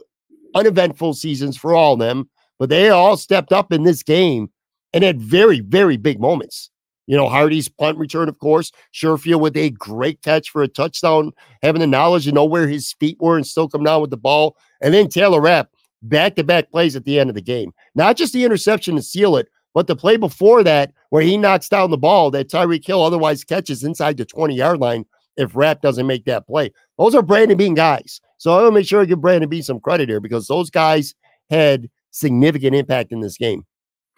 uneventful 0.54 1.14
seasons 1.14 1.56
for 1.56 1.74
all 1.74 1.94
of 1.94 2.00
them, 2.00 2.28
but 2.58 2.68
they 2.68 2.90
all 2.90 3.16
stepped 3.16 3.52
up 3.52 3.72
in 3.72 3.84
this 3.84 4.02
game 4.02 4.50
and 4.92 5.04
had 5.04 5.20
very, 5.20 5.60
very 5.60 5.96
big 5.96 6.20
moments. 6.20 6.70
You 7.06 7.16
know, 7.16 7.28
Harty's 7.28 7.68
punt 7.68 7.96
return, 7.96 8.28
of 8.28 8.38
course, 8.38 8.70
Sherfield 8.92 9.40
with 9.40 9.56
a 9.56 9.70
great 9.70 10.20
catch 10.22 10.50
for 10.50 10.62
a 10.62 10.68
touchdown, 10.68 11.32
having 11.62 11.80
the 11.80 11.86
knowledge 11.86 12.24
to 12.24 12.32
know 12.32 12.44
where 12.44 12.68
his 12.68 12.92
feet 12.92 13.16
were 13.18 13.36
and 13.36 13.46
still 13.46 13.68
come 13.68 13.82
down 13.82 14.02
with 14.02 14.10
the 14.10 14.18
ball. 14.18 14.56
And 14.82 14.92
then 14.92 15.08
Taylor 15.08 15.40
Rapp, 15.40 15.70
back 16.02 16.36
to 16.36 16.44
back 16.44 16.70
plays 16.70 16.96
at 16.96 17.04
the 17.04 17.18
end 17.18 17.30
of 17.30 17.34
the 17.34 17.42
game. 17.42 17.72
Not 17.94 18.16
just 18.16 18.34
the 18.34 18.44
interception 18.44 18.96
to 18.96 19.02
seal 19.02 19.36
it, 19.36 19.48
but 19.72 19.86
the 19.86 19.96
play 19.96 20.18
before 20.18 20.62
that, 20.64 20.92
where 21.10 21.22
he 21.22 21.36
knocks 21.36 21.68
down 21.68 21.90
the 21.90 21.98
ball 21.98 22.30
that 22.30 22.48
Tyreek 22.48 22.86
Hill 22.86 23.02
otherwise 23.02 23.44
catches 23.44 23.84
inside 23.84 24.16
the 24.16 24.24
20 24.24 24.54
yard 24.54 24.78
line 24.78 25.04
if 25.36 25.54
Rapp 25.54 25.80
doesn't 25.80 26.06
make 26.06 26.24
that 26.24 26.46
play. 26.46 26.72
Those 26.98 27.14
are 27.14 27.22
Brandon 27.22 27.56
Beane 27.56 27.74
guys. 27.74 28.20
So 28.38 28.52
I 28.52 28.62
want 28.62 28.68
to 28.68 28.72
make 28.72 28.86
sure 28.86 29.00
I 29.00 29.04
give 29.04 29.20
Brandon 29.20 29.48
Beane 29.48 29.62
some 29.62 29.80
credit 29.80 30.08
here 30.08 30.20
because 30.20 30.46
those 30.46 30.70
guys 30.70 31.14
had 31.50 31.88
significant 32.10 32.74
impact 32.74 33.12
in 33.12 33.20
this 33.20 33.36
game. 33.36 33.64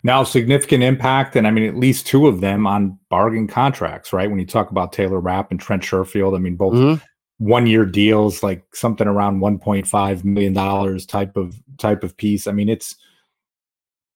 Now, 0.03 0.25
significant 0.25 0.83
impact, 0.83 1.37
and 1.37 1.47
I 1.47 1.51
mean, 1.51 1.65
at 1.65 1.77
least 1.77 2.07
two 2.07 2.27
of 2.27 2.41
them 2.41 2.67
on 2.67 2.99
bargain 3.11 3.47
contracts, 3.47 4.13
right? 4.13 4.31
When 4.31 4.39
you 4.39 4.47
talk 4.47 4.71
about 4.71 4.93
Taylor 4.93 5.21
Rapp 5.21 5.51
and 5.51 5.61
Trent 5.61 5.83
Sherfield, 5.83 6.35
I 6.35 6.39
mean, 6.39 6.57
both 6.57 6.73
mm-hmm. 6.73 7.05
one 7.37 7.67
year 7.67 7.85
deals, 7.85 8.43
like 8.43 8.65
something 8.75 9.07
around 9.07 9.41
$1.5 9.41 10.25
million 10.25 10.99
type 11.07 11.37
of 11.37 11.55
type 11.77 12.03
of 12.03 12.17
piece. 12.17 12.47
I 12.47 12.53
mean, 12.53 12.71
it's 12.71 12.97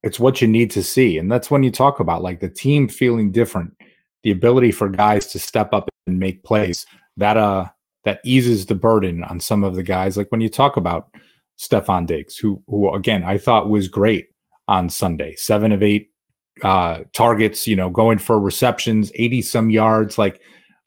it's 0.05 0.21
what 0.21 0.43
you 0.43 0.47
need 0.47 0.71
to 0.73 0.83
see. 0.83 1.17
And 1.17 1.33
that's 1.33 1.51
when 1.51 1.63
you 1.63 1.71
talk 1.71 1.99
about 1.99 2.23
like 2.23 2.41
the 2.41 2.49
team 2.49 2.89
feeling 2.89 3.33
different, 3.33 3.75
the 4.23 4.31
ability 4.31 4.71
for 4.71 4.89
guys 4.89 5.27
to 5.29 5.39
step 5.39 5.73
up 5.73 5.89
and 6.07 6.19
make 6.19 6.45
plays. 6.45 6.87
That 7.17 7.39
uh 7.39 7.67
that 8.05 8.21
eases 8.23 8.67
the 8.67 8.75
burden 8.75 9.25
on 9.25 9.41
some 9.41 9.65
of 9.65 9.75
the 9.75 9.83
guys. 9.83 10.17
Like 10.17 10.31
when 10.31 10.43
you 10.43 10.51
talk 10.51 10.77
about 10.77 11.09
Stefon 11.59 12.07
Diggs, 12.07 12.37
who 12.37 12.63
who 12.69 12.93
again 12.95 13.25
I 13.25 13.39
thought 13.39 13.71
was 13.71 13.89
great 13.89 14.29
on 14.69 14.91
Sunday. 14.91 15.35
Seven 15.37 15.73
of 15.73 15.83
eight 15.83 16.11
uh 16.63 17.01
targets, 17.15 17.67
you 17.67 17.75
know, 17.75 17.89
going 17.89 18.19
for 18.19 18.39
receptions, 18.39 19.11
80 19.15 19.41
some 19.41 19.71
yards. 19.71 20.19
Like 20.19 20.41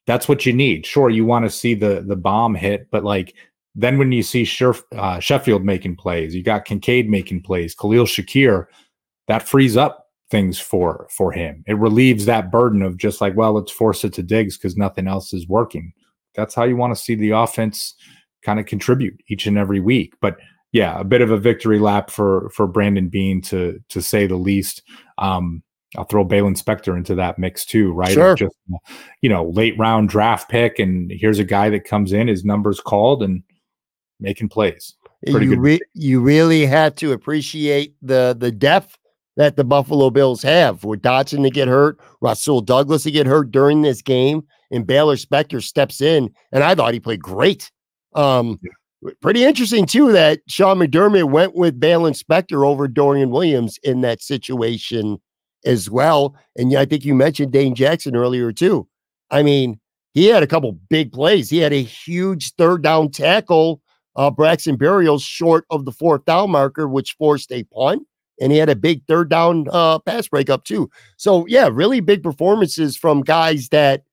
that's 0.06 0.30
what 0.30 0.46
you 0.46 0.54
need. 0.54 0.86
Sure, 0.86 1.10
you 1.10 1.26
want 1.26 1.44
to 1.46 1.50
see 1.50 1.74
the 1.74 2.04
the 2.08 2.16
bomb 2.16 2.54
hit, 2.54 2.88
but 2.92 3.04
like 3.04 3.34
then 3.74 3.98
when 3.98 4.12
you 4.12 4.24
see 4.24 4.44
Sherf, 4.44 4.82
uh, 4.94 5.18
Sherfield 5.18 5.64
making 5.64 5.98
plays, 5.98 6.34
you 6.34 6.42
got 6.42 6.66
Kincaid 6.66 7.08
making 7.08 7.44
plays, 7.44 7.76
Khalil 7.76 8.06
Shakir 8.06 8.66
that 9.28 9.48
frees 9.48 9.78
up 9.78 10.08
things 10.30 10.60
for 10.60 11.08
for 11.10 11.32
him. 11.32 11.64
It 11.68 11.78
relieves 11.78 12.26
that 12.26 12.52
burden 12.52 12.82
of 12.82 12.98
just 12.98 13.22
like, 13.22 13.36
well, 13.36 13.54
let's 13.54 13.72
force 13.72 14.04
it 14.04 14.14
to 14.14 14.24
Diggs 14.24 14.58
because 14.58 14.78
nothing 14.78 15.08
else 15.08 15.34
is 15.34 15.48
working. 15.48 15.94
That's 16.36 16.56
how 16.56 16.64
you 16.64 16.76
want 16.76 16.96
to 16.96 17.02
see 17.02 17.16
the 17.16 17.32
offense 17.32 17.96
kind 18.44 18.60
of 18.60 18.66
contribute 18.66 19.20
each 19.30 19.48
and 19.48 19.58
every 19.58 19.80
week. 19.80 20.14
But 20.22 20.38
yeah, 20.72 21.00
a 21.00 21.04
bit 21.04 21.22
of 21.22 21.32
a 21.32 21.38
victory 21.38 21.80
lap 21.80 22.10
for 22.10 22.50
for 22.54 22.68
Brandon 22.68 23.10
Beane 23.10 23.42
to 23.44 23.80
to 23.90 24.02
say 24.02 24.28
the 24.28 24.36
least. 24.36 24.84
Um, 25.18 25.64
I'll 25.96 26.04
throw 26.04 26.26
Baylon 26.26 26.62
Spector 26.62 26.98
into 26.98 27.16
that 27.16 27.40
mix 27.40 27.66
too, 27.66 27.94
right? 27.94 28.12
Sure. 28.12 28.36
Just 28.36 28.56
you 29.22 29.30
know, 29.30 29.50
late 29.50 29.78
round 29.80 30.10
draft 30.10 30.50
pick, 30.50 30.80
and 30.80 31.12
here's 31.12 31.40
a 31.40 31.46
guy 31.46 31.70
that 31.70 31.86
comes 31.86 32.12
in, 32.12 32.28
his 32.28 32.44
numbers 32.44 32.80
called, 32.80 33.24
and 33.24 33.42
making 34.20 34.50
plays. 34.50 34.96
Pretty 35.26 35.48
you 35.48 35.60
re- 35.60 35.82
you 35.94 36.20
really 36.20 36.66
had 36.66 36.98
to 36.98 37.14
appreciate 37.14 37.96
the 38.02 38.36
the 38.38 38.52
depth 38.52 38.98
that 39.38 39.56
the 39.56 39.64
Buffalo 39.64 40.10
Bills 40.10 40.42
have. 40.42 40.82
For 40.82 40.98
Dodson 40.98 41.44
to 41.44 41.50
get 41.50 41.68
hurt, 41.68 41.98
Rasul 42.22 42.62
Douglas 42.62 43.04
to 43.04 43.12
get 43.12 43.28
hurt 43.28 43.52
during 43.52 43.84
this 43.84 44.02
game, 44.02 44.42
and 44.72 44.86
Baylon 44.86 45.24
Spector 45.24 45.64
steps 45.64 46.02
in, 46.02 46.30
and 46.52 46.64
I 46.64 46.76
thought 46.76 46.94
he 46.94 47.00
played 47.00 47.22
great. 47.22 47.72
Um, 48.14 48.60
yeah. 48.62 49.14
Pretty 49.22 49.46
interesting 49.46 49.86
too 49.86 50.12
that 50.12 50.40
Sean 50.48 50.80
McDermott 50.80 51.30
went 51.32 51.56
with 51.56 51.80
Baylon 51.80 52.20
Spector 52.20 52.68
over 52.68 52.88
Dorian 52.88 53.30
Williams 53.30 53.78
in 53.84 54.02
that 54.02 54.24
situation 54.24 55.20
as 55.66 55.88
well. 55.88 56.36
And 56.58 56.76
I 56.76 56.86
think 56.86 57.06
you 57.06 57.14
mentioned 57.14 57.54
Dane 57.54 57.76
Jackson 57.76 58.16
earlier 58.16 58.52
too. 58.52 58.88
I 59.30 59.44
mean, 59.44 59.80
he 60.16 60.26
had 60.26 60.42
a 60.42 60.48
couple 60.48 60.72
big 60.90 61.12
plays. 61.12 61.48
He 61.48 61.60
had 61.60 61.74
a 61.74 61.84
huge 61.84 62.54
third 62.56 62.82
down 62.82 63.12
tackle, 63.12 63.82
uh, 64.16 64.32
Braxton 64.32 64.78
Berrios 64.78 65.22
short 65.22 65.66
of 65.70 65.86
the 65.86 65.92
fourth 65.92 66.26
down 66.26 66.50
marker, 66.50 66.88
which 66.88 67.16
forced 67.20 67.52
a 67.52 67.64
punt 67.66 68.02
and 68.40 68.52
he 68.52 68.58
had 68.58 68.70
a 68.70 68.76
big 68.76 69.06
third 69.06 69.30
down 69.30 69.68
uh, 69.72 70.00
pass 70.00 70.28
breakup 70.28 70.64
too. 70.64 70.90
So 71.18 71.46
yeah, 71.48 71.70
really 71.72 72.00
big 72.00 72.24
performances 72.24 72.98
from 72.98 73.22
guys 73.22 73.70
that 73.70 74.04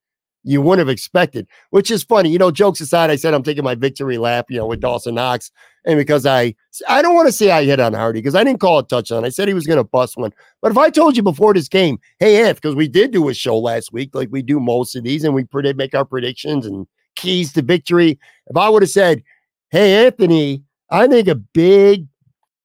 you 0.44 0.60
wouldn't 0.60 0.86
have 0.86 0.92
expected. 0.92 1.46
Which 1.70 1.90
is 1.90 2.04
funny, 2.04 2.30
you 2.30 2.38
know. 2.38 2.50
Jokes 2.50 2.80
aside, 2.80 3.10
I 3.10 3.16
said 3.16 3.34
I'm 3.34 3.42
taking 3.42 3.64
my 3.64 3.74
victory 3.74 4.18
lap, 4.18 4.46
you 4.50 4.58
know, 4.58 4.66
with 4.66 4.80
Dawson 4.80 5.14
Knox, 5.14 5.50
and 5.84 5.98
because 5.98 6.26
I 6.26 6.54
I 6.88 7.02
don't 7.02 7.14
want 7.14 7.26
to 7.26 7.32
say 7.32 7.50
I 7.50 7.64
hit 7.64 7.80
on 7.80 7.94
Harty 7.94 8.20
because 8.20 8.34
I 8.34 8.44
didn't 8.44 8.60
call 8.60 8.78
a 8.78 8.86
touchdown. 8.86 9.24
I 9.24 9.30
said 9.30 9.48
he 9.48 9.54
was 9.54 9.66
going 9.66 9.78
to 9.78 9.84
bust 9.84 10.16
one. 10.16 10.32
But 10.60 10.70
if 10.70 10.78
I 10.78 10.90
told 10.90 11.16
you 11.16 11.22
before 11.22 11.54
this 11.54 11.68
game, 11.68 11.98
hey, 12.18 12.48
if 12.48 12.56
because 12.56 12.74
we 12.74 12.88
did 12.88 13.10
do 13.10 13.28
a 13.28 13.34
show 13.34 13.58
last 13.58 13.92
week, 13.92 14.14
like 14.14 14.28
we 14.30 14.42
do 14.42 14.60
most 14.60 14.94
of 14.94 15.04
these, 15.04 15.24
and 15.24 15.34
we 15.34 15.44
predict 15.44 15.78
make 15.78 15.94
our 15.94 16.04
predictions 16.04 16.66
and 16.66 16.86
keys 17.16 17.52
to 17.54 17.62
victory. 17.62 18.18
If 18.46 18.56
I 18.56 18.68
would 18.68 18.82
have 18.82 18.90
said, 18.90 19.22
hey, 19.70 20.06
Anthony, 20.06 20.62
I 20.90 21.06
think 21.06 21.28
a 21.28 21.34
big 21.34 22.06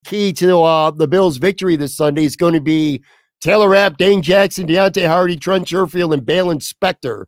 key 0.10 0.34
to 0.34 0.62
uh, 0.64 0.92
the 0.92 1.08
Bills' 1.08 1.38
victory 1.38 1.76
this 1.76 1.96
Sunday 1.96 2.26
is 2.26 2.36
going 2.36 2.56
to 2.56 2.62
be 2.62 3.02
Taylor 3.42 3.70
Rapp, 3.70 3.98
Dane 3.98 4.22
Jackson, 4.22 4.68
Deonte 4.68 5.08
Harty, 5.08 5.38
Trent 5.38 5.68
Sherfield, 5.68 6.14
and 6.14 6.24
Baylon 6.24 6.58
Spector. 6.58 7.26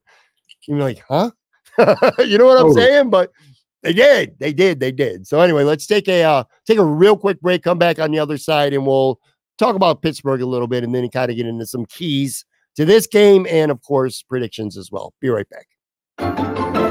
You're 0.67 0.79
like, 0.79 1.01
huh? 1.07 1.31
you 2.19 2.37
know 2.37 2.45
what 2.45 2.59
I'm 2.59 2.73
saying? 2.73 3.11
But 3.11 3.31
they 3.83 3.93
did, 3.93 4.35
they 4.39 4.51
did, 4.51 4.79
they 4.79 4.91
did. 4.91 5.27
So 5.27 5.39
anyway, 5.39 5.63
let's 5.63 5.85
take 5.85 6.07
a 6.07 6.23
uh, 6.23 6.43
take 6.65 6.79
a 6.79 6.83
real 6.83 7.15
quick 7.15 7.39
break. 7.39 7.63
Come 7.63 7.77
back 7.77 7.99
on 7.99 8.11
the 8.11 8.19
other 8.19 8.37
side, 8.37 8.73
and 8.73 8.85
we'll 8.85 9.19
talk 9.57 9.75
about 9.75 10.01
Pittsburgh 10.01 10.41
a 10.41 10.45
little 10.45 10.67
bit, 10.67 10.83
and 10.83 10.93
then 10.93 11.07
kind 11.09 11.29
of 11.29 11.37
get 11.37 11.45
into 11.45 11.65
some 11.67 11.85
keys 11.85 12.45
to 12.75 12.85
this 12.85 13.05
game, 13.07 13.45
and 13.49 13.71
of 13.71 13.81
course 13.83 14.23
predictions 14.23 14.75
as 14.75 14.91
well. 14.91 15.13
Be 15.21 15.29
right 15.29 15.47
back. 15.49 16.90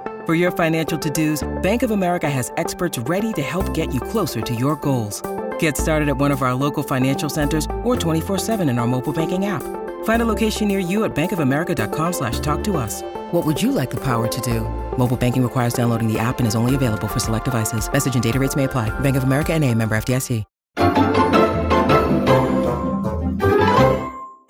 For 0.27 0.35
your 0.35 0.51
financial 0.51 0.99
to-dos, 0.99 1.41
Bank 1.63 1.81
of 1.81 1.89
America 1.89 2.29
has 2.29 2.51
experts 2.57 2.99
ready 2.99 3.33
to 3.33 3.41
help 3.41 3.73
get 3.73 3.91
you 3.91 3.99
closer 3.99 4.39
to 4.39 4.53
your 4.53 4.75
goals. 4.75 5.23
Get 5.57 5.77
started 5.77 6.09
at 6.09 6.17
one 6.17 6.29
of 6.29 6.43
our 6.43 6.53
local 6.53 6.83
financial 6.83 7.27
centers 7.27 7.65
or 7.83 7.95
24-7 7.95 8.69
in 8.69 8.77
our 8.77 8.85
mobile 8.85 9.13
banking 9.13 9.47
app. 9.47 9.63
Find 10.03 10.21
a 10.21 10.25
location 10.25 10.67
near 10.67 10.77
you 10.77 11.05
at 11.05 11.15
bankofamerica.com 11.15 12.13
slash 12.13 12.39
talk 12.39 12.63
to 12.65 12.77
us. 12.77 13.01
What 13.31 13.47
would 13.47 13.59
you 13.59 13.71
like 13.71 13.89
the 13.89 14.03
power 14.03 14.27
to 14.27 14.41
do? 14.41 14.61
Mobile 14.95 15.17
banking 15.17 15.41
requires 15.41 15.73
downloading 15.73 16.07
the 16.07 16.19
app 16.19 16.37
and 16.37 16.45
is 16.45 16.55
only 16.55 16.75
available 16.75 17.07
for 17.07 17.19
select 17.19 17.45
devices. 17.45 17.91
Message 17.91 18.13
and 18.13 18.21
data 18.21 18.37
rates 18.37 18.55
may 18.55 18.65
apply. 18.65 18.89
Bank 18.99 19.15
of 19.15 19.23
America 19.23 19.53
and 19.53 19.63
a 19.63 19.73
member 19.73 19.95
FDIC. 19.95 20.43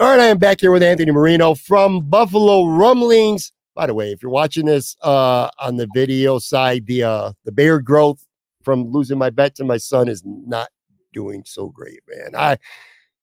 All 0.02 0.08
right, 0.08 0.20
I 0.20 0.26
am 0.26 0.38
back 0.38 0.60
here 0.60 0.72
with 0.72 0.84
Anthony 0.84 1.12
Marino 1.12 1.56
from 1.56 2.02
Buffalo 2.02 2.66
Rumblings. 2.66 3.54
By 3.76 3.88
the 3.88 3.94
way, 3.94 4.12
if 4.12 4.22
you're 4.22 4.32
watching 4.32 4.66
this 4.66 4.96
uh, 5.02 5.50
on 5.60 5.78
the 5.78 5.88
video 5.94 6.40
side, 6.40 6.86
the 6.88 7.04
uh, 7.04 7.32
the 7.46 7.52
beard 7.52 7.86
growth 7.86 8.26
from 8.64 8.92
losing 8.92 9.18
my 9.18 9.30
bet 9.30 9.56
to 9.56 9.64
my 9.64 9.78
son 9.78 10.08
is 10.08 10.24
not 10.26 10.70
doing 11.14 11.44
so 11.46 11.68
great, 11.70 12.02
man. 12.08 12.32
I, 12.38 12.58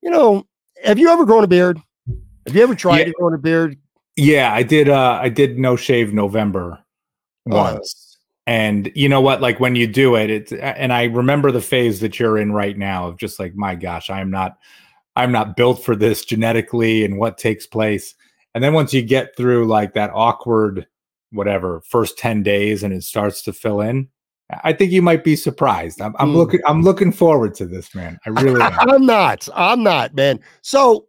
you 0.03 0.11
know, 0.11 0.47
have 0.83 0.99
you 0.99 1.09
ever 1.11 1.25
grown 1.27 1.45
a 1.45 1.49
beard? 1.49 1.79
Have 2.47 2.57
you 2.57 2.63
ever 2.63 2.75
tried 2.75 3.01
Yeah. 3.01 3.05
to 3.05 3.13
grow 3.13 3.35
a 3.35 3.39
beard? 3.39 3.79
Yeah, 4.17 4.53
I 4.53 4.63
did. 4.63 4.89
Uh, 4.89 5.19
I 5.23 5.29
did 5.29 5.59
no 5.59 5.77
shave 5.77 6.13
November 6.13 6.79
Oh. 7.51 7.57
once, 7.57 8.19
and 8.47 8.91
you 8.95 9.09
know 9.09 9.21
what? 9.21 9.41
Like 9.43 9.61
when 9.61 9.77
you 9.77 9.87
do 9.87 10.17
it, 10.17 10.31
it's 10.31 10.53
and 10.53 10.93
I 10.93 11.05
remember 11.05 11.53
the 11.53 11.61
phase 11.61 12.01
that 12.01 12.19
you're 12.19 12.39
in 12.39 12.53
right 12.53 12.77
now 12.77 13.07
of 13.07 13.19
just 13.19 13.39
like, 13.39 13.55
my 13.55 13.75
gosh, 13.75 14.09
I'm 14.11 14.31
not, 14.31 14.57
I'm 15.15 15.31
not 15.31 15.57
built 15.57 15.85
for 15.85 15.95
this 15.95 16.25
genetically 16.25 17.05
and 17.05 17.19
what 17.19 17.37
takes 17.39 17.67
place. 17.67 18.15
And 18.59 18.65
then 18.65 18.73
once 18.73 18.93
you 18.93 19.03
get 19.03 19.37
through 19.37 19.69
like 19.69 19.95
that 19.95 20.11
awkward, 20.13 20.85
whatever, 21.31 21.81
first 21.89 22.19
ten 22.19 22.43
days, 22.43 22.83
and 22.83 22.93
it 22.93 23.05
starts 23.05 23.41
to 23.43 23.53
fill 23.53 23.81
in, 23.81 24.09
I 24.65 24.73
think 24.73 24.91
you 24.91 25.01
might 25.01 25.23
be 25.23 25.37
surprised. 25.37 26.03
I'm, 26.03 26.13
I'm 26.19 26.33
Mm. 26.33 26.35
looking, 26.35 26.61
I'm 26.67 26.83
looking 26.83 27.13
forward 27.13 27.55
to 27.55 27.67
this, 27.67 27.95
man. 27.95 28.19
I 28.27 28.31
really 28.41 28.61
am. 28.61 28.77
I'm 28.81 29.07
not. 29.07 29.49
I'm 29.55 29.85
not, 29.85 30.13
man. 30.17 30.41
So 30.63 31.07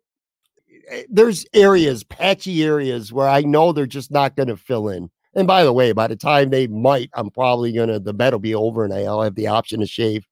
eh, 0.92 1.06
there's 1.10 1.44
areas, 1.56 2.04
patchy 2.04 2.64
areas 2.64 3.12
where 3.12 3.28
I 3.28 3.42
know 3.42 3.74
they're 3.74 3.88
just 3.88 4.12
not 4.12 4.36
going 4.36 4.50
to 4.50 4.56
fill 4.56 4.88
in. 4.88 5.10
And 5.34 5.48
by 5.48 5.64
the 5.64 5.74
way, 5.74 5.92
by 5.92 6.06
the 6.06 6.16
time 6.16 6.52
they 6.52 6.68
might, 6.68 7.10
I'm 7.16 7.32
probably 7.32 7.72
going 7.72 7.90
to, 7.90 8.00
the 8.00 8.14
bet 8.14 8.32
will 8.32 8.40
be 8.40 8.54
over 8.54 8.84
and 8.84 8.94
I'll 8.94 9.24
have 9.24 9.34
the 9.34 9.48
option 9.48 9.80
to 9.80 9.88
shave. 9.88 10.24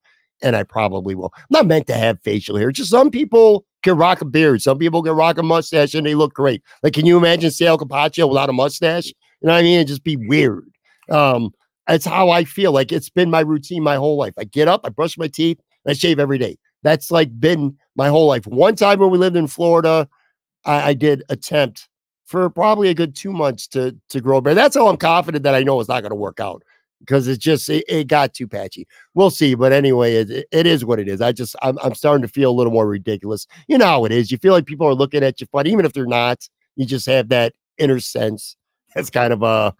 And 0.43 0.55
I 0.55 0.61
probably 0.61 1.15
will. 1.15 1.33
I'm 1.35 1.45
not 1.49 1.65
meant 1.65 1.87
to 1.87 1.95
have 1.95 2.21
facial 2.21 2.57
hair. 2.57 2.71
Just 2.71 2.91
some 2.91 3.09
people 3.09 3.65
can 3.87 3.97
rock 3.97 4.21
a 4.21 4.25
beard. 4.25 4.61
Some 4.61 4.77
people 4.77 5.01
can 5.01 5.13
rock 5.13 5.37
a 5.37 5.43
mustache 5.43 5.93
and 5.93 6.05
they 6.05 6.15
look 6.15 6.33
great. 6.33 6.61
Like, 6.83 6.93
can 6.93 7.05
you 7.05 7.17
imagine 7.17 7.51
Sal 7.51 7.77
Capaccio 7.77 8.27
without 8.27 8.49
a 8.49 8.53
mustache? 8.53 9.07
You 9.07 9.47
know 9.47 9.53
what 9.53 9.59
I 9.59 9.63
mean? 9.63 9.75
It'd 9.75 9.87
just 9.87 10.03
be 10.03 10.17
weird. 10.17 10.69
Um, 11.09 11.51
that's 11.87 12.05
how 12.05 12.29
I 12.29 12.43
feel. 12.43 12.73
Like 12.73 12.91
it's 12.91 13.09
been 13.09 13.29
my 13.29 13.39
routine 13.39 13.83
my 13.83 13.95
whole 13.95 14.17
life. 14.17 14.33
I 14.37 14.43
get 14.43 14.67
up, 14.67 14.81
I 14.83 14.89
brush 14.89 15.17
my 15.17 15.27
teeth, 15.27 15.59
I 15.87 15.93
shave 15.93 16.19
every 16.19 16.37
day. 16.37 16.57
That's 16.83 17.11
like 17.11 17.39
been 17.39 17.77
my 17.95 18.09
whole 18.09 18.27
life. 18.27 18.45
One 18.45 18.75
time 18.75 18.99
when 18.99 19.09
we 19.09 19.17
lived 19.17 19.37
in 19.37 19.47
Florida, 19.47 20.07
I, 20.65 20.89
I 20.89 20.93
did 20.93 21.23
attempt 21.29 21.87
for 22.25 22.49
probably 22.49 22.89
a 22.89 22.93
good 22.93 23.15
two 23.15 23.31
months 23.31 23.67
to 23.69 23.95
to 24.09 24.19
grow 24.19 24.37
a 24.37 24.41
beard. 24.41 24.57
That's 24.57 24.75
how 24.75 24.87
I'm 24.87 24.97
confident 24.97 25.43
that 25.43 25.55
I 25.55 25.63
know 25.63 25.79
it's 25.79 25.89
not 25.89 26.01
going 26.01 26.11
to 26.11 26.15
work 26.15 26.41
out 26.41 26.61
because 26.99 27.27
it's 27.27 27.43
just 27.43 27.69
it, 27.69 27.83
it 27.87 28.07
got 28.07 28.33
too 28.33 28.47
patchy. 28.47 28.87
We'll 29.13 29.29
see, 29.29 29.55
but 29.55 29.71
anyway, 29.71 30.15
it, 30.15 30.47
it 30.51 30.67
is 30.67 30.85
what 30.85 30.99
it 30.99 31.07
is. 31.07 31.21
I 31.21 31.31
just 31.31 31.55
I'm 31.61 31.77
I'm 31.79 31.95
starting 31.95 32.21
to 32.21 32.27
feel 32.27 32.51
a 32.51 32.53
little 32.53 32.73
more 32.73 32.87
ridiculous. 32.87 33.47
You 33.67 33.77
know 33.77 33.85
how 33.85 34.05
it 34.05 34.11
is. 34.11 34.31
You 34.31 34.37
feel 34.37 34.53
like 34.53 34.65
people 34.65 34.87
are 34.87 34.95
looking 34.95 35.23
at 35.23 35.39
you 35.41 35.47
funny, 35.51 35.71
even 35.71 35.85
if 35.85 35.93
they're 35.93 36.05
not. 36.05 36.47
You 36.75 36.85
just 36.85 37.05
have 37.07 37.29
that 37.29 37.53
inner 37.77 37.99
sense. 37.99 38.55
That's 38.95 39.09
kind 39.09 39.33
of 39.33 39.43
uh 39.43 39.71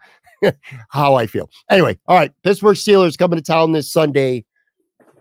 how 0.90 1.16
I 1.16 1.28
feel. 1.28 1.50
Anyway, 1.70 1.98
all 2.08 2.18
right. 2.18 2.32
Pittsburgh 2.44 2.78
Steelers 2.78 3.18
coming 3.18 3.38
to 3.38 3.44
town 3.44 3.72
this 3.72 3.92
Sunday 3.92 4.46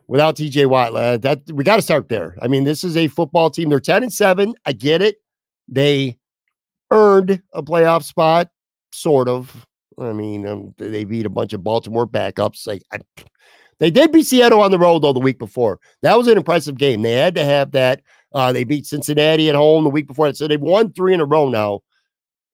without 0.09 0.37
TJ 0.37 0.67
Watt. 0.67 0.95
Uh, 0.95 1.17
that 1.19 1.41
we 1.53 1.65
got 1.65 1.77
to 1.77 1.83
start 1.83 2.09
there. 2.09 2.37
I 2.43 2.49
mean, 2.49 2.65
this 2.65 2.85
is 2.85 2.97
a 2.97 3.09
football 3.09 3.51
team. 3.51 3.69
They're 3.69 3.81
10 3.81 4.05
and 4.05 4.13
7. 4.13 4.55
I 4.65 4.73
get 4.73 5.03
it. 5.03 5.17
They 5.69 6.19
earned 6.91 7.43
a 7.53 7.63
playoff 7.63 8.05
spot, 8.05 8.51
sort 8.93 9.29
of. 9.29 9.67
I 9.99 10.13
mean, 10.13 10.47
um, 10.47 10.75
they 10.79 11.05
beat 11.05 11.27
a 11.27 11.31
bunch 11.31 11.53
of 11.53 11.65
Baltimore 11.65 12.07
backups. 12.07 12.67
Like 12.67 12.83
I, 12.93 12.99
they 13.79 13.91
did 13.91 14.13
beat 14.13 14.27
Seattle 14.27 14.61
on 14.61 14.71
the 14.71 14.79
road 14.79 15.03
though 15.03 15.13
the 15.13 15.21
week 15.21 15.39
before. 15.39 15.81
That 16.03 16.17
was 16.17 16.29
an 16.29 16.37
impressive 16.37 16.79
game. 16.79 17.03
They 17.03 17.13
had 17.13 17.35
to 17.35 17.45
have 17.45 17.73
that. 17.73 18.03
Uh, 18.35 18.53
they 18.53 18.65
beat 18.65 18.87
Cincinnati 18.87 19.49
at 19.49 19.55
home 19.55 19.85
the 19.85 19.91
week 19.91 20.07
before. 20.07 20.33
So 20.35 20.47
they've 20.47 20.61
won 20.61 20.93
three 20.93 21.15
in 21.15 21.21
a 21.21 21.25
row 21.25 21.49
now. 21.49 21.81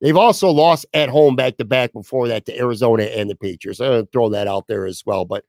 They've 0.01 0.16
also 0.16 0.51
lost 0.51 0.84
at 0.95 1.09
home 1.09 1.36
back 1.36 1.57
to 1.59 1.64
back 1.64 1.93
before 1.93 2.26
that 2.28 2.45
to 2.47 2.59
Arizona 2.59 3.05
and 3.05 3.30
the 3.30 3.36
Patriots. 3.36 3.80
I'm 3.80 3.88
going 3.88 4.05
to 4.05 4.11
throw 4.12 4.28
that 4.30 4.49
out 4.49 4.66
there 4.66 4.84
as 4.84 5.03
well. 5.07 5.24
But 5.24 5.45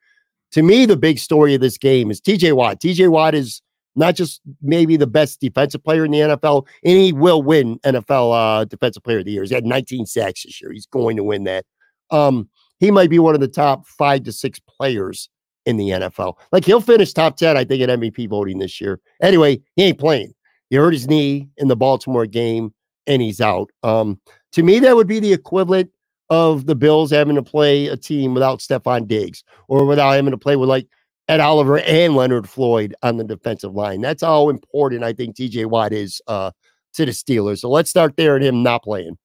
to 0.51 0.61
me, 0.61 0.85
the 0.85 0.95
big 0.95 1.17
story 1.17 1.55
of 1.55 1.61
this 1.61 1.77
game 1.77 2.11
is 2.11 2.21
TJ 2.21 2.53
Watt. 2.53 2.79
TJ 2.79 3.09
Watt 3.09 3.33
is 3.33 3.63
not 3.95 4.15
just 4.15 4.41
maybe 4.61 4.95
the 4.95 5.07
best 5.07 5.39
defensive 5.39 5.83
player 5.83 6.05
in 6.05 6.11
the 6.11 6.19
NFL, 6.19 6.67
and 6.83 6.97
he 6.97 7.11
will 7.11 7.41
win 7.41 7.79
NFL 7.79 8.61
uh, 8.61 8.65
Defensive 8.65 9.03
Player 9.03 9.19
of 9.19 9.25
the 9.25 9.31
Year. 9.31 9.41
He's 9.41 9.51
had 9.51 9.65
19 9.65 10.05
sacks 10.05 10.43
this 10.43 10.61
year. 10.61 10.71
He's 10.71 10.85
going 10.85 11.17
to 11.17 11.23
win 11.23 11.43
that. 11.45 11.65
Um, 12.13 12.49
he 12.79 12.91
might 12.91 13.09
be 13.09 13.19
one 13.19 13.35
of 13.35 13.41
the 13.41 13.47
top 13.47 13.87
five 13.87 14.23
to 14.23 14.31
six 14.31 14.59
players 14.59 15.29
in 15.65 15.77
the 15.77 15.89
NFL. 15.89 16.35
Like 16.51 16.65
he'll 16.65 16.81
finish 16.81 17.13
top 17.13 17.37
10, 17.37 17.57
I 17.57 17.63
think, 17.63 17.81
in 17.81 17.89
MVP 17.89 18.29
voting 18.29 18.59
this 18.59 18.79
year. 18.81 18.99
Anyway, 19.21 19.61
he 19.75 19.83
ain't 19.83 19.99
playing. 19.99 20.33
He 20.69 20.75
hurt 20.75 20.93
his 20.93 21.07
knee 21.07 21.49
in 21.57 21.67
the 21.67 21.75
Baltimore 21.75 22.25
game 22.25 22.73
and 23.07 23.21
he's 23.21 23.41
out. 23.41 23.69
Um, 23.83 24.19
to 24.53 24.63
me, 24.63 24.79
that 24.79 24.95
would 24.95 25.07
be 25.07 25.19
the 25.19 25.33
equivalent 25.33 25.91
of 26.29 26.65
the 26.65 26.75
Bills 26.75 27.11
having 27.11 27.35
to 27.35 27.43
play 27.43 27.87
a 27.87 27.97
team 27.97 28.33
without 28.33 28.59
Stefon 28.59 29.07
Diggs 29.07 29.43
or 29.67 29.85
without 29.85 30.11
having 30.11 30.31
to 30.31 30.37
play 30.37 30.55
with 30.55 30.69
like 30.69 30.87
Ed 31.27 31.39
Oliver 31.39 31.79
and 31.79 32.15
Leonard 32.15 32.49
Floyd 32.49 32.95
on 33.01 33.17
the 33.17 33.23
defensive 33.23 33.73
line. 33.73 34.01
That's 34.01 34.23
how 34.23 34.49
important 34.49 35.03
I 35.03 35.13
think 35.13 35.35
TJ 35.35 35.67
Watt 35.67 35.93
is 35.93 36.21
uh, 36.27 36.51
to 36.93 37.05
the 37.05 37.11
Steelers. 37.11 37.59
So 37.59 37.69
let's 37.69 37.89
start 37.89 38.17
there 38.17 38.35
and 38.35 38.43
him 38.43 38.63
not 38.63 38.83
playing. 38.83 39.17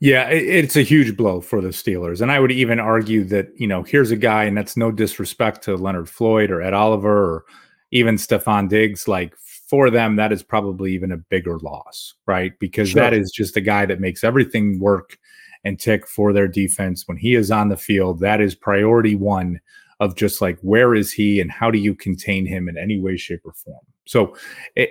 Yeah, 0.00 0.28
it's 0.28 0.76
a 0.76 0.82
huge 0.82 1.16
blow 1.16 1.40
for 1.40 1.60
the 1.62 1.68
Steelers. 1.68 2.20
And 2.20 2.30
I 2.30 2.38
would 2.38 2.52
even 2.52 2.78
argue 2.78 3.24
that, 3.24 3.48
you 3.56 3.66
know, 3.66 3.82
here's 3.82 4.10
a 4.10 4.16
guy, 4.16 4.44
and 4.44 4.56
that's 4.56 4.76
no 4.76 4.90
disrespect 4.92 5.62
to 5.64 5.76
Leonard 5.76 6.08
Floyd 6.10 6.50
or 6.50 6.60
Ed 6.60 6.74
Oliver 6.74 7.34
or 7.36 7.44
even 7.92 8.16
Stefon 8.16 8.68
Diggs. 8.68 9.08
Like 9.08 9.34
for 9.70 9.88
them, 9.88 10.16
that 10.16 10.32
is 10.32 10.42
probably 10.42 10.92
even 10.92 11.12
a 11.12 11.16
bigger 11.16 11.58
loss, 11.60 12.12
right? 12.26 12.52
Because 12.58 12.90
Sure. 12.90 13.00
that 13.02 13.14
is 13.14 13.32
just 13.34 13.56
a 13.56 13.60
guy 13.62 13.86
that 13.86 14.00
makes 14.00 14.22
everything 14.22 14.78
work 14.80 15.16
and 15.64 15.80
tick 15.80 16.06
for 16.06 16.32
their 16.32 16.46
defense. 16.46 17.08
When 17.08 17.16
he 17.16 17.34
is 17.34 17.50
on 17.50 17.70
the 17.70 17.76
field, 17.76 18.20
that 18.20 18.40
is 18.42 18.54
priority 18.54 19.14
one 19.16 19.60
of 19.98 20.14
just 20.14 20.42
like 20.42 20.58
where 20.60 20.94
is 20.94 21.10
he 21.10 21.40
and 21.40 21.50
how 21.50 21.70
do 21.70 21.78
you 21.78 21.94
contain 21.94 22.44
him 22.44 22.68
in 22.68 22.76
any 22.76 23.00
way, 23.00 23.16
shape, 23.16 23.40
or 23.44 23.54
form. 23.54 23.80
So 24.04 24.36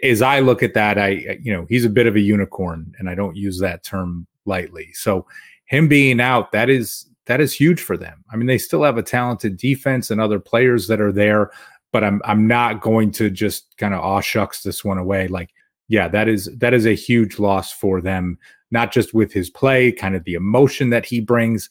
as 0.03 0.23
I 0.23 0.39
look 0.39 0.63
at 0.63 0.73
that, 0.73 0.97
I 0.97 1.07
I- 1.09 1.39
you 1.41 1.53
know 1.53 1.67
he's 1.69 1.85
a 1.85 1.89
bit 1.89 2.07
of 2.07 2.15
a 2.15 2.19
unicorn, 2.19 2.91
and 2.97 3.07
I 3.07 3.13
don't 3.13 3.35
use 3.37 3.59
that 3.59 3.83
term 3.83 4.25
lightly. 4.45 4.91
So 4.93 5.25
him 5.65 5.87
being 5.87 6.19
out, 6.19 6.51
that 6.51 6.69
is 6.69 7.07
that 7.25 7.41
is 7.41 7.53
huge 7.53 7.81
for 7.81 7.97
them. 7.97 8.23
I 8.31 8.35
mean, 8.35 8.47
they 8.47 8.57
still 8.57 8.83
have 8.83 8.97
a 8.97 9.03
talented 9.03 9.57
defense 9.57 10.11
and 10.11 10.21
other 10.21 10.39
players 10.39 10.87
that 10.87 11.01
are 11.01 11.11
there, 11.11 11.51
but 11.91 12.03
I'm 12.03 12.21
I'm 12.25 12.47
not 12.47 12.81
going 12.81 13.11
to 13.13 13.29
just 13.29 13.75
kind 13.77 13.93
of 13.93 14.01
aw 14.01 14.21
shucks 14.21 14.63
this 14.63 14.85
one 14.85 14.97
away. 14.97 15.27
Like, 15.27 15.49
yeah, 15.87 16.07
that 16.09 16.27
is 16.27 16.49
that 16.57 16.73
is 16.73 16.85
a 16.85 16.95
huge 16.95 17.39
loss 17.39 17.71
for 17.71 18.01
them, 18.01 18.37
not 18.71 18.91
just 18.91 19.13
with 19.13 19.33
his 19.33 19.49
play, 19.49 19.91
kind 19.91 20.15
of 20.15 20.23
the 20.23 20.35
emotion 20.35 20.89
that 20.91 21.05
he 21.05 21.19
brings. 21.19 21.69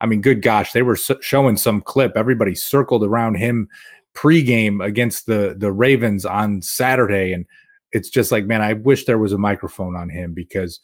I 0.00 0.06
mean, 0.06 0.20
good 0.20 0.42
gosh, 0.42 0.72
they 0.72 0.82
were 0.82 0.94
s- 0.94 1.10
showing 1.20 1.56
some 1.56 1.80
clip. 1.80 2.12
Everybody 2.16 2.54
circled 2.54 3.04
around 3.04 3.36
him 3.36 3.68
pregame 4.14 4.84
against 4.84 5.26
the 5.26 5.54
the 5.56 5.72
Ravens 5.72 6.24
on 6.24 6.62
Saturday, 6.62 7.32
and 7.32 7.46
it's 7.92 8.10
just 8.10 8.30
like, 8.30 8.46
man, 8.46 8.62
I 8.62 8.74
wish 8.74 9.04
there 9.04 9.18
was 9.18 9.32
a 9.32 9.38
microphone 9.38 9.96
on 9.96 10.08
him 10.08 10.32
because 10.32 10.80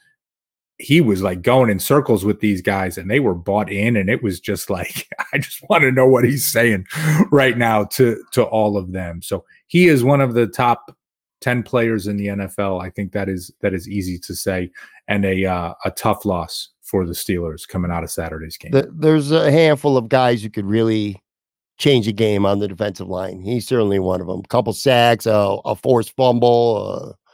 he 0.78 1.00
was 1.00 1.22
like 1.22 1.42
going 1.42 1.70
in 1.70 1.78
circles 1.78 2.24
with 2.24 2.40
these 2.40 2.62
guys, 2.62 2.98
and 2.98 3.10
they 3.10 3.20
were 3.20 3.34
bought 3.34 3.70
in, 3.70 3.96
and 3.96 4.08
it 4.08 4.22
was 4.22 4.40
just 4.40 4.70
like, 4.70 5.08
I 5.32 5.38
just 5.38 5.62
want 5.68 5.82
to 5.82 5.92
know 5.92 6.06
what 6.06 6.24
he's 6.24 6.46
saying 6.46 6.86
right 7.30 7.56
now 7.56 7.84
to 7.84 8.22
to 8.32 8.44
all 8.44 8.76
of 8.76 8.92
them. 8.92 9.22
So 9.22 9.44
he 9.66 9.88
is 9.88 10.04
one 10.04 10.20
of 10.20 10.34
the 10.34 10.46
top. 10.46 10.94
10 11.40 11.62
players 11.62 12.08
in 12.08 12.16
the 12.16 12.26
NFL. 12.26 12.82
I 12.82 12.90
think 12.90 13.12
that 13.12 13.28
is 13.28 13.52
that 13.60 13.72
is 13.72 13.88
easy 13.88 14.18
to 14.18 14.34
say 14.34 14.72
and 15.06 15.24
a 15.24 15.44
uh, 15.44 15.72
a 15.84 15.90
tough 15.92 16.24
loss 16.24 16.70
for 16.82 17.06
the 17.06 17.12
Steelers 17.12 17.66
coming 17.66 17.90
out 17.90 18.02
of 18.02 18.10
Saturday's 18.10 18.56
game. 18.56 18.72
The, 18.72 18.90
there's 18.92 19.30
a 19.30 19.50
handful 19.50 19.96
of 19.96 20.08
guys 20.08 20.42
who 20.42 20.50
could 20.50 20.66
really 20.66 21.22
change 21.78 22.06
the 22.06 22.12
game 22.12 22.44
on 22.44 22.58
the 22.58 22.68
defensive 22.68 23.08
line. 23.08 23.40
He's 23.40 23.66
certainly 23.66 23.98
one 23.98 24.20
of 24.20 24.26
them. 24.26 24.42
Couple 24.44 24.72
sacks, 24.72 25.26
a, 25.26 25.56
a 25.64 25.76
forced 25.76 26.14
fumble, 26.16 27.16
uh, 27.16 27.27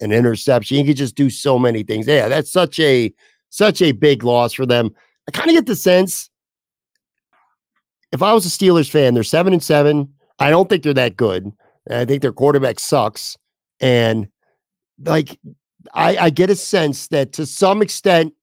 an 0.00 0.12
interception. 0.12 0.76
He 0.76 0.84
could 0.84 0.96
just 0.96 1.14
do 1.14 1.30
so 1.30 1.58
many 1.58 1.82
things. 1.82 2.06
Yeah, 2.06 2.28
that's 2.28 2.50
such 2.50 2.78
a 2.80 3.12
such 3.50 3.82
a 3.82 3.92
big 3.92 4.22
loss 4.22 4.52
for 4.52 4.66
them. 4.66 4.90
I 5.28 5.32
kind 5.32 5.48
of 5.48 5.54
get 5.54 5.66
the 5.66 5.76
sense 5.76 6.30
if 8.12 8.22
I 8.22 8.32
was 8.32 8.46
a 8.46 8.48
Steelers 8.48 8.90
fan, 8.90 9.14
they're 9.14 9.22
seven 9.22 9.52
and 9.52 9.62
seven. 9.62 10.12
I 10.38 10.50
don't 10.50 10.68
think 10.68 10.82
they're 10.82 10.94
that 10.94 11.16
good. 11.16 11.50
I 11.90 12.04
think 12.04 12.22
their 12.22 12.32
quarterback 12.32 12.78
sucks. 12.78 13.36
And 13.80 14.28
like 15.04 15.38
I, 15.94 16.16
I 16.16 16.30
get 16.30 16.50
a 16.50 16.56
sense 16.56 17.08
that 17.08 17.32
to 17.34 17.46
some 17.46 17.82
extent 17.82 18.34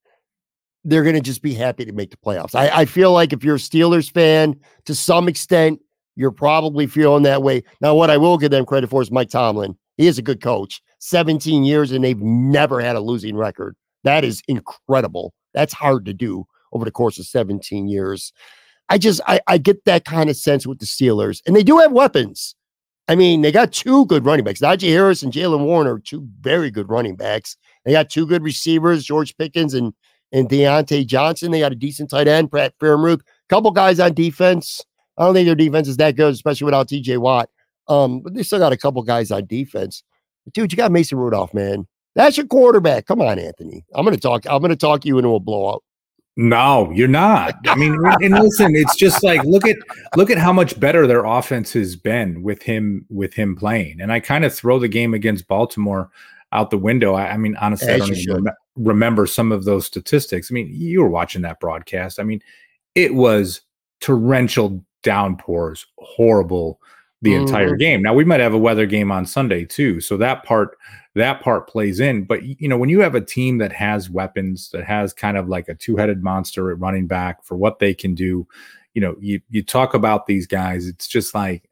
they're 0.83 1.03
going 1.03 1.15
to 1.15 1.21
just 1.21 1.41
be 1.41 1.53
happy 1.53 1.83
to 1.85 1.91
make 1.91 2.11
the 2.11 2.17
playoffs. 2.17 2.55
I, 2.55 2.69
I 2.69 2.85
feel 2.85 3.11
like 3.11 3.33
if 3.33 3.43
you're 3.43 3.55
a 3.55 3.59
Steelers 3.59 4.09
fan, 4.09 4.57
to 4.85 4.95
some 4.95 5.27
extent, 5.27 5.81
you're 6.15 6.31
probably 6.31 6.87
feeling 6.87 7.23
that 7.23 7.43
way. 7.43 7.63
Now, 7.81 7.93
what 7.93 8.09
I 8.09 8.15
will 8.15 8.37
give 8.37 8.51
them 8.51 8.65
credit 8.65 8.89
for 8.89 9.01
is 9.01 9.11
Mike 9.11 9.29
Tomlin. 9.29 9.77
He 9.97 10.07
is 10.07 10.17
a 10.17 10.21
good 10.21 10.41
coach. 10.41 10.81
17 10.99 11.63
years 11.63 11.91
and 11.91 12.03
they've 12.03 12.21
never 12.21 12.79
had 12.79 12.95
a 12.95 12.99
losing 12.99 13.35
record. 13.35 13.75
That 14.03 14.23
is 14.23 14.41
incredible. 14.47 15.33
That's 15.53 15.73
hard 15.73 16.05
to 16.05 16.13
do 16.13 16.45
over 16.73 16.85
the 16.85 16.91
course 16.91 17.19
of 17.19 17.25
17 17.25 17.87
years. 17.87 18.33
I 18.89 18.97
just 18.97 19.21
I, 19.27 19.39
I 19.47 19.57
get 19.57 19.83
that 19.85 20.05
kind 20.05 20.29
of 20.29 20.37
sense 20.37 20.65
with 20.65 20.79
the 20.79 20.85
Steelers, 20.85 21.41
and 21.45 21.55
they 21.55 21.63
do 21.63 21.77
have 21.79 21.91
weapons. 21.91 22.55
I 23.09 23.15
mean, 23.15 23.41
they 23.41 23.51
got 23.51 23.71
two 23.71 24.05
good 24.05 24.25
running 24.25 24.43
backs. 24.45 24.59
Najee 24.59 24.89
Harris 24.89 25.23
and 25.23 25.31
Jaylen 25.31 25.65
Warren 25.65 25.87
are 25.87 25.99
two 25.99 26.27
very 26.41 26.69
good 26.69 26.89
running 26.89 27.15
backs. 27.15 27.55
They 27.85 27.91
got 27.91 28.09
two 28.09 28.25
good 28.25 28.43
receivers, 28.43 29.05
George 29.05 29.35
Pickens 29.37 29.73
and 29.73 29.93
and 30.31 30.49
Diontae 30.49 31.05
Johnson. 31.05 31.51
They 31.51 31.59
got 31.59 31.71
a 31.71 31.75
decent 31.75 32.09
tight 32.09 32.27
end, 32.27 32.51
Pat 32.51 32.73
Freiermuth. 32.79 33.21
Couple 33.49 33.71
guys 33.71 33.99
on 33.99 34.13
defense. 34.13 34.83
I 35.17 35.23
don't 35.25 35.33
think 35.33 35.45
their 35.47 35.55
defense 35.55 35.87
is 35.87 35.97
that 35.97 36.15
good, 36.15 36.33
especially 36.33 36.65
without 36.65 36.89
TJ 36.89 37.17
Watt. 37.17 37.49
Um, 37.87 38.19
but 38.19 38.33
they 38.33 38.43
still 38.43 38.59
got 38.59 38.73
a 38.73 38.77
couple 38.77 39.01
guys 39.03 39.31
on 39.31 39.45
defense. 39.45 40.03
But 40.47 40.53
dude, 40.53 40.71
you 40.71 40.77
got 40.77 40.93
Mason 40.93 41.17
Rudolph, 41.17 41.53
man. 41.53 41.85
That's 42.15 42.37
your 42.37 42.47
quarterback. 42.47 43.05
Come 43.05 43.19
on, 43.19 43.37
Anthony. 43.37 43.85
I'm 43.93 44.05
gonna 44.05 44.15
talk. 44.15 44.45
I'm 44.49 44.61
gonna 44.61 44.77
talk 44.77 45.03
you 45.05 45.17
into 45.17 45.35
a 45.35 45.41
blowout. 45.41 45.83
No, 46.37 46.89
you're 46.91 47.09
not. 47.09 47.55
I 47.67 47.75
mean, 47.75 47.99
and 48.21 48.33
listen, 48.33 48.73
it's 48.73 48.95
just 48.95 49.25
like 49.25 49.43
look 49.43 49.67
at 49.67 49.75
look 50.15 50.29
at 50.29 50.37
how 50.37 50.53
much 50.53 50.79
better 50.79 51.05
their 51.05 51.25
offense 51.25 51.73
has 51.73 51.97
been 51.97 52.43
with 52.43 52.63
him 52.63 53.05
with 53.09 53.33
him 53.33 53.57
playing. 53.57 53.99
And 53.99 54.09
I 54.09 54.21
kind 54.21 54.45
of 54.45 54.55
throw 54.55 54.79
the 54.79 54.87
game 54.87 55.13
against 55.13 55.49
Baltimore 55.49 56.09
out 56.53 56.69
the 56.69 56.77
window. 56.77 57.13
I, 57.13 57.31
I 57.31 57.37
mean, 57.37 57.57
honestly, 57.57 57.89
As 57.89 58.01
I 58.01 58.05
don't 58.05 58.15
even 58.15 58.43
rem- 58.45 58.55
remember 58.77 59.27
some 59.27 59.51
of 59.51 59.65
those 59.65 59.85
statistics. 59.85 60.49
I 60.49 60.53
mean, 60.53 60.69
you 60.71 61.01
were 61.01 61.09
watching 61.09 61.41
that 61.41 61.59
broadcast. 61.59 62.21
I 62.21 62.23
mean, 62.23 62.41
it 62.95 63.13
was 63.13 63.61
torrential 63.99 64.81
downpours, 65.03 65.85
horrible 65.97 66.79
the 67.21 67.31
mm-hmm. 67.31 67.41
entire 67.41 67.75
game. 67.75 68.01
Now 68.01 68.13
we 68.13 68.23
might 68.23 68.39
have 68.39 68.53
a 68.53 68.57
weather 68.57 68.85
game 68.85 69.11
on 69.11 69.25
Sunday 69.25 69.65
too, 69.65 70.01
so 70.01 70.17
that 70.17 70.43
part 70.43 70.77
that 71.15 71.41
part 71.41 71.67
plays 71.67 71.99
in. 71.99 72.23
But 72.23 72.43
you 72.43 72.67
know, 72.67 72.77
when 72.77 72.89
you 72.89 72.99
have 73.01 73.15
a 73.15 73.21
team 73.21 73.57
that 73.57 73.73
has 73.73 74.09
weapons, 74.09 74.69
that 74.71 74.83
has 74.85 75.13
kind 75.13 75.37
of 75.37 75.47
like 75.47 75.67
a 75.67 75.75
two-headed 75.75 76.23
monster 76.23 76.71
at 76.71 76.79
running 76.79 77.07
back 77.07 77.43
for 77.43 77.57
what 77.57 77.79
they 77.79 77.93
can 77.93 78.13
do, 78.13 78.47
you 78.93 79.01
know, 79.01 79.15
you 79.19 79.41
you 79.49 79.63
talk 79.63 79.93
about 79.93 80.27
these 80.27 80.47
guys, 80.47 80.87
it's 80.87 81.07
just 81.07 81.33
like, 81.33 81.69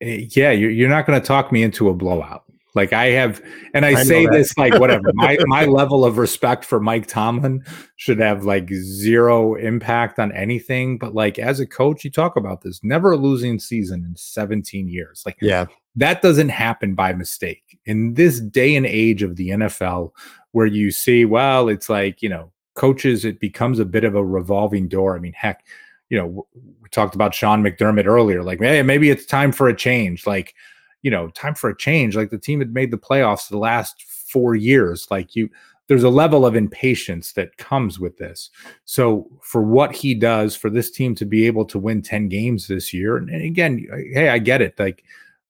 eh, 0.00 0.26
yeah, 0.30 0.50
you're 0.50 0.70
you're 0.70 0.88
not 0.88 1.06
going 1.06 1.20
to 1.20 1.26
talk 1.26 1.52
me 1.52 1.62
into 1.62 1.88
a 1.88 1.94
blowout. 1.94 2.44
Like 2.78 2.92
I 2.92 3.06
have, 3.06 3.42
and 3.74 3.84
I, 3.84 3.88
I 3.88 4.04
say 4.04 4.26
this 4.26 4.56
like 4.56 4.78
whatever. 4.78 5.10
my 5.14 5.36
my 5.46 5.64
level 5.64 6.04
of 6.04 6.16
respect 6.16 6.64
for 6.64 6.78
Mike 6.78 7.08
Tomlin 7.08 7.64
should 7.96 8.20
have 8.20 8.44
like 8.44 8.72
zero 8.72 9.56
impact 9.56 10.20
on 10.20 10.30
anything. 10.30 10.96
But 10.96 11.12
like 11.12 11.40
as 11.40 11.58
a 11.58 11.66
coach, 11.66 12.04
you 12.04 12.10
talk 12.12 12.36
about 12.36 12.62
this 12.62 12.78
never 12.84 13.10
a 13.10 13.16
losing 13.16 13.58
season 13.58 14.04
in 14.04 14.14
17 14.14 14.86
years. 14.88 15.24
Like 15.26 15.38
yeah, 15.42 15.66
that 15.96 16.22
doesn't 16.22 16.50
happen 16.50 16.94
by 16.94 17.12
mistake 17.14 17.80
in 17.84 18.14
this 18.14 18.38
day 18.38 18.76
and 18.76 18.86
age 18.86 19.24
of 19.24 19.34
the 19.34 19.48
NFL, 19.48 20.12
where 20.52 20.66
you 20.66 20.92
see, 20.92 21.24
well, 21.24 21.68
it's 21.68 21.88
like 21.88 22.22
you 22.22 22.28
know, 22.28 22.52
coaches. 22.74 23.24
It 23.24 23.40
becomes 23.40 23.80
a 23.80 23.84
bit 23.84 24.04
of 24.04 24.14
a 24.14 24.24
revolving 24.24 24.86
door. 24.86 25.16
I 25.16 25.18
mean, 25.18 25.32
heck, 25.32 25.66
you 26.10 26.16
know, 26.16 26.46
we 26.54 26.88
talked 26.90 27.16
about 27.16 27.34
Sean 27.34 27.60
McDermott 27.60 28.06
earlier. 28.06 28.44
Like, 28.44 28.60
hey, 28.60 28.82
maybe 28.84 29.10
it's 29.10 29.26
time 29.26 29.50
for 29.50 29.68
a 29.68 29.74
change. 29.74 30.28
Like 30.28 30.54
you 31.02 31.10
know, 31.10 31.28
time 31.30 31.54
for 31.54 31.70
a 31.70 31.76
change. 31.76 32.16
Like 32.16 32.30
the 32.30 32.38
team 32.38 32.60
had 32.60 32.74
made 32.74 32.90
the 32.90 32.98
playoffs 32.98 33.48
the 33.48 33.58
last 33.58 34.02
four 34.02 34.54
years. 34.54 35.06
Like 35.10 35.36
you, 35.36 35.48
there's 35.86 36.02
a 36.02 36.10
level 36.10 36.44
of 36.44 36.54
impatience 36.54 37.32
that 37.32 37.56
comes 37.56 37.98
with 37.98 38.18
this. 38.18 38.50
So 38.84 39.28
for 39.42 39.62
what 39.62 39.94
he 39.94 40.14
does 40.14 40.54
for 40.54 40.70
this 40.70 40.90
team 40.90 41.14
to 41.16 41.24
be 41.24 41.46
able 41.46 41.64
to 41.66 41.78
win 41.78 42.02
10 42.02 42.28
games 42.28 42.66
this 42.66 42.92
year, 42.92 43.16
and, 43.16 43.30
again, 43.30 43.86
hey, 44.12 44.28
I 44.28 44.38
get 44.38 44.60
it. 44.60 44.78
Like 44.78 45.02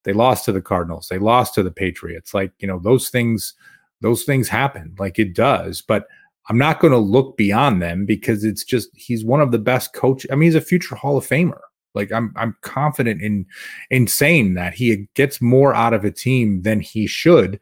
they 0.03 0.13
lost 0.13 0.45
to 0.45 0.51
the 0.51 0.61
Cardinals, 0.61 1.07
they 1.09 1.19
lost 1.19 1.55
to 1.55 1.63
the 1.63 1.71
Patriots. 1.71 2.33
Like, 2.33 2.53
you 2.59 2.67
know, 2.67 2.79
those 2.79 3.09
things, 3.09 3.53
those 4.01 4.23
things 4.23 4.47
happen. 4.47 4.95
Like 4.97 5.19
it 5.19 5.35
does. 5.35 5.81
But 5.81 6.07
I'm 6.47 6.57
not 6.57 6.79
going 6.79 6.93
to 6.93 6.99
look 6.99 7.37
beyond 7.37 7.81
them 7.81 8.05
because 8.05 8.43
it's 8.43 8.63
just 8.63 8.89
he's 8.95 9.25
one 9.25 9.41
of 9.41 9.51
the 9.51 9.59
best 9.59 9.93
coach. 9.93 10.25
I 10.31 10.35
mean, 10.35 10.47
he's 10.47 10.55
a 10.55 10.61
future 10.61 10.95
Hall 10.95 11.17
of 11.17 11.27
Famer. 11.27 11.59
Like 11.95 12.11
I'm 12.11 12.33
I'm 12.35 12.55
confident 12.61 13.21
in 13.21 13.45
in 13.89 14.07
saying 14.07 14.53
that 14.55 14.73
he 14.73 15.07
gets 15.15 15.41
more 15.41 15.73
out 15.73 15.93
of 15.93 16.05
a 16.05 16.11
team 16.11 16.61
than 16.61 16.79
he 16.79 17.07
should. 17.07 17.59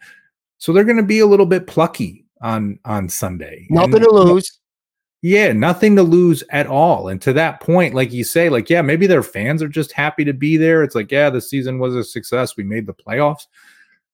So 0.57 0.73
they're 0.73 0.84
going 0.84 0.97
to 0.97 1.03
be 1.03 1.19
a 1.19 1.25
little 1.25 1.45
bit 1.45 1.67
plucky 1.67 2.25
on 2.41 2.80
on 2.86 3.09
Sunday. 3.09 3.67
Nothing 3.69 3.95
and, 3.95 4.03
to 4.03 4.11
lose. 4.11 4.59
Yeah, 5.21 5.51
nothing 5.51 5.95
to 5.95 6.03
lose 6.03 6.43
at 6.51 6.67
all. 6.67 7.07
And 7.07 7.21
to 7.23 7.34
that 7.34 7.59
point, 7.59 7.95
like 7.95 8.11
you 8.11 8.23
say, 8.23 8.49
like 8.49 8.69
yeah, 8.69 8.82
maybe 8.82 9.07
their 9.07 9.23
fans 9.23 9.63
are 9.63 9.69
just 9.69 9.91
happy 9.91 10.23
to 10.25 10.34
be 10.34 10.57
there. 10.57 10.84
It's 10.84 10.95
like 10.95 11.11
yeah, 11.11 11.30
the 11.30 11.41
season 11.41 11.80
was 11.80 11.95
a 11.95 12.03
success. 12.03 12.57
We 12.57 12.63
made 12.63 12.86
the 12.86 12.93
playoffs. 12.93 13.47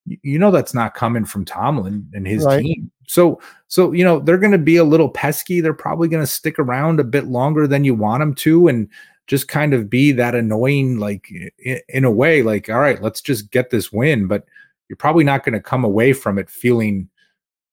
You 0.05 0.37
know 0.37 0.51
that's 0.51 0.73
not 0.73 0.95
coming 0.95 1.23
from 1.23 1.45
Tomlin 1.45 2.09
and 2.13 2.27
his 2.27 2.43
right. 2.43 2.61
team. 2.61 2.91
So 3.07 3.41
so 3.67 3.91
you 3.93 4.03
know 4.03 4.19
they're 4.19 4.37
going 4.37 4.51
to 4.51 4.57
be 4.57 4.77
a 4.77 4.83
little 4.83 5.09
pesky. 5.09 5.59
They're 5.59 5.73
probably 5.73 6.07
going 6.07 6.23
to 6.23 6.27
stick 6.27 6.59
around 6.59 6.99
a 6.99 7.05
bit 7.05 7.25
longer 7.25 7.67
than 7.67 7.83
you 7.83 7.95
want 7.95 8.21
them 8.21 8.35
to 8.35 8.67
and 8.67 8.89
just 9.27 9.47
kind 9.47 9.73
of 9.73 9.89
be 9.89 10.11
that 10.11 10.35
annoying, 10.35 10.97
like 10.97 11.31
in, 11.89 12.03
a 12.03 12.11
way, 12.11 12.41
like, 12.41 12.69
all 12.69 12.79
right, 12.79 13.01
let's 13.01 13.21
just 13.21 13.51
get 13.51 13.69
this 13.69 13.91
win. 13.91 14.27
But 14.27 14.45
you're 14.89 14.97
probably 14.97 15.23
not 15.23 15.43
going 15.43 15.53
to 15.53 15.61
come 15.61 15.83
away 15.83 16.13
from 16.13 16.37
it 16.37 16.49
feeling 16.49 17.09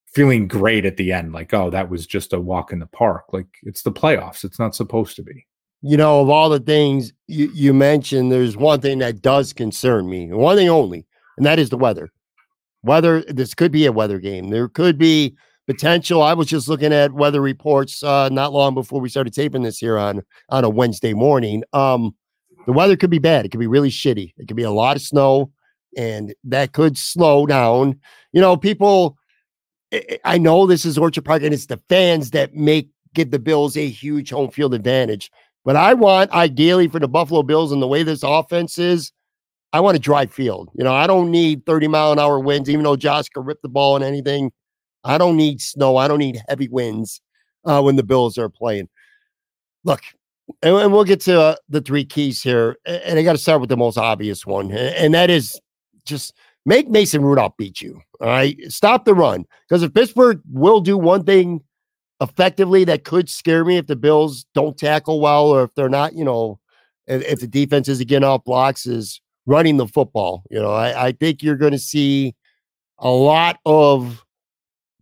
feeling 0.07 0.47
great 0.47 0.85
at 0.85 0.97
the 0.97 1.13
end 1.13 1.31
like 1.31 1.53
oh 1.53 1.69
that 1.69 1.89
was 1.89 2.05
just 2.05 2.33
a 2.33 2.39
walk 2.39 2.73
in 2.73 2.79
the 2.79 2.85
park 2.87 3.25
like 3.31 3.47
it's 3.63 3.83
the 3.83 3.91
playoffs 3.91 4.43
it's 4.43 4.59
not 4.59 4.75
supposed 4.75 5.15
to 5.15 5.23
be 5.23 5.45
you 5.81 5.95
know 5.95 6.19
of 6.19 6.29
all 6.29 6.49
the 6.49 6.59
things 6.59 7.13
you, 7.27 7.49
you 7.53 7.73
mentioned 7.73 8.29
there's 8.29 8.57
one 8.57 8.81
thing 8.81 8.97
that 8.99 9.21
does 9.21 9.53
concern 9.53 10.09
me 10.09 10.31
one 10.33 10.57
thing 10.57 10.67
only 10.67 11.05
and 11.37 11.45
that 11.45 11.59
is 11.59 11.69
the 11.69 11.77
weather 11.77 12.11
weather 12.83 13.21
this 13.29 13.53
could 13.53 13.71
be 13.71 13.85
a 13.85 13.91
weather 13.91 14.19
game 14.19 14.49
there 14.49 14.67
could 14.67 14.97
be 14.97 15.33
potential. 15.71 16.21
I 16.21 16.33
was 16.33 16.47
just 16.47 16.67
looking 16.67 16.91
at 16.91 17.13
weather 17.13 17.41
reports 17.41 18.03
uh, 18.03 18.29
not 18.29 18.53
long 18.53 18.73
before 18.73 18.99
we 18.99 19.09
started 19.09 19.33
taping 19.33 19.63
this 19.63 19.77
here 19.77 19.97
on 19.97 20.21
on 20.49 20.63
a 20.63 20.69
Wednesday 20.69 21.13
morning. 21.13 21.63
Um, 21.73 22.15
the 22.65 22.73
weather 22.73 22.95
could 22.95 23.09
be 23.09 23.19
bad. 23.19 23.45
It 23.45 23.49
could 23.49 23.59
be 23.59 23.67
really 23.67 23.89
shitty. 23.89 24.33
It 24.37 24.47
could 24.47 24.57
be 24.57 24.63
a 24.63 24.71
lot 24.71 24.95
of 24.95 25.01
snow, 25.01 25.51
and 25.97 26.33
that 26.43 26.73
could 26.73 26.97
slow 26.97 27.45
down. 27.45 27.99
You 28.33 28.41
know, 28.41 28.57
people. 28.57 29.17
I 30.23 30.37
know 30.37 30.65
this 30.65 30.85
is 30.85 30.97
Orchard 30.97 31.25
Park, 31.25 31.43
and 31.43 31.53
it's 31.53 31.65
the 31.65 31.81
fans 31.89 32.31
that 32.31 32.53
make 32.53 32.89
give 33.13 33.31
the 33.31 33.39
Bills 33.39 33.75
a 33.75 33.89
huge 33.89 34.29
home 34.29 34.49
field 34.49 34.73
advantage. 34.73 35.29
But 35.65 35.75
I 35.75 35.93
want, 35.93 36.31
ideally, 36.31 36.87
for 36.87 36.99
the 36.99 37.09
Buffalo 37.09 37.43
Bills 37.43 37.73
and 37.73 37.81
the 37.81 37.87
way 37.87 38.01
this 38.03 38.23
offense 38.23 38.77
is, 38.77 39.11
I 39.73 39.81
want 39.81 39.97
a 39.97 39.99
dry 39.99 40.27
field. 40.27 40.69
You 40.75 40.85
know, 40.85 40.93
I 40.93 41.07
don't 41.07 41.29
need 41.29 41.65
30 41.65 41.89
mile 41.89 42.13
an 42.13 42.19
hour 42.19 42.39
winds, 42.39 42.69
even 42.69 42.83
though 42.83 42.95
Josh 42.95 43.27
could 43.29 43.45
rip 43.45 43.61
the 43.61 43.69
ball 43.69 43.97
and 43.97 44.03
anything. 44.05 44.51
I 45.03 45.17
don't 45.17 45.37
need 45.37 45.61
snow. 45.61 45.97
I 45.97 46.07
don't 46.07 46.19
need 46.19 46.41
heavy 46.47 46.67
winds 46.67 47.21
uh, 47.65 47.81
when 47.81 47.95
the 47.95 48.03
Bills 48.03 48.37
are 48.37 48.49
playing. 48.49 48.89
Look, 49.83 50.01
and, 50.61 50.75
and 50.75 50.93
we'll 50.93 51.03
get 51.03 51.21
to 51.21 51.39
uh, 51.39 51.55
the 51.69 51.81
three 51.81 52.05
keys 52.05 52.41
here. 52.41 52.77
And 52.85 53.17
I 53.17 53.23
got 53.23 53.33
to 53.33 53.37
start 53.37 53.61
with 53.61 53.69
the 53.69 53.77
most 53.77 53.97
obvious 53.97 54.45
one, 54.45 54.71
and 54.71 55.13
that 55.13 55.29
is 55.29 55.59
just 56.05 56.33
make 56.65 56.89
Mason 56.89 57.23
Rudolph 57.23 57.57
beat 57.57 57.81
you. 57.81 58.01
All 58.19 58.27
right, 58.27 58.57
stop 58.67 59.05
the 59.05 59.13
run 59.13 59.45
because 59.67 59.83
if 59.83 59.93
Pittsburgh 59.93 60.41
will 60.51 60.81
do 60.81 60.97
one 60.97 61.23
thing 61.23 61.61
effectively, 62.21 62.83
that 62.83 63.03
could 63.03 63.29
scare 63.29 63.65
me 63.65 63.77
if 63.77 63.87
the 63.87 63.95
Bills 63.95 64.45
don't 64.53 64.77
tackle 64.77 65.19
well 65.19 65.47
or 65.47 65.63
if 65.63 65.73
they're 65.73 65.89
not, 65.89 66.13
you 66.13 66.23
know, 66.23 66.59
if, 67.07 67.23
if 67.23 67.39
the 67.39 67.47
defense 67.47 67.87
is 67.87 67.99
again 67.99 68.23
off 68.23 68.43
blocks, 68.43 68.85
is 68.85 69.21
running 69.45 69.77
the 69.77 69.87
football. 69.87 70.43
You 70.51 70.59
know, 70.59 70.71
I, 70.71 71.07
I 71.07 71.11
think 71.13 71.41
you're 71.41 71.55
going 71.55 71.71
to 71.71 71.79
see 71.79 72.35
a 72.99 73.09
lot 73.09 73.59
of 73.65 74.23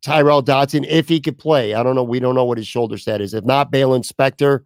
Tyrel 0.01 0.43
Dodson 0.43 0.83
if 0.85 1.07
he 1.07 1.19
could 1.19 1.37
play. 1.37 1.73
I 1.73 1.83
don't 1.83 1.95
know. 1.95 2.03
We 2.03 2.19
don't 2.19 2.35
know 2.35 2.45
what 2.45 2.57
his 2.57 2.67
shoulder 2.67 2.97
set 2.97 3.21
is. 3.21 3.33
If 3.33 3.45
not, 3.45 3.71
Baylon 3.71 4.07
Spector. 4.07 4.63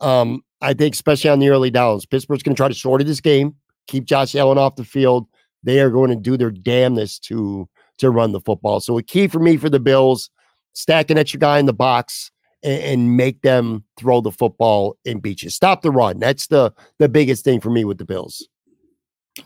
Um, 0.00 0.42
I 0.60 0.74
think, 0.74 0.94
especially 0.94 1.30
on 1.30 1.38
the 1.38 1.48
early 1.48 1.70
downs, 1.70 2.06
Pittsburgh's 2.06 2.42
going 2.42 2.54
to 2.54 2.58
try 2.58 2.68
to 2.68 2.74
shorten 2.74 3.06
this 3.06 3.20
game, 3.20 3.54
keep 3.86 4.04
Josh 4.04 4.34
Allen 4.34 4.58
off 4.58 4.76
the 4.76 4.84
field. 4.84 5.26
They 5.62 5.80
are 5.80 5.90
going 5.90 6.10
to 6.10 6.16
do 6.16 6.36
their 6.36 6.50
damnness 6.50 7.18
to 7.22 7.68
to 7.98 8.10
run 8.10 8.32
the 8.32 8.40
football. 8.40 8.80
So 8.80 8.98
a 8.98 9.02
key 9.02 9.26
for 9.26 9.38
me 9.38 9.56
for 9.56 9.70
the 9.70 9.80
Bills, 9.80 10.30
stacking 10.74 11.18
at 11.18 11.32
your 11.32 11.38
guy 11.38 11.58
in 11.58 11.66
the 11.66 11.72
box 11.72 12.30
and, 12.62 12.82
and 12.82 13.16
make 13.16 13.42
them 13.42 13.84
throw 13.98 14.20
the 14.20 14.32
football 14.32 14.96
and 15.06 15.22
beat 15.22 15.42
you. 15.42 15.50
Stop 15.50 15.82
the 15.82 15.90
run. 15.90 16.18
That's 16.18 16.46
the 16.48 16.72
the 16.98 17.08
biggest 17.08 17.44
thing 17.44 17.60
for 17.60 17.70
me 17.70 17.84
with 17.84 17.98
the 17.98 18.04
Bills. 18.04 18.46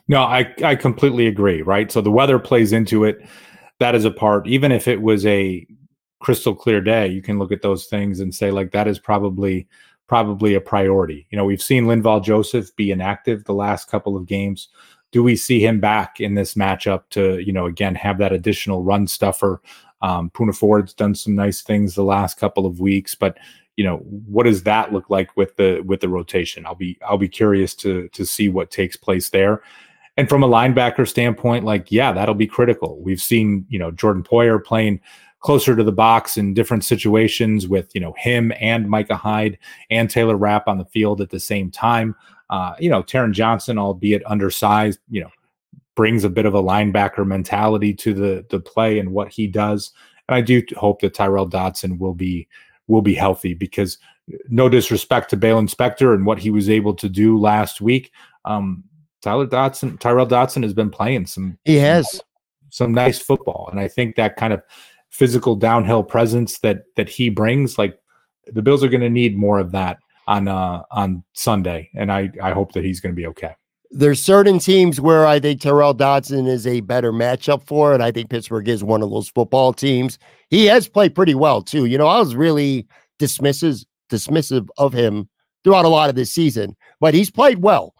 No, 0.09 0.23
I 0.23 0.53
I 0.65 0.77
completely 0.77 1.27
agree. 1.27 1.63
Right, 1.63 1.91
so 1.91 2.01
the 2.01 2.11
weather 2.11 2.39
plays 2.39 2.73
into 2.73 3.05
it. 3.05 3.21
That 3.81 3.95
is 3.95 4.05
a 4.05 4.11
part. 4.11 4.47
Even 4.47 4.71
if 4.71 4.87
it 4.87 5.03
was 5.03 5.27
a 5.27 5.67
crystal 6.21 6.55
clear 6.55 6.81
day, 6.81 7.09
you 7.09 7.23
can 7.23 7.39
look 7.39 7.51
at 7.51 7.63
those 7.63 7.87
things 7.87 8.21
and 8.21 8.33
say 8.35 8.51
like 8.51 8.71
that 8.71 8.87
is 8.87 8.99
probably 8.99 9.67
probably 10.07 10.55
a 10.55 10.61
priority. 10.61 11.27
You 11.31 11.39
know, 11.39 11.45
we've 11.45 11.63
seen 11.63 11.85
Linval 11.85 12.23
Joseph 12.23 12.75
be 12.77 12.91
inactive 12.91 13.45
the 13.45 13.55
last 13.55 13.89
couple 13.89 14.17
of 14.17 14.27
games. 14.27 14.69
Do 15.13 15.23
we 15.23 15.35
see 15.35 15.65
him 15.65 15.81
back 15.81 16.21
in 16.21 16.35
this 16.35 16.55
matchup 16.55 17.05
to, 17.11 17.39
you 17.39 17.53
know, 17.53 17.67
again 17.67 17.95
have 17.95 18.19
that 18.19 18.33
additional 18.33 18.83
run 18.85 19.07
stuffer? 19.07 19.63
Um, 20.03 20.31
Poona 20.31 20.55
Ford's 20.55 20.95
done 20.95 21.15
some 21.15 21.35
nice 21.35 21.63
things 21.63 21.95
the 21.95 22.05
last 22.05 22.39
couple 22.39 22.67
of 22.67 22.81
weeks, 22.81 23.15
but 23.15 23.39
you 23.77 23.85
know, 23.85 23.99
what 23.99 24.45
does 24.45 24.63
that 24.65 24.93
look 24.93 25.09
like 25.09 25.35
with 25.39 25.57
the 25.57 25.81
with 25.87 26.01
the 26.01 26.09
rotation? 26.09 26.67
I'll 26.67 26.75
be 26.75 26.99
I'll 27.07 27.17
be 27.17 27.29
curious 27.29 27.75
to 27.77 28.09
to 28.09 28.27
see 28.27 28.51
what 28.51 28.71
takes 28.71 28.97
place 28.97 29.31
there. 29.31 29.63
And 30.21 30.29
from 30.29 30.43
a 30.43 30.49
linebacker 30.49 31.09
standpoint, 31.09 31.65
like 31.65 31.91
yeah, 31.91 32.13
that'll 32.13 32.35
be 32.35 32.47
critical. 32.47 33.01
We've 33.01 33.23
seen 33.23 33.65
you 33.71 33.79
know 33.79 33.91
Jordan 33.91 34.23
Poyer 34.23 34.63
playing 34.63 35.01
closer 35.39 35.75
to 35.75 35.83
the 35.83 35.93
box 35.93 36.37
in 36.37 36.53
different 36.53 36.85
situations 36.85 37.67
with 37.67 37.95
you 37.95 38.03
know 38.03 38.15
him 38.19 38.53
and 38.61 38.87
Micah 38.91 39.17
Hyde 39.17 39.57
and 39.89 40.11
Taylor 40.11 40.37
Rapp 40.37 40.69
on 40.69 40.77
the 40.77 40.85
field 40.85 41.23
at 41.23 41.31
the 41.31 41.41
same 41.41 41.71
time. 41.71 42.15
Uh, 42.51 42.75
you 42.79 42.91
know, 42.91 43.03
Taron 43.03 43.33
Johnson, 43.33 43.79
albeit 43.79 44.23
undersized, 44.27 44.99
you 45.09 45.23
know, 45.23 45.31
brings 45.95 46.23
a 46.23 46.29
bit 46.29 46.45
of 46.45 46.53
a 46.53 46.63
linebacker 46.63 47.27
mentality 47.27 47.95
to 47.95 48.13
the 48.13 48.45
the 48.51 48.61
play 48.61 48.99
and 48.99 49.13
what 49.13 49.33
he 49.33 49.47
does. 49.47 49.91
And 50.29 50.37
I 50.37 50.43
do 50.43 50.63
hope 50.77 51.01
that 51.01 51.15
Tyrel 51.15 51.49
Dodson 51.49 51.97
will 51.97 52.13
be 52.13 52.47
will 52.89 53.01
be 53.01 53.15
healthy 53.15 53.55
because 53.55 53.97
no 54.51 54.69
disrespect 54.69 55.31
to 55.31 55.39
Baylon 55.39 55.75
Spector 55.75 56.15
and 56.15 56.27
what 56.27 56.41
he 56.41 56.51
was 56.51 56.69
able 56.69 56.93
to 56.97 57.09
do 57.09 57.39
last 57.39 57.81
week. 57.81 58.13
Um, 58.45 58.85
Tyler 59.23 59.47
Dodson, 59.47 59.99
Tyrel 59.99 60.29
Dodson 60.29 60.63
has 60.63 60.73
been 60.73 60.91
playing 60.91 61.27
some. 61.27 61.59
He 61.65 61.77
has 61.77 62.11
some, 62.11 62.21
some 62.71 62.95
nice 62.95 63.19
football, 63.19 63.69
and 63.71 63.81
I 63.81 63.89
think 63.89 64.17
that 64.17 64.37
kind 64.37 64.53
of 64.53 64.63
physical 65.11 65.57
downhill 65.57 66.03
presence 66.03 66.59
that 66.61 66.85
that 66.97 67.09
he 67.09 67.29
brings, 67.29 67.79
like 67.79 67.99
the 68.47 68.63
Bills 68.63 68.83
are 68.83 68.89
going 68.89 69.01
to 69.03 69.11
need 69.11 69.37
more 69.37 69.59
of 69.59 69.73
that 69.73 69.99
on 70.27 70.49
uh 70.49 70.83
on 70.91 71.25
Sunday, 71.33 71.91
and 71.95 72.11
I 72.11 72.31
I 72.43 72.53
hope 72.53 72.73
that 72.73 72.85
he's 72.85 73.01
going 73.01 73.15
to 73.15 73.21
be 73.21 73.27
okay. 73.29 73.55
There's 73.93 74.23
certain 74.23 74.61
teams 74.61 75.01
where 75.01 75.27
I 75.27 75.41
think 75.41 75.61
Tyrel 75.61 75.97
Dodson 75.97 76.47
is 76.47 76.65
a 76.65 76.81
better 76.81 77.13
matchup 77.13 77.67
for, 77.67 77.93
and 77.93 78.03
I 78.03 78.13
think 78.13 78.31
Pittsburgh 78.31 78.69
is 78.69 78.85
one 78.85 79.03
of 79.03 79.11
those 79.11 79.29
football 79.29 79.73
teams. 79.73 80.17
He 80.49 80.67
has 80.67 80.89
played 80.89 81.15
pretty 81.15 81.35
well 81.35 81.61
too. 81.61 81.87
You 81.87 81.99
know, 81.99 82.07
I 82.07 82.21
was 82.21 82.37
really 82.37 82.87
dismissive 83.19 83.85
dismissive 84.09 84.69
of 84.79 84.93
him 84.93 85.29
throughout 85.65 85.85
a 85.85 85.89
lot 85.89 86.09
of 86.09 86.17
this 86.17 86.33
season, 86.33 86.77
but 87.01 87.15
he's 87.15 87.31
played 87.31 87.63
well. 87.63 87.95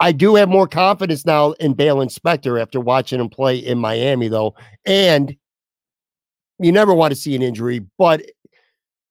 I 0.00 0.12
do 0.12 0.34
have 0.34 0.48
more 0.48 0.68
confidence 0.68 1.24
now 1.24 1.52
in 1.52 1.74
Baylon 1.74 2.12
Spector 2.12 2.60
after 2.60 2.80
watching 2.80 3.20
him 3.20 3.28
play 3.28 3.56
in 3.56 3.78
Miami, 3.78 4.28
though. 4.28 4.54
And 4.84 5.36
you 6.58 6.72
never 6.72 6.94
want 6.94 7.12
to 7.12 7.16
see 7.16 7.34
an 7.34 7.42
injury, 7.42 7.80
but 7.98 8.22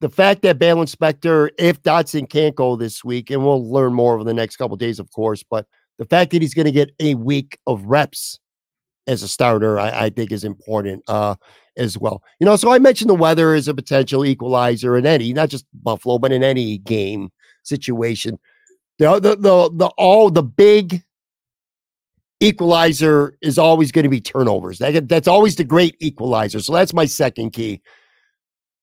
the 0.01 0.09
fact 0.09 0.41
that 0.41 0.59
Baylon 0.59 0.93
Spector, 0.93 1.49
if 1.57 1.82
Dodson 1.82 2.28
can't 2.28 2.55
go 2.55 2.76
this 2.76 3.03
week, 3.03 3.30
and 3.30 3.43
we'll 3.43 3.69
learn 3.69 3.93
more 3.93 4.15
over 4.15 4.26
the 4.26 4.34
next 4.34 4.57
couple 4.57 4.76
days, 4.76 4.99
of 4.99 5.09
course, 5.11 5.43
but 5.49 5.65
the 5.97 6.05
fact 6.05 6.32
that 6.32 6.41
he's 6.41 6.53
going 6.53 6.65
to 6.65 6.71
get 6.71 6.91
a 6.99 7.15
week 7.15 7.57
of 7.67 7.86
reps 7.86 8.39
as 9.07 9.24
a 9.24 9.28
starter, 9.28 9.80
I, 9.80 10.05
I 10.05 10.09
think 10.09 10.32
is 10.32 10.43
important 10.43 11.03
uh, 11.07 11.36
as 11.78 11.97
well. 11.97 12.21
You 12.39 12.45
know, 12.45 12.55
so 12.55 12.71
I 12.71 12.80
mentioned 12.80 13.09
the 13.09 13.15
weather 13.15 13.53
as 13.53 13.67
a 13.67 13.74
potential 13.74 14.26
equalizer 14.26 14.97
in 14.97 15.05
any, 15.05 15.34
not 15.34 15.49
just 15.49 15.65
Buffalo, 15.74 16.17
but 16.19 16.32
in 16.32 16.43
any 16.43 16.80
game 16.80 17.30
situation. 17.63 18.39
The 18.99 19.19
the 19.19 19.35
the, 19.35 19.71
the 19.73 19.87
all 19.97 20.29
the 20.29 20.43
big 20.43 21.03
equalizer 22.43 23.37
is 23.41 23.57
always 23.57 23.91
going 23.91 24.03
to 24.03 24.09
be 24.09 24.19
turnovers. 24.19 24.79
That, 24.79 25.07
that's 25.07 25.27
always 25.27 25.55
the 25.55 25.63
great 25.63 25.95
equalizer. 26.01 26.59
So 26.59 26.73
that's 26.73 26.93
my 26.93 27.05
second 27.05 27.51
key. 27.51 27.81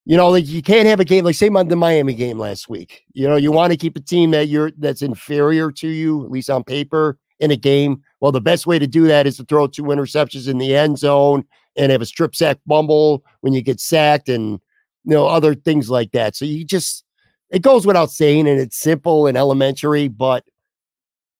You 0.06 0.16
know, 0.16 0.30
like 0.30 0.48
you 0.48 0.62
can't 0.62 0.88
have 0.88 0.98
a 0.98 1.04
game 1.04 1.24
like 1.24 1.34
say 1.34 1.50
the 1.50 1.76
Miami 1.76 2.14
game 2.14 2.38
last 2.38 2.68
week. 2.68 3.04
You 3.12 3.28
know, 3.28 3.36
you 3.36 3.52
want 3.52 3.72
to 3.72 3.76
keep 3.76 3.96
a 3.96 4.00
team 4.00 4.30
that 4.30 4.48
you're 4.48 4.72
that's 4.78 5.02
inferior 5.02 5.70
to 5.72 5.88
you, 5.88 6.24
at 6.24 6.30
least 6.30 6.48
on 6.48 6.64
paper, 6.64 7.18
in 7.38 7.50
a 7.50 7.56
game. 7.56 8.02
Well, 8.20 8.32
the 8.32 8.40
best 8.40 8.66
way 8.66 8.78
to 8.78 8.86
do 8.86 9.06
that 9.06 9.26
is 9.26 9.36
to 9.36 9.44
throw 9.44 9.66
two 9.66 9.84
interceptions 9.84 10.48
in 10.48 10.58
the 10.58 10.74
end 10.74 10.98
zone 10.98 11.44
and 11.76 11.92
have 11.92 12.02
a 12.02 12.06
strip 12.06 12.34
sack 12.34 12.58
bumble 12.66 13.24
when 13.42 13.52
you 13.52 13.62
get 13.62 13.78
sacked 13.78 14.28
and 14.28 14.58
you 15.04 15.14
know 15.14 15.26
other 15.26 15.54
things 15.54 15.90
like 15.90 16.12
that. 16.12 16.34
So 16.34 16.46
you 16.46 16.64
just 16.64 17.04
it 17.51 17.62
goes 17.62 17.86
without 17.86 18.11
saying, 18.11 18.48
and 18.48 18.61
it's 18.61 18.78
simple 18.78 19.26
and 19.26 19.36
elementary, 19.36 20.09
but 20.09 20.44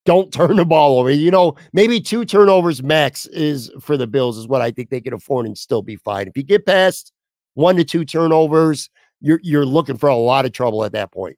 don't 0.05 0.33
turn 0.33 0.57
the 0.57 0.65
ball 0.65 0.99
over. 0.99 1.11
You 1.11 1.31
know, 1.31 1.55
maybe 1.73 2.01
two 2.01 2.25
turnovers 2.25 2.83
max 2.83 3.27
is 3.27 3.71
for 3.81 3.97
the 3.97 4.07
Bills 4.07 4.39
is 4.39 4.49
what 4.49 4.61
I 4.61 4.71
think 4.71 4.91
they 4.91 5.01
can 5.01 5.13
afford 5.13 5.47
and 5.47 5.57
still 5.57 5.83
be 5.83 5.97
fine. 5.97 6.29
If 6.29 6.37
you 6.37 6.43
get 6.43 6.67
past 6.67 7.13
one 7.55 7.77
to 7.77 7.85
two 7.85 8.05
turnovers, 8.05 8.91
you're 9.21 9.41
you're 9.43 9.67
looking 9.67 9.97
for 9.97 10.09
a 10.09 10.17
lot 10.17 10.47
of 10.47 10.53
trouble 10.53 10.85
at 10.85 10.93
that 10.93 11.13
point. 11.13 11.37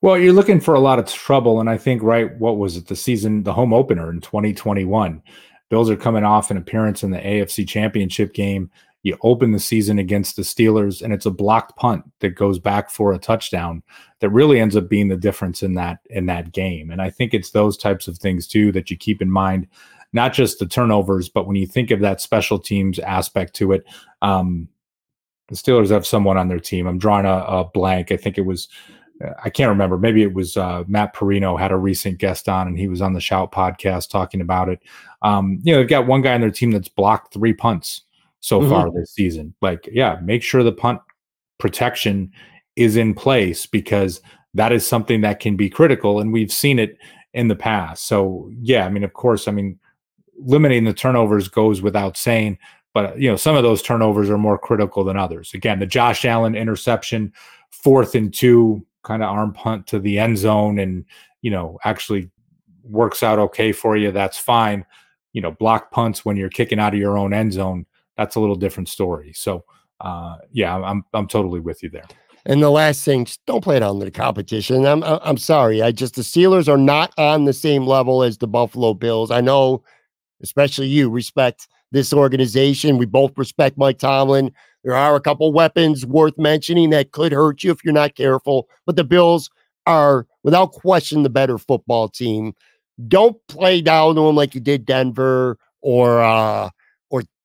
Well, 0.00 0.18
you're 0.18 0.32
looking 0.32 0.60
for 0.60 0.74
a 0.74 0.80
lot 0.80 0.98
of 0.98 1.06
trouble, 1.06 1.60
and 1.60 1.70
I 1.70 1.78
think 1.78 2.02
right, 2.02 2.36
what 2.38 2.58
was 2.58 2.76
it? 2.76 2.86
The 2.86 2.96
season, 2.96 3.44
the 3.44 3.52
home 3.52 3.72
opener 3.72 4.10
in 4.10 4.20
2021. 4.20 5.22
Bills 5.68 5.88
are 5.88 5.96
coming 5.96 6.24
off 6.24 6.50
an 6.50 6.56
appearance 6.56 7.04
in 7.04 7.12
the 7.12 7.18
AFC 7.18 7.66
Championship 7.68 8.34
game. 8.34 8.70
You 9.02 9.16
open 9.22 9.52
the 9.52 9.60
season 9.60 9.98
against 9.98 10.36
the 10.36 10.42
Steelers, 10.42 11.02
and 11.02 11.12
it's 11.12 11.26
a 11.26 11.30
blocked 11.30 11.76
punt 11.76 12.04
that 12.20 12.30
goes 12.30 12.58
back 12.58 12.90
for 12.90 13.12
a 13.12 13.18
touchdown 13.18 13.82
that 14.20 14.30
really 14.30 14.60
ends 14.60 14.76
up 14.76 14.88
being 14.88 15.08
the 15.08 15.16
difference 15.16 15.62
in 15.62 15.74
that 15.74 16.00
in 16.10 16.26
that 16.26 16.52
game. 16.52 16.90
And 16.90 17.00
I 17.00 17.10
think 17.10 17.32
it's 17.32 17.50
those 17.50 17.76
types 17.76 18.08
of 18.08 18.18
things 18.18 18.46
too 18.46 18.72
that 18.72 18.90
you 18.90 18.96
keep 18.96 19.22
in 19.22 19.30
mind, 19.30 19.66
not 20.12 20.32
just 20.32 20.58
the 20.58 20.66
turnovers, 20.66 21.28
but 21.28 21.46
when 21.46 21.56
you 21.56 21.66
think 21.66 21.90
of 21.90 22.00
that 22.00 22.20
special 22.20 22.58
teams 22.58 22.98
aspect 22.98 23.54
to 23.56 23.72
it. 23.72 23.84
Um, 24.22 24.68
the 25.48 25.56
Steelers 25.56 25.90
have 25.90 26.06
someone 26.06 26.36
on 26.36 26.46
their 26.46 26.60
team. 26.60 26.86
I'm 26.86 26.98
drawing 26.98 27.26
a, 27.26 27.44
a 27.44 27.64
blank. 27.64 28.12
I 28.12 28.16
think 28.16 28.38
it 28.38 28.42
was 28.42 28.68
I 29.42 29.50
can't 29.50 29.68
remember. 29.68 29.98
Maybe 29.98 30.22
it 30.22 30.32
was 30.32 30.56
uh, 30.56 30.84
Matt 30.86 31.14
Parrino 31.14 31.58
had 31.58 31.72
a 31.72 31.76
recent 31.76 32.18
guest 32.18 32.48
on, 32.48 32.66
and 32.66 32.78
he 32.78 32.88
was 32.88 33.02
on 33.02 33.12
the 33.12 33.20
Shout 33.20 33.52
podcast 33.52 34.08
talking 34.08 34.40
about 34.40 34.68
it. 34.68 34.82
Um, 35.22 35.60
you 35.62 35.72
know, 35.72 35.78
they've 35.78 35.88
got 35.88 36.06
one 36.06 36.22
guy 36.22 36.34
on 36.34 36.40
their 36.40 36.50
team 36.50 36.70
that's 36.70 36.88
blocked 36.88 37.34
three 37.34 37.52
punts 37.52 38.02
so 38.40 38.60
mm-hmm. 38.60 38.70
far 38.70 38.90
this 38.90 39.12
season. 39.12 39.54
Like, 39.60 39.88
yeah, 39.92 40.18
make 40.22 40.42
sure 40.42 40.62
the 40.62 40.72
punt 40.72 41.00
protection 41.58 42.32
is 42.76 42.96
in 42.96 43.14
place 43.14 43.66
because 43.66 44.20
that 44.54 44.72
is 44.72 44.86
something 44.86 45.20
that 45.20 45.40
can 45.40 45.56
be 45.56 45.70
critical, 45.70 46.20
and 46.20 46.32
we've 46.32 46.52
seen 46.52 46.78
it 46.78 46.98
in 47.32 47.48
the 47.48 47.56
past. 47.56 48.06
So, 48.06 48.50
yeah, 48.60 48.84
I 48.84 48.88
mean, 48.88 49.04
of 49.04 49.12
course, 49.12 49.46
I 49.46 49.52
mean, 49.52 49.78
limiting 50.36 50.84
the 50.84 50.92
turnovers 50.92 51.48
goes 51.48 51.82
without 51.82 52.16
saying, 52.16 52.58
but 52.92 53.18
you 53.20 53.30
know, 53.30 53.36
some 53.36 53.54
of 53.54 53.62
those 53.62 53.82
turnovers 53.82 54.30
are 54.30 54.38
more 54.38 54.58
critical 54.58 55.04
than 55.04 55.16
others. 55.16 55.54
Again, 55.54 55.78
the 55.78 55.86
Josh 55.86 56.24
Allen 56.24 56.56
interception, 56.56 57.32
fourth 57.70 58.14
and 58.14 58.34
two, 58.34 58.84
kind 59.02 59.22
of 59.22 59.30
arm 59.30 59.52
punt 59.52 59.86
to 59.88 60.00
the 60.00 60.18
end 60.18 60.38
zone, 60.38 60.78
and 60.78 61.04
you 61.42 61.50
know, 61.50 61.78
actually 61.84 62.30
works 62.82 63.22
out 63.22 63.38
okay 63.38 63.70
for 63.72 63.96
you. 63.96 64.10
That's 64.10 64.38
fine. 64.38 64.84
You 65.32 65.40
know, 65.40 65.52
block 65.52 65.92
punts 65.92 66.24
when 66.24 66.36
you're 66.36 66.48
kicking 66.48 66.80
out 66.80 66.94
of 66.94 66.98
your 66.98 67.16
own 67.16 67.32
end 67.32 67.52
zone 67.52 67.86
that's 68.20 68.36
a 68.36 68.40
little 68.40 68.54
different 68.54 68.88
story. 68.88 69.32
So, 69.34 69.64
uh, 70.00 70.36
yeah, 70.52 70.76
I'm 70.76 71.02
I'm 71.14 71.26
totally 71.26 71.58
with 71.58 71.82
you 71.82 71.88
there. 71.88 72.04
And 72.44 72.62
the 72.62 72.70
last 72.70 73.02
thing, 73.02 73.26
don't 73.46 73.64
play 73.64 73.76
it 73.76 73.82
on 73.82 73.98
the 73.98 74.10
competition. 74.10 74.84
I'm 74.84 75.02
I'm 75.02 75.38
sorry. 75.38 75.80
I 75.80 75.90
just 75.90 76.16
the 76.16 76.22
Steelers 76.22 76.68
are 76.68 76.76
not 76.76 77.14
on 77.16 77.46
the 77.46 77.54
same 77.54 77.86
level 77.86 78.22
as 78.22 78.36
the 78.36 78.46
Buffalo 78.46 78.92
Bills. 78.92 79.30
I 79.30 79.40
know, 79.40 79.82
especially 80.42 80.88
you 80.88 81.08
respect 81.08 81.66
this 81.92 82.12
organization. 82.12 82.98
We 82.98 83.06
both 83.06 83.32
respect 83.38 83.78
Mike 83.78 83.98
Tomlin. 83.98 84.52
There 84.84 84.94
are 84.94 85.16
a 85.16 85.20
couple 85.20 85.50
weapons 85.52 86.04
worth 86.04 86.36
mentioning 86.38 86.90
that 86.90 87.12
could 87.12 87.32
hurt 87.32 87.64
you 87.64 87.70
if 87.70 87.82
you're 87.82 87.94
not 87.94 88.16
careful. 88.16 88.68
But 88.84 88.96
the 88.96 89.04
Bills 89.04 89.50
are, 89.86 90.26
without 90.42 90.72
question, 90.72 91.22
the 91.22 91.30
better 91.30 91.56
football 91.56 92.08
team. 92.08 92.52
Don't 93.08 93.36
play 93.48 93.80
down 93.80 94.14
to 94.14 94.20
them 94.20 94.36
like 94.36 94.54
you 94.54 94.60
did 94.60 94.84
Denver 94.84 95.58
or 95.80 96.20
uh, 96.22 96.70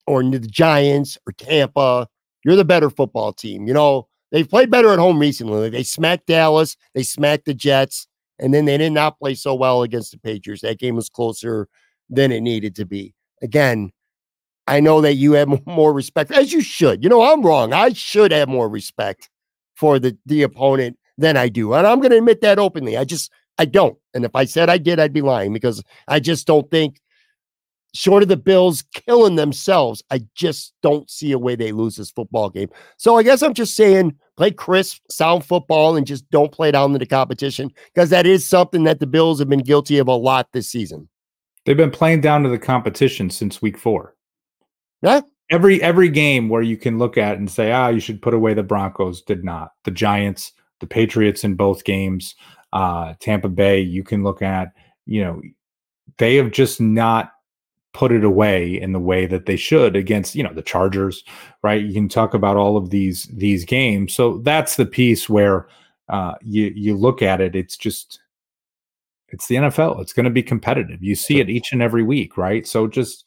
or 0.08 0.24
the 0.24 0.40
Giants 0.40 1.18
or 1.28 1.34
Tampa. 1.34 2.08
You're 2.44 2.56
the 2.56 2.66
better 2.66 2.90
football 2.90 3.34
team. 3.34 3.68
You 3.68 3.74
know, 3.74 4.08
they've 4.32 4.50
played 4.50 4.70
better 4.70 4.90
at 4.90 5.00
home 5.00 5.20
recently. 5.20 5.70
They 5.70 5.84
smacked 5.84 6.28
Dallas, 6.28 6.78
they 6.94 7.04
smacked 7.04 7.46
the 7.46 7.54
Jets, 7.54 8.08
and 8.40 8.54
then 8.54 8.66
they 8.66 8.78
did 8.78 8.92
not 8.92 9.18
play 9.18 9.36
so 9.36 9.56
well 9.56 9.84
against 9.84 10.12
the 10.12 10.20
Patriots. 10.20 10.62
That 10.62 10.80
game 10.80 10.96
was 10.96 11.10
closer 11.10 11.68
than 12.10 12.32
it 12.32 12.42
needed 12.42 12.76
to 12.76 12.86
be. 12.86 13.14
Again, 13.42 13.92
I 14.68 14.80
know 14.80 15.02
that 15.02 15.16
you 15.16 15.34
have 15.34 15.50
more 15.66 15.94
respect, 15.94 16.32
as 16.32 16.52
you 16.52 16.62
should. 16.62 17.04
You 17.04 17.10
know, 17.10 17.22
I'm 17.22 17.42
wrong. 17.42 17.74
I 17.74 17.94
should 17.94 18.32
have 18.32 18.50
more 18.50 18.70
respect 18.70 19.30
for 19.76 20.00
the, 20.00 20.18
the 20.26 20.44
opponent 20.44 20.98
than 21.18 21.38
I 21.38 21.50
do. 21.50 21.74
And 21.74 21.88
I'm 21.88 22.00
going 22.00 22.12
to 22.12 22.18
admit 22.18 22.42
that 22.42 22.60
openly. 22.60 22.98
I 22.98 23.06
just, 23.06 23.32
I 23.58 23.66
don't. 23.66 23.98
And 24.14 24.26
if 24.26 24.36
I 24.36 24.46
said 24.46 24.70
I 24.70 24.78
did, 24.78 25.00
I'd 25.00 25.14
be 25.14 25.22
lying 25.22 25.54
because 25.54 25.84
I 26.08 26.20
just 26.20 26.48
don't 26.48 26.70
think 26.70 27.00
short 27.96 28.24
of 28.24 28.30
the 28.30 28.38
Bills 28.38 28.84
killing 28.94 29.36
themselves, 29.36 30.04
I 30.12 30.22
just 30.36 30.74
don't 30.82 31.10
see 31.10 31.32
a 31.32 31.40
way 31.40 31.56
they 31.56 31.72
lose 31.72 31.96
this 31.96 32.12
football 32.12 32.50
game. 32.50 32.70
So 32.98 33.18
I 33.18 33.24
guess 33.24 33.42
I'm 33.42 33.54
just 33.54 33.76
saying 33.76 34.16
play 34.38 34.52
crisp, 34.52 35.02
sound 35.10 35.46
football, 35.46 35.96
and 35.96 36.06
just 36.06 36.30
don't 36.30 36.52
play 36.52 36.72
down 36.72 36.92
to 36.94 37.00
the 37.00 37.06
competition 37.06 37.72
because 37.94 38.10
that 38.10 38.26
is 38.26 38.48
something 38.48 38.84
that 38.84 39.00
the 39.00 39.08
Bills 39.08 39.40
have 39.40 39.50
been 39.50 39.60
guilty 39.60 39.98
of 39.98 40.08
a 40.08 40.14
lot 40.14 40.52
this 40.52 40.70
season. 40.70 41.08
They've 41.66 41.78
been 41.78 41.92
playing 41.92 42.22
down 42.22 42.44
to 42.44 42.50
the 42.50 42.60
competition 42.60 43.30
since 43.30 43.62
week 43.62 43.78
four. 43.78 44.16
Yeah. 45.02 45.22
Every 45.52 45.82
every 45.82 46.10
game 46.10 46.50
where 46.50 46.64
you 46.64 46.76
can 46.76 46.98
look 46.98 47.18
at 47.18 47.38
and 47.38 47.50
say, 47.50 47.72
ah, 47.72 47.90
you 47.90 48.00
should 48.00 48.22
put 48.22 48.34
away 48.34 48.54
the 48.54 48.64
Broncos 48.64 49.22
did 49.22 49.44
not. 49.44 49.72
The 49.84 49.92
Giants, 49.92 50.54
the 50.80 50.88
Patriots 50.88 51.44
in 51.44 51.56
both 51.56 51.84
games, 51.84 52.36
uh, 52.74 53.14
Tampa 53.20 53.50
Bay, 53.50 53.80
you 53.80 54.04
can 54.04 54.24
look 54.24 54.42
at, 54.42 54.74
you 55.06 55.24
know, 55.24 55.42
they 56.18 56.36
have 56.36 56.52
just 56.52 56.82
not 56.82 57.32
put 57.96 58.12
it 58.12 58.26
away 58.26 58.80
in 58.80 58.92
the 58.92 59.00
way 59.00 59.26
that 59.26 59.46
they 59.46 59.56
should 59.56 59.96
against 59.96 60.36
you 60.36 60.44
know 60.44 60.54
the 60.54 60.62
chargers 60.62 61.24
right? 61.64 61.82
You 61.82 61.94
can 61.94 62.10
talk 62.10 62.34
about 62.34 62.58
all 62.58 62.76
of 62.76 62.90
these 62.90 63.24
these 63.34 63.64
games. 63.64 64.14
So 64.14 64.40
that's 64.40 64.76
the 64.76 64.86
piece 64.86 65.30
where 65.30 65.68
uh 66.10 66.34
you 66.42 66.72
you 66.76 66.96
look 66.96 67.22
at 67.22 67.40
it 67.42 67.56
it's 67.56 67.78
just 67.78 68.20
it's 69.30 69.48
the 69.48 69.56
NFL 69.56 70.02
it's 70.02 70.12
going 70.12 70.26
to 70.26 70.30
be 70.30 70.44
competitive. 70.44 71.02
You 71.02 71.16
see 71.16 71.40
it 71.40 71.50
each 71.50 71.72
and 71.72 71.82
every 71.82 72.04
week 72.04 72.38
right? 72.38 72.68
So 72.68 72.86
just 72.86 73.24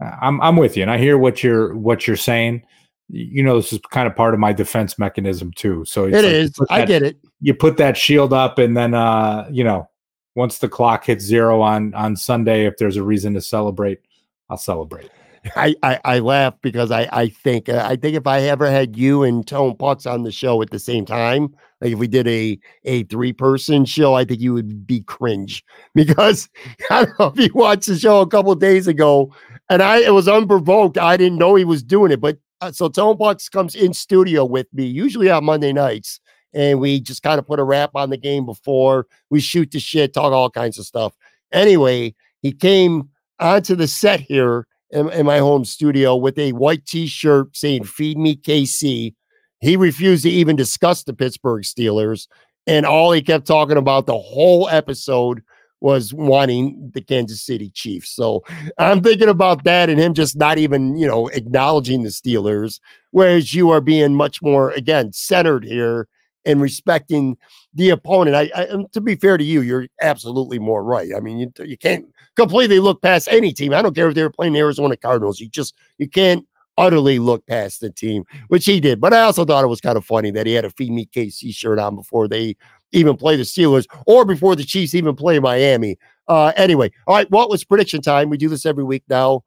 I'm 0.00 0.40
I'm 0.40 0.56
with 0.56 0.78
you 0.78 0.82
and 0.82 0.90
I 0.90 0.96
hear 0.96 1.18
what 1.18 1.44
you're 1.44 1.76
what 1.76 2.06
you're 2.06 2.16
saying. 2.16 2.62
You 3.08 3.42
know 3.42 3.56
this 3.56 3.74
is 3.74 3.80
kind 3.90 4.08
of 4.08 4.16
part 4.16 4.32
of 4.32 4.40
my 4.40 4.54
defense 4.54 4.98
mechanism 4.98 5.52
too. 5.52 5.84
So 5.84 6.06
it's 6.06 6.16
it 6.16 6.24
like 6.24 6.32
is. 6.32 6.52
That, 6.52 6.66
I 6.70 6.84
get 6.86 7.02
it. 7.02 7.18
you 7.42 7.52
put 7.52 7.76
that 7.76 7.98
shield 7.98 8.32
up 8.32 8.58
and 8.58 8.74
then 8.74 8.94
uh 8.94 9.46
you 9.50 9.62
know 9.62 9.90
once 10.34 10.58
the 10.58 10.68
clock 10.68 11.04
hits 11.04 11.24
zero 11.24 11.60
on 11.60 11.92
on 11.92 12.16
Sunday 12.16 12.66
if 12.66 12.78
there's 12.78 12.96
a 12.96 13.02
reason 13.02 13.34
to 13.34 13.42
celebrate 13.42 14.00
I'll 14.48 14.56
celebrate. 14.56 15.10
I, 15.54 15.74
I, 15.82 16.00
I 16.04 16.18
laugh 16.18 16.54
because 16.62 16.90
I, 16.90 17.08
I 17.12 17.28
think 17.28 17.68
uh, 17.68 17.82
I 17.84 17.96
think 17.96 18.16
if 18.16 18.26
I 18.26 18.40
ever 18.42 18.70
had 18.70 18.96
you 18.96 19.22
and 19.22 19.46
Tone 19.46 19.76
Putz 19.76 20.10
on 20.10 20.22
the 20.22 20.32
show 20.32 20.60
at 20.62 20.70
the 20.70 20.78
same 20.78 21.04
time, 21.04 21.54
like 21.80 21.92
if 21.92 21.98
we 21.98 22.08
did 22.08 22.26
a 22.26 22.58
a 22.84 23.04
three 23.04 23.32
person 23.32 23.84
show, 23.84 24.14
I 24.14 24.24
think 24.24 24.40
you 24.40 24.54
would 24.54 24.86
be 24.86 25.02
cringe 25.02 25.64
because 25.94 26.48
I 26.90 27.04
don't 27.04 27.18
know 27.20 27.26
if 27.26 27.38
you 27.38 27.50
watched 27.54 27.86
the 27.86 27.98
show 27.98 28.20
a 28.20 28.26
couple 28.26 28.54
days 28.54 28.86
ago, 28.86 29.32
and 29.68 29.82
I 29.82 29.98
it 29.98 30.14
was 30.14 30.28
unprovoked. 30.28 30.98
I 30.98 31.16
didn't 31.16 31.38
know 31.38 31.54
he 31.54 31.64
was 31.64 31.82
doing 31.82 32.10
it, 32.10 32.20
but 32.20 32.38
uh, 32.60 32.72
so 32.72 32.88
Tone 32.88 33.16
Putz 33.16 33.50
comes 33.50 33.74
in 33.74 33.92
studio 33.92 34.44
with 34.44 34.66
me 34.72 34.84
usually 34.84 35.30
on 35.30 35.44
Monday 35.44 35.72
nights, 35.72 36.20
and 36.54 36.80
we 36.80 37.00
just 37.00 37.22
kind 37.22 37.38
of 37.38 37.46
put 37.46 37.60
a 37.60 37.64
wrap 37.64 37.90
on 37.94 38.10
the 38.10 38.16
game 38.16 38.46
before 38.46 39.06
we 39.30 39.40
shoot 39.40 39.70
the 39.70 39.80
shit, 39.80 40.14
talk 40.14 40.32
all 40.32 40.50
kinds 40.50 40.78
of 40.78 40.86
stuff. 40.86 41.14
Anyway, 41.52 42.14
he 42.42 42.52
came 42.52 43.08
onto 43.38 43.74
the 43.74 43.88
set 43.88 44.20
here 44.20 44.66
in, 44.90 45.10
in 45.10 45.26
my 45.26 45.38
home 45.38 45.64
studio 45.64 46.16
with 46.16 46.38
a 46.38 46.52
white 46.52 46.86
t-shirt 46.86 47.56
saying 47.56 47.82
hmm. 47.82 47.88
"Feed 47.88 48.18
me 48.18 48.36
KC." 48.36 49.14
He 49.60 49.76
refused 49.76 50.24
to 50.24 50.30
even 50.30 50.54
discuss 50.54 51.02
the 51.02 51.14
Pittsburgh 51.14 51.62
Steelers, 51.62 52.28
and 52.66 52.84
all 52.84 53.12
he 53.12 53.22
kept 53.22 53.46
talking 53.46 53.78
about 53.78 54.06
the 54.06 54.18
whole 54.18 54.68
episode 54.68 55.42
was 55.80 56.12
wanting 56.14 56.90
the 56.94 57.00
Kansas 57.00 57.42
City 57.42 57.70
Chiefs. 57.70 58.10
So 58.10 58.42
I'm 58.78 59.02
thinking 59.02 59.28
about 59.28 59.64
that 59.64 59.90
and 59.90 60.00
him 60.00 60.14
just 60.14 60.36
not 60.36 60.58
even, 60.58 60.96
you 60.96 61.06
know, 61.06 61.28
acknowledging 61.28 62.02
the 62.02 62.08
Steelers, 62.08 62.80
whereas 63.10 63.54
you 63.54 63.70
are 63.70 63.80
being 63.80 64.14
much 64.14 64.40
more, 64.42 64.70
again, 64.70 65.12
centered 65.12 65.64
here 65.64 66.08
and 66.44 66.60
respecting 66.60 67.36
the 67.74 67.90
opponent. 67.90 68.36
I, 68.36 68.50
I 68.54 68.84
to 68.92 69.00
be 69.00 69.16
fair 69.16 69.36
to 69.36 69.44
you, 69.44 69.60
you're 69.60 69.86
absolutely 70.00 70.58
more 70.58 70.82
right. 70.82 71.10
I 71.14 71.20
mean, 71.20 71.38
you, 71.38 71.52
you 71.64 71.76
can't 71.76 72.06
completely 72.36 72.80
look 72.80 73.02
past 73.02 73.28
any 73.30 73.52
team. 73.52 73.72
I 73.72 73.82
don't 73.82 73.94
care 73.94 74.08
if 74.08 74.14
they 74.14 74.22
were 74.22 74.30
playing 74.30 74.52
the 74.52 74.60
Arizona 74.60 74.96
Cardinals. 74.96 75.40
You 75.40 75.48
just 75.48 75.74
you 75.98 76.08
can't 76.08 76.46
utterly 76.78 77.18
look 77.18 77.46
past 77.46 77.80
the 77.80 77.90
team, 77.90 78.24
which 78.48 78.66
he 78.66 78.80
did. 78.80 79.00
But 79.00 79.14
I 79.14 79.22
also 79.22 79.44
thought 79.44 79.64
it 79.64 79.68
was 79.68 79.80
kind 79.80 79.96
of 79.96 80.04
funny 80.04 80.30
that 80.32 80.46
he 80.46 80.52
had 80.52 80.64
a 80.64 80.70
Feed 80.70 80.92
Me 80.92 81.06
KC 81.06 81.54
shirt 81.54 81.78
on 81.78 81.96
before 81.96 82.28
they 82.28 82.56
even 82.92 83.16
play 83.16 83.36
the 83.36 83.42
Steelers 83.42 83.86
or 84.06 84.24
before 84.24 84.54
the 84.54 84.64
Chiefs 84.64 84.94
even 84.94 85.16
play 85.16 85.38
Miami. 85.38 85.96
Uh, 86.28 86.52
anyway, 86.56 86.90
all 87.06 87.14
right, 87.16 87.30
what 87.30 87.48
was 87.50 87.64
prediction 87.64 88.02
time? 88.02 88.30
We 88.30 88.36
do 88.36 88.48
this 88.48 88.66
every 88.66 88.84
week 88.84 89.04
now. 89.08 89.42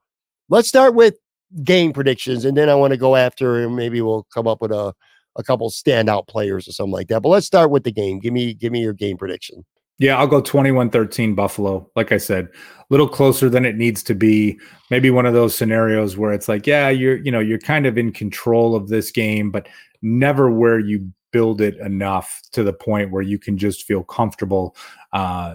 Let's 0.49 0.67
start 0.67 0.95
with 0.95 1.15
game 1.63 1.93
predictions, 1.93 2.45
and 2.45 2.57
then 2.57 2.69
I 2.69 2.75
want 2.75 2.91
to 2.91 2.97
go 2.97 3.15
after, 3.15 3.63
and 3.63 3.75
maybe 3.75 4.01
we'll 4.01 4.27
come 4.33 4.47
up 4.47 4.61
with 4.61 4.71
a 4.71 4.93
a 5.35 5.43
couple 5.43 5.69
standout 5.69 6.27
players 6.27 6.67
or 6.67 6.71
something 6.71 6.91
like 6.91 7.07
that. 7.07 7.21
But 7.21 7.29
let's 7.29 7.45
start 7.45 7.69
with 7.69 7.83
the 7.83 7.91
game. 7.91 8.19
Give 8.19 8.33
me 8.33 8.53
give 8.53 8.71
me 8.71 8.81
your 8.81 8.93
game 8.93 9.17
prediction. 9.17 9.65
Yeah, 10.00 10.18
I'll 10.18 10.28
go 10.28 10.41
21-13 10.41 11.36
Buffalo. 11.36 11.89
Like 11.95 12.12
I 12.12 12.18
said, 12.18 12.45
a 12.45 12.86
little 12.89 13.08
closer 13.08 13.50
than 13.50 13.66
it 13.66 13.76
needs 13.76 14.02
to 14.04 14.16
be. 14.16 14.60
Maybe 14.89 15.12
one 15.12 15.26
of 15.26 15.34
those 15.34 15.54
scenarios 15.54 16.18
where 16.18 16.32
it's 16.34 16.47
like, 16.47 16.66
yeah, 16.66 16.89
you're 16.89 17.18
you 17.18 17.32
know, 17.32 17.39
you're 17.39 17.60
kind 17.60 17.86
of 17.86 17.97
in 17.97 18.12
control 18.12 18.76
of 18.76 18.88
this 18.88 19.12
game, 19.12 19.52
but 19.52 19.68
never 20.02 20.50
where 20.50 20.80
you 20.80 21.12
build 21.32 21.62
it 21.62 21.78
enough 21.78 22.41
to 22.54 22.64
the 22.64 22.74
point 22.74 23.12
where 23.12 23.22
you 23.22 23.38
can 23.38 23.56
just 23.56 23.84
feel 23.84 24.04
comfortable 24.04 24.76
uh 25.14 25.54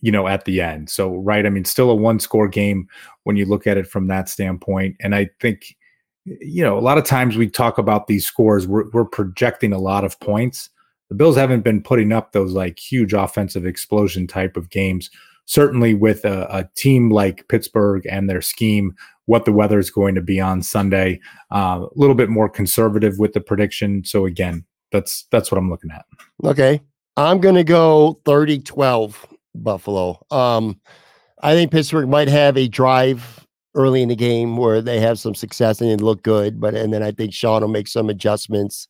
you 0.00 0.10
know 0.10 0.26
at 0.26 0.46
the 0.46 0.62
end. 0.62 0.88
So 0.88 1.16
right, 1.16 1.44
I 1.44 1.50
mean 1.50 1.66
still 1.66 1.90
a 1.90 1.94
one 1.94 2.20
score 2.20 2.48
game 2.48 2.88
when 3.24 3.36
you 3.36 3.44
look 3.44 3.66
at 3.66 3.76
it 3.76 3.86
from 3.86 4.06
that 4.06 4.30
standpoint 4.30 4.96
and 5.00 5.14
I 5.14 5.28
think 5.40 5.76
you 6.24 6.62
know, 6.62 6.78
a 6.78 6.80
lot 6.80 6.98
of 6.98 7.04
times 7.04 7.36
we 7.36 7.48
talk 7.48 7.78
about 7.78 8.06
these 8.06 8.26
scores, 8.26 8.66
we're, 8.66 8.88
we're 8.90 9.04
projecting 9.04 9.72
a 9.72 9.78
lot 9.78 10.04
of 10.04 10.18
points. 10.20 10.70
The 11.10 11.16
Bills 11.16 11.36
haven't 11.36 11.62
been 11.62 11.82
putting 11.82 12.12
up 12.12 12.32
those 12.32 12.52
like 12.52 12.78
huge 12.78 13.12
offensive 13.12 13.66
explosion 13.66 14.26
type 14.26 14.56
of 14.56 14.70
games. 14.70 15.10
Certainly, 15.44 15.94
with 15.94 16.24
a, 16.24 16.46
a 16.48 16.68
team 16.76 17.10
like 17.10 17.48
Pittsburgh 17.48 18.06
and 18.08 18.30
their 18.30 18.40
scheme, 18.40 18.94
what 19.26 19.44
the 19.44 19.52
weather 19.52 19.78
is 19.80 19.90
going 19.90 20.14
to 20.14 20.20
be 20.20 20.40
on 20.40 20.62
Sunday, 20.62 21.20
uh, 21.52 21.80
a 21.82 21.88
little 21.96 22.14
bit 22.14 22.28
more 22.28 22.48
conservative 22.48 23.18
with 23.18 23.32
the 23.32 23.40
prediction. 23.40 24.04
So 24.04 24.26
again, 24.26 24.64
that's 24.92 25.26
that's 25.30 25.50
what 25.50 25.58
I'm 25.58 25.68
looking 25.68 25.90
at. 25.90 26.04
Okay, 26.44 26.80
I'm 27.16 27.40
to 27.40 27.64
go 27.64 28.20
30-12 28.24 29.14
Buffalo. 29.56 30.24
Um, 30.30 30.80
I 31.42 31.54
think 31.54 31.72
Pittsburgh 31.72 32.08
might 32.08 32.28
have 32.28 32.56
a 32.56 32.68
drive 32.68 33.46
early 33.74 34.02
in 34.02 34.08
the 34.08 34.16
game 34.16 34.56
where 34.56 34.82
they 34.82 35.00
have 35.00 35.18
some 35.18 35.34
success 35.34 35.80
and 35.80 35.90
it 35.90 36.00
look 36.00 36.22
good. 36.22 36.60
But 36.60 36.74
and 36.74 36.92
then 36.92 37.02
I 37.02 37.12
think 37.12 37.32
Sean 37.32 37.62
will 37.62 37.68
make 37.68 37.88
some 37.88 38.10
adjustments 38.10 38.88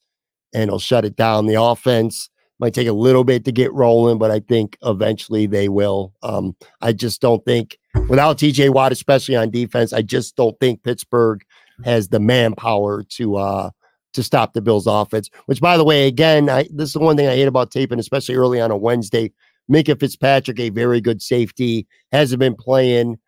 and 0.52 0.70
he'll 0.70 0.78
shut 0.78 1.04
it 1.04 1.16
down. 1.16 1.46
The 1.46 1.60
offense 1.60 2.30
might 2.58 2.74
take 2.74 2.88
a 2.88 2.92
little 2.92 3.24
bit 3.24 3.44
to 3.46 3.52
get 3.52 3.72
rolling, 3.72 4.18
but 4.18 4.30
I 4.30 4.40
think 4.40 4.76
eventually 4.82 5.46
they 5.46 5.68
will. 5.68 6.12
Um, 6.22 6.54
I 6.80 6.92
just 6.92 7.20
don't 7.20 7.44
think 7.44 7.78
without 8.08 8.38
TJ 8.38 8.70
Watt, 8.70 8.92
especially 8.92 9.34
on 9.36 9.50
defense, 9.50 9.92
I 9.92 10.02
just 10.02 10.36
don't 10.36 10.58
think 10.60 10.82
Pittsburgh 10.82 11.42
has 11.84 12.08
the 12.08 12.20
manpower 12.20 13.02
to 13.02 13.36
uh 13.36 13.70
to 14.12 14.22
stop 14.22 14.52
the 14.52 14.60
Bills 14.60 14.86
offense. 14.86 15.30
Which 15.46 15.60
by 15.60 15.76
the 15.76 15.84
way, 15.84 16.06
again, 16.06 16.50
I 16.50 16.64
this 16.70 16.90
is 16.90 16.92
the 16.92 17.00
one 17.00 17.16
thing 17.16 17.28
I 17.28 17.34
hate 17.34 17.48
about 17.48 17.70
taping, 17.70 17.98
especially 17.98 18.34
early 18.34 18.60
on 18.60 18.70
a 18.70 18.76
Wednesday. 18.76 19.32
Minkah 19.70 19.98
Fitzpatrick, 19.98 20.58
a 20.58 20.68
very 20.70 21.00
good 21.00 21.22
safety, 21.22 21.86
hasn't 22.12 22.40
been 22.40 22.56
playing. 22.56 23.18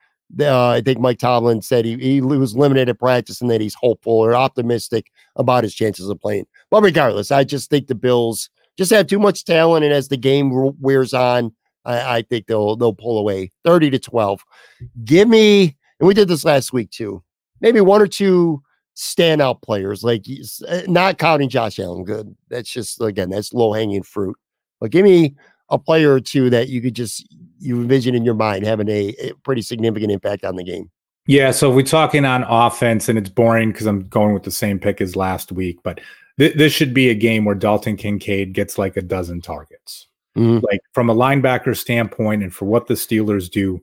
Uh, 0.40 0.68
I 0.68 0.80
think 0.80 0.98
Mike 0.98 1.18
Tomlin 1.18 1.60
said 1.60 1.84
he, 1.84 1.96
he 1.98 2.20
was 2.20 2.56
limited 2.56 2.88
at 2.88 2.98
practice 2.98 3.40
and 3.40 3.50
that 3.50 3.60
he's 3.60 3.74
hopeful 3.74 4.14
or 4.14 4.34
optimistic 4.34 5.10
about 5.36 5.64
his 5.64 5.74
chances 5.74 6.08
of 6.08 6.20
playing. 6.20 6.46
But 6.70 6.82
regardless, 6.82 7.30
I 7.30 7.44
just 7.44 7.68
think 7.68 7.86
the 7.86 7.94
Bills 7.94 8.48
just 8.78 8.90
have 8.92 9.06
too 9.06 9.18
much 9.18 9.44
talent, 9.44 9.84
and 9.84 9.92
as 9.92 10.08
the 10.08 10.16
game 10.16 10.50
wears 10.80 11.12
on, 11.12 11.52
I, 11.84 12.18
I 12.18 12.22
think 12.22 12.46
they'll 12.46 12.76
they'll 12.76 12.94
pull 12.94 13.18
away 13.18 13.50
thirty 13.64 13.90
to 13.90 13.98
twelve. 13.98 14.42
Give 15.04 15.28
me, 15.28 15.76
and 16.00 16.06
we 16.06 16.14
did 16.14 16.28
this 16.28 16.44
last 16.44 16.72
week 16.72 16.90
too. 16.90 17.22
Maybe 17.60 17.80
one 17.80 18.00
or 18.00 18.06
two 18.06 18.62
standout 18.96 19.62
players, 19.62 20.02
like 20.02 20.24
uh, 20.68 20.82
not 20.86 21.18
counting 21.18 21.48
Josh 21.48 21.78
Allen. 21.78 22.04
Good, 22.04 22.34
that's 22.48 22.70
just 22.70 23.00
again 23.00 23.30
that's 23.30 23.52
low 23.52 23.72
hanging 23.72 24.02
fruit. 24.02 24.36
But 24.80 24.90
give 24.90 25.04
me 25.04 25.34
a 25.68 25.78
player 25.78 26.14
or 26.14 26.20
two 26.20 26.50
that 26.50 26.68
you 26.68 26.80
could 26.80 26.94
just 26.94 27.26
you 27.62 27.80
envision 27.80 28.14
in 28.14 28.24
your 28.24 28.34
mind 28.34 28.64
having 28.64 28.88
a, 28.88 29.14
a 29.20 29.32
pretty 29.44 29.62
significant 29.62 30.12
impact 30.12 30.44
on 30.44 30.56
the 30.56 30.64
game? 30.64 30.90
Yeah, 31.26 31.52
so 31.52 31.70
if 31.70 31.76
we're 31.76 31.82
talking 31.82 32.24
on 32.24 32.42
offense, 32.44 33.08
and 33.08 33.16
it's 33.16 33.28
boring 33.28 33.70
because 33.70 33.86
I'm 33.86 34.08
going 34.08 34.34
with 34.34 34.42
the 34.42 34.50
same 34.50 34.78
pick 34.78 35.00
as 35.00 35.14
last 35.14 35.52
week, 35.52 35.78
but 35.84 36.00
th- 36.38 36.56
this 36.56 36.72
should 36.72 36.92
be 36.92 37.10
a 37.10 37.14
game 37.14 37.44
where 37.44 37.54
Dalton 37.54 37.96
Kincaid 37.96 38.52
gets 38.52 38.76
like 38.76 38.96
a 38.96 39.02
dozen 39.02 39.40
targets. 39.40 40.08
Mm-hmm. 40.36 40.64
Like 40.64 40.80
from 40.92 41.10
a 41.10 41.14
linebacker 41.14 41.76
standpoint, 41.76 42.42
and 42.42 42.52
for 42.52 42.64
what 42.64 42.88
the 42.88 42.94
Steelers 42.94 43.50
do, 43.50 43.80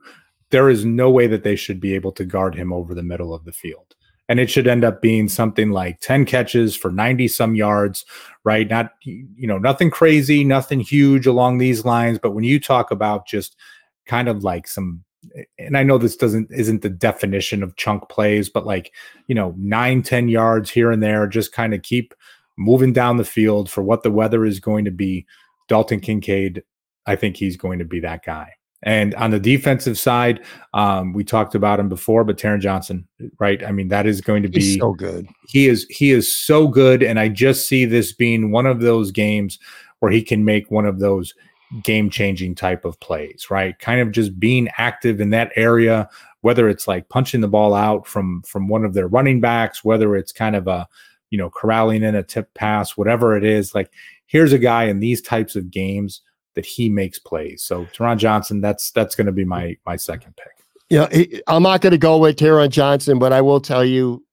there 0.50 0.70
is 0.70 0.84
no 0.84 1.10
way 1.10 1.28
that 1.28 1.44
they 1.44 1.56
should 1.56 1.80
be 1.80 1.96
able 1.96 2.12
to 2.14 2.26
guard 2.26 2.56
him 2.56 2.74
over 2.74 2.94
the 2.94 3.04
middle 3.04 3.34
of 3.34 3.46
the 3.46 3.54
field 3.54 3.96
and 4.30 4.40
it 4.40 4.50
should 4.50 4.68
end 4.68 4.86
up 4.86 5.02
being 5.02 5.28
something 5.28 5.72
like 5.72 6.00
10 6.00 6.24
catches 6.26 6.76
for 6.76 6.92
90 6.92 7.28
some 7.28 7.56
yards 7.56 8.06
right? 8.46 8.70
Not 8.70 8.94
you 9.04 9.48
know 9.48 9.58
nothing 9.58 9.92
crazy 9.92 10.44
nothing 10.46 10.80
huge 10.80 11.28
along 11.28 11.58
these 11.58 11.84
lines 11.84 12.20
but 12.22 12.32
when 12.32 12.46
you 12.46 12.60
talk 12.60 12.92
about 12.92 13.28
just 13.28 13.58
kind 14.06 14.30
of 14.30 14.44
like 14.44 14.68
some 14.68 15.04
and 15.58 15.78
i 15.78 15.84
know 15.84 15.98
this 15.98 16.16
doesn't 16.16 16.50
isn't 16.50 16.82
the 16.82 16.90
definition 16.90 17.62
of 17.62 17.76
chunk 17.76 18.08
plays 18.08 18.50
but 18.50 18.66
like 18.66 18.94
you 19.28 19.36
know 19.36 19.54
nine 19.58 20.02
ten 20.02 20.30
yards 20.30 20.72
here 20.72 20.92
and 20.92 21.04
there 21.04 21.28
just 21.28 21.52
kind 21.52 21.74
of 21.74 21.82
keep 21.82 22.14
moving 22.58 22.94
down 22.94 23.18
the 23.18 23.26
field 23.26 23.70
for 23.70 23.84
what 23.84 24.04
the 24.04 24.12
weather 24.12 24.46
is 24.46 24.60
going 24.60 24.84
to 24.84 24.92
be. 24.92 25.26
Dalton 25.68 26.00
kincaid 26.00 26.64
i 27.06 27.16
think 27.16 27.36
he's 27.36 27.58
going 27.58 27.80
to 27.80 27.86
be 27.86 28.00
that 28.00 28.26
guy 28.26 28.54
And 28.84 29.14
on 29.16 29.32
the 29.32 29.40
defensive 29.40 29.98
side, 29.98 30.44
um, 30.74 31.12
we 31.12 31.24
talked 31.24 31.54
about 31.54 31.80
him 31.80 31.90
before, 31.90 32.24
but 32.24 32.38
Taron 32.38 32.62
Johnson, 32.62 33.08
right? 33.38 33.64
I 33.64 33.72
mean, 33.72 33.90
that 33.90 34.06
is 34.06 34.22
going 34.22 34.44
to 34.44 34.50
be 34.50 34.62
He's 34.62 34.78
so 34.78 34.94
good. 34.94 35.28
He 35.48 35.68
is 35.68 35.86
he 35.90 36.12
is 36.12 36.34
so 36.34 36.68
good, 36.68 37.04
and 37.04 37.20
I 37.20 37.28
just 37.28 37.68
see 37.68 37.86
this 37.86 38.14
being 38.14 38.52
one 38.52 38.66
of 38.66 38.80
those 38.80 39.12
games 39.12 39.60
where 40.00 40.12
he 40.12 40.22
can 40.22 40.46
make 40.46 40.72
one 40.72 40.86
of 40.86 41.00
those 41.00 41.34
game 41.84 42.10
changing 42.10 42.56
type 42.56 42.86
of 42.86 43.00
plays, 43.00 43.48
right? 43.50 43.78
Kind 43.80 44.02
of 44.02 44.12
just 44.12 44.40
being 44.40 44.70
active 44.78 45.20
in 45.20 45.30
that 45.32 45.52
area, 45.56 46.10
whether 46.42 46.70
it's 46.70 46.88
like 46.88 47.10
punching 47.10 47.42
the 47.42 47.48
ball 47.48 47.74
out 47.74 48.08
from 48.08 48.42
from 48.44 48.70
one 48.70 48.86
of 48.86 48.94
their 48.94 49.08
running 49.08 49.42
backs, 49.42 49.84
whether 49.84 50.16
it's 50.16 50.32
kind 50.32 50.56
of 50.56 50.68
a 50.68 50.88
you 51.32 51.38
know 51.38 51.50
corralling 51.50 52.04
in 52.04 52.16
a 52.16 52.24
tip 52.24 52.54
pass, 52.54 52.96
whatever 52.96 53.36
it 53.36 53.44
is. 53.44 53.76
Like 53.76 53.92
here's 54.26 54.54
a 54.54 54.60
guy 54.60 54.86
in 54.86 55.00
these 55.00 55.22
types 55.22 55.58
of 55.58 55.70
games 55.70 56.22
that 56.60 56.66
he 56.66 56.90
makes 56.90 57.18
plays. 57.18 57.64
So 57.64 57.86
Taron 57.86 58.18
Johnson, 58.18 58.60
that's 58.60 58.92
that's 58.92 59.16
going 59.16 59.28
to 59.28 59.32
be 59.32 59.46
my 59.46 59.78
my 59.86 59.96
second 59.96 60.36
pick. 60.36 60.52
Yeah, 60.90 61.08
I'm 61.48 61.64
not 61.64 61.80
going 61.80 61.92
to 61.92 61.98
go 61.98 62.18
with 62.18 62.36
Taron 62.36 62.70
Johnson, 62.70 63.18
but 63.18 63.32
I 63.32 63.42
will 63.42 63.62
tell 63.62 63.86
you, 63.86 64.26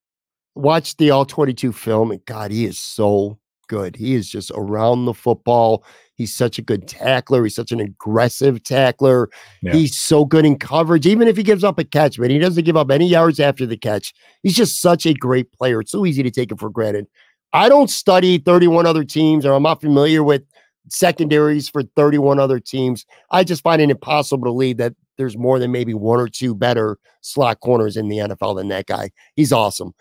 watch 0.57 0.97
the 0.97 1.11
All 1.11 1.25
22 1.25 1.73
film, 1.73 2.11
and 2.11 2.25
God, 2.25 2.51
he 2.51 2.65
is 2.65 2.79
so 2.79 3.39
good. 3.69 3.95
He 3.95 4.15
is 4.15 4.29
just 4.29 4.51
around 4.57 5.05
the 5.05 5.15
football. 5.15 5.85
He's 6.15 6.35
such 6.35 6.59
a 6.59 6.63
good 6.63 6.89
tackler. 6.89 7.45
He's 7.45 7.55
such 7.55 7.71
an 7.71 7.79
aggressive 7.81 8.63
tackler. 8.65 9.29
Yeah. 9.63 9.75
He's 9.75 9.97
so 9.97 10.25
good 10.25 10.47
in 10.47 10.59
coverage, 10.59 11.07
even 11.07 11.29
if 11.29 11.37
he 11.37 11.45
gives 11.45 11.63
up 11.63 11.79
a 11.79 11.85
catch, 11.85 12.19
but 12.19 12.31
he 12.31 12.39
doesn't 12.39 12.65
give 12.65 12.77
up 12.77 12.91
any 12.91 13.07
yards 13.07 13.39
after 13.39 13.67
the 13.67 13.77
catch. 13.77 14.15
He's 14.43 14.57
just 14.57 14.81
such 14.81 15.07
a 15.07 15.15
great 15.15 15.53
player. 15.53 15.81
It's 15.81 15.93
so 15.93 16.07
easy 16.07 16.25
to 16.25 16.31
take 16.31 16.51
it 16.51 16.59
for 16.59 16.71
granted. 16.71 17.07
I 17.53 17.69
don't 17.69 17.91
study 17.91 18.39
31 18.39 18.87
other 18.87 19.05
teams, 19.05 19.47
or 19.47 19.53
I'm 19.53 19.63
not 19.63 19.81
familiar 19.81 20.25
with 20.25 20.43
secondaries 20.89 21.69
for 21.69 21.83
31 21.83 22.39
other 22.39 22.61
teams. 22.61 23.07
I 23.31 23.45
just 23.45 23.63
find 23.63 23.83
it 23.83 23.91
impossible 23.91 24.45
to 24.45 24.51
believe 24.51 24.77
that 24.79 24.95
there's 25.19 25.37
more 25.37 25.59
than 25.59 25.73
maybe 25.73 25.95
one 25.95 26.21
or 26.21 26.29
two 26.29 26.55
better 26.55 26.99
slot 27.21 27.61
corners 27.61 27.97
in 27.97 28.09
the 28.09 28.19
NFL 28.19 28.57
than 28.57 28.69
that 28.69 28.87
guy. 28.87 29.11
He's 29.35 29.53
awesome. 29.53 29.95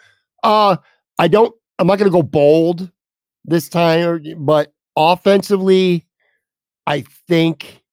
Uh, 0.44 0.78
I 1.18 1.28
don't, 1.28 1.54
I'm 1.80 1.88
not 1.88 1.98
going 1.98 2.12
to 2.12 2.16
go 2.16 2.24
bold 2.24 2.92
this 3.46 3.70
time, 3.70 4.22
but 4.38 4.74
offensively, 4.96 6.06
I 6.88 7.04
think 7.28 7.84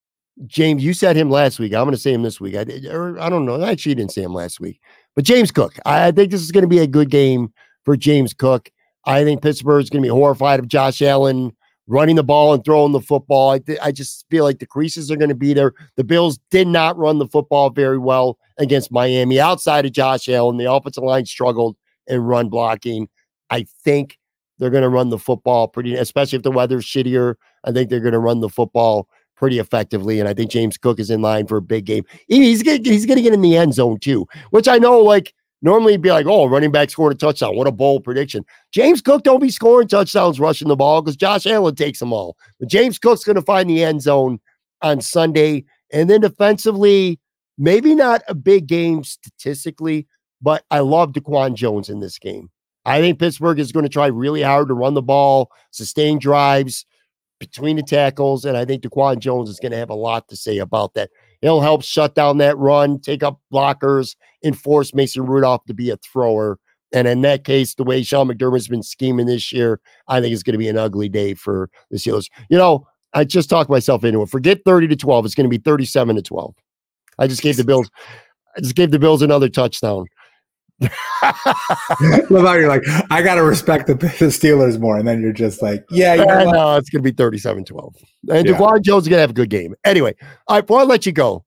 James, 0.46 0.84
you 0.84 0.94
said 0.94 1.16
him 1.16 1.30
last 1.30 1.58
week. 1.58 1.74
I'm 1.74 1.84
going 1.84 1.92
to 1.92 2.00
say 2.00 2.12
him 2.12 2.22
this 2.22 2.40
week. 2.40 2.56
I 2.56 2.64
or 2.90 3.18
I 3.20 3.28
don't 3.28 3.44
know. 3.44 3.60
I 3.60 3.70
actually, 3.70 3.94
didn't 3.94 4.12
say 4.12 4.22
him 4.22 4.34
last 4.34 4.60
week, 4.60 4.80
but 5.14 5.24
James 5.24 5.50
Cook. 5.50 5.78
I, 5.84 6.08
I 6.08 6.12
think 6.12 6.30
this 6.30 6.42
is 6.42 6.52
going 6.52 6.62
to 6.62 6.68
be 6.68 6.78
a 6.78 6.86
good 6.86 7.10
game 7.10 7.52
for 7.84 7.96
James 7.96 8.34
Cook. 8.34 8.70
I 9.04 9.24
think 9.24 9.42
Pittsburgh's 9.42 9.90
going 9.90 10.02
to 10.02 10.06
be 10.06 10.10
horrified 10.10 10.60
of 10.60 10.68
Josh 10.68 11.02
Allen 11.02 11.54
running 11.92 12.16
the 12.16 12.24
ball 12.24 12.54
and 12.54 12.64
throwing 12.64 12.92
the 12.92 13.00
football. 13.00 13.50
I, 13.50 13.58
th- 13.58 13.78
I 13.82 13.92
just 13.92 14.24
feel 14.30 14.44
like 14.44 14.58
the 14.58 14.66
creases 14.66 15.10
are 15.10 15.16
going 15.16 15.28
to 15.28 15.34
be 15.34 15.52
there. 15.52 15.74
The 15.96 16.04
Bills 16.04 16.38
did 16.50 16.66
not 16.66 16.96
run 16.96 17.18
the 17.18 17.28
football 17.28 17.68
very 17.68 17.98
well 17.98 18.38
against 18.58 18.90
Miami 18.90 19.38
outside 19.38 19.84
of 19.84 19.92
Josh 19.92 20.26
Allen. 20.28 20.56
The 20.56 20.72
offensive 20.72 21.04
line 21.04 21.26
struggled 21.26 21.76
in 22.06 22.22
run 22.22 22.48
blocking. 22.48 23.08
I 23.50 23.66
think 23.84 24.18
they're 24.58 24.70
going 24.70 24.82
to 24.82 24.88
run 24.88 25.10
the 25.10 25.18
football 25.18 25.68
pretty, 25.68 25.94
especially 25.94 26.36
if 26.36 26.42
the 26.42 26.50
weather's 26.50 26.86
shittier. 26.86 27.34
I 27.64 27.72
think 27.72 27.90
they're 27.90 28.00
going 28.00 28.12
to 28.12 28.18
run 28.18 28.40
the 28.40 28.48
football 28.48 29.06
pretty 29.36 29.58
effectively. 29.58 30.18
And 30.18 30.28
I 30.28 30.32
think 30.34 30.50
James 30.50 30.78
Cook 30.78 30.98
is 30.98 31.10
in 31.10 31.20
line 31.20 31.46
for 31.46 31.58
a 31.58 31.62
big 31.62 31.84
game. 31.84 32.04
He's 32.26 32.62
going 32.62 32.84
he's 32.84 33.04
to 33.04 33.20
get 33.20 33.34
in 33.34 33.42
the 33.42 33.56
end 33.56 33.74
zone 33.74 33.98
too, 33.98 34.26
which 34.50 34.66
I 34.66 34.78
know 34.78 35.00
like 35.00 35.34
Normally, 35.62 35.96
be 35.96 36.10
like, 36.10 36.26
oh, 36.26 36.46
running 36.46 36.72
back 36.72 36.90
scored 36.90 37.12
a 37.12 37.16
touchdown. 37.16 37.56
What 37.56 37.68
a 37.68 37.72
bold 37.72 38.02
prediction. 38.02 38.44
James 38.72 39.00
Cook 39.00 39.22
don't 39.22 39.40
be 39.40 39.50
scoring 39.50 39.86
touchdowns 39.86 40.40
rushing 40.40 40.68
the 40.68 40.76
ball 40.76 41.00
because 41.00 41.16
Josh 41.16 41.46
Allen 41.46 41.76
takes 41.76 42.00
them 42.00 42.12
all. 42.12 42.36
But 42.58 42.68
James 42.68 42.98
Cook's 42.98 43.22
going 43.22 43.36
to 43.36 43.42
find 43.42 43.70
the 43.70 43.84
end 43.84 44.02
zone 44.02 44.40
on 44.82 45.00
Sunday. 45.00 45.64
And 45.92 46.10
then 46.10 46.20
defensively, 46.20 47.20
maybe 47.58 47.94
not 47.94 48.22
a 48.26 48.34
big 48.34 48.66
game 48.66 49.04
statistically, 49.04 50.08
but 50.40 50.64
I 50.72 50.80
love 50.80 51.12
DaQuan 51.12 51.54
Jones 51.54 51.88
in 51.88 52.00
this 52.00 52.18
game. 52.18 52.50
I 52.84 53.00
think 53.00 53.20
Pittsburgh 53.20 53.60
is 53.60 53.70
going 53.70 53.84
to 53.84 53.88
try 53.88 54.06
really 54.06 54.42
hard 54.42 54.66
to 54.68 54.74
run 54.74 54.94
the 54.94 55.02
ball, 55.02 55.52
sustain 55.70 56.18
drives 56.18 56.84
between 57.38 57.76
the 57.76 57.82
tackles, 57.82 58.44
and 58.44 58.56
I 58.56 58.64
think 58.64 58.82
DaQuan 58.82 59.20
Jones 59.20 59.48
is 59.48 59.60
going 59.60 59.72
to 59.72 59.78
have 59.78 59.90
a 59.90 59.94
lot 59.94 60.28
to 60.28 60.36
say 60.36 60.58
about 60.58 60.94
that. 60.94 61.10
He'll 61.40 61.60
help 61.60 61.82
shut 61.82 62.14
down 62.14 62.38
that 62.38 62.58
run, 62.58 63.00
take 63.00 63.22
up 63.22 63.40
blockers, 63.52 64.16
and 64.44 64.58
force 64.58 64.94
Mason 64.94 65.26
Rudolph 65.26 65.64
to 65.66 65.74
be 65.74 65.90
a 65.90 65.96
thrower. 65.96 66.58
And 66.94 67.08
in 67.08 67.22
that 67.22 67.44
case, 67.44 67.74
the 67.74 67.84
way 67.84 68.02
Sean 68.02 68.28
McDermott's 68.28 68.68
been 68.68 68.82
scheming 68.82 69.26
this 69.26 69.52
year, 69.52 69.80
I 70.08 70.20
think 70.20 70.32
it's 70.32 70.42
going 70.42 70.52
to 70.52 70.58
be 70.58 70.68
an 70.68 70.76
ugly 70.76 71.08
day 71.08 71.34
for 71.34 71.70
the 71.90 71.96
Steelers. 71.96 72.28
You 72.50 72.58
know, 72.58 72.86
I 73.14 73.24
just 73.24 73.48
talked 73.48 73.70
myself 73.70 74.04
into 74.04 74.22
it. 74.22 74.28
Forget 74.28 74.60
30 74.64 74.88
to 74.88 74.96
12. 74.96 75.24
It's 75.24 75.34
going 75.34 75.48
to 75.48 75.50
be 75.50 75.62
37 75.62 76.16
to 76.16 76.22
12. 76.22 76.54
I 77.18 77.26
just 77.26 77.42
gave 77.42 77.56
the 77.56 77.64
Bills, 77.64 77.90
I 78.56 78.60
just 78.60 78.74
gave 78.74 78.90
the 78.90 78.98
Bills 78.98 79.22
another 79.22 79.48
touchdown. 79.48 80.06
Love 82.30 82.56
you're 82.56 82.68
like, 82.68 82.82
I 83.10 83.22
gotta 83.22 83.44
respect 83.44 83.86
the, 83.86 83.94
the, 83.94 84.26
Steelers 84.26 84.80
more, 84.80 84.98
and 84.98 85.06
then 85.06 85.22
you're 85.22 85.32
just 85.32 85.62
like, 85.62 85.84
yeah, 85.90 86.14
you 86.14 86.26
know 86.26 86.34
eh, 86.34 86.44
no, 86.44 86.76
it's 86.76 86.90
gonna 86.90 87.02
be 87.02 87.12
37-12. 87.12 87.94
And 88.30 88.48
yeah. 88.48 88.78
Jones 88.82 89.04
is 89.04 89.08
gonna 89.08 89.20
have 89.20 89.30
a 89.30 89.34
good 89.34 89.50
game. 89.50 89.76
Anyway, 89.84 90.14
all 90.48 90.56
right, 90.56 90.66
before 90.66 90.80
I 90.80 90.84
let 90.84 91.06
you 91.06 91.12
go, 91.12 91.44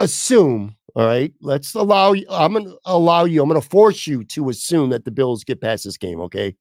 assume, 0.00 0.75
all 0.96 1.06
right, 1.06 1.30
let's 1.42 1.74
allow 1.74 2.14
you, 2.14 2.24
I'm 2.30 2.54
gonna 2.54 2.74
allow 2.86 3.26
you, 3.26 3.42
I'm 3.42 3.48
gonna 3.48 3.60
force 3.60 4.06
you 4.06 4.24
to 4.24 4.48
assume 4.48 4.88
that 4.90 5.04
the 5.04 5.10
Bills 5.10 5.44
get 5.44 5.60
past 5.60 5.84
this 5.84 5.98
game, 5.98 6.20
okay? 6.22 6.56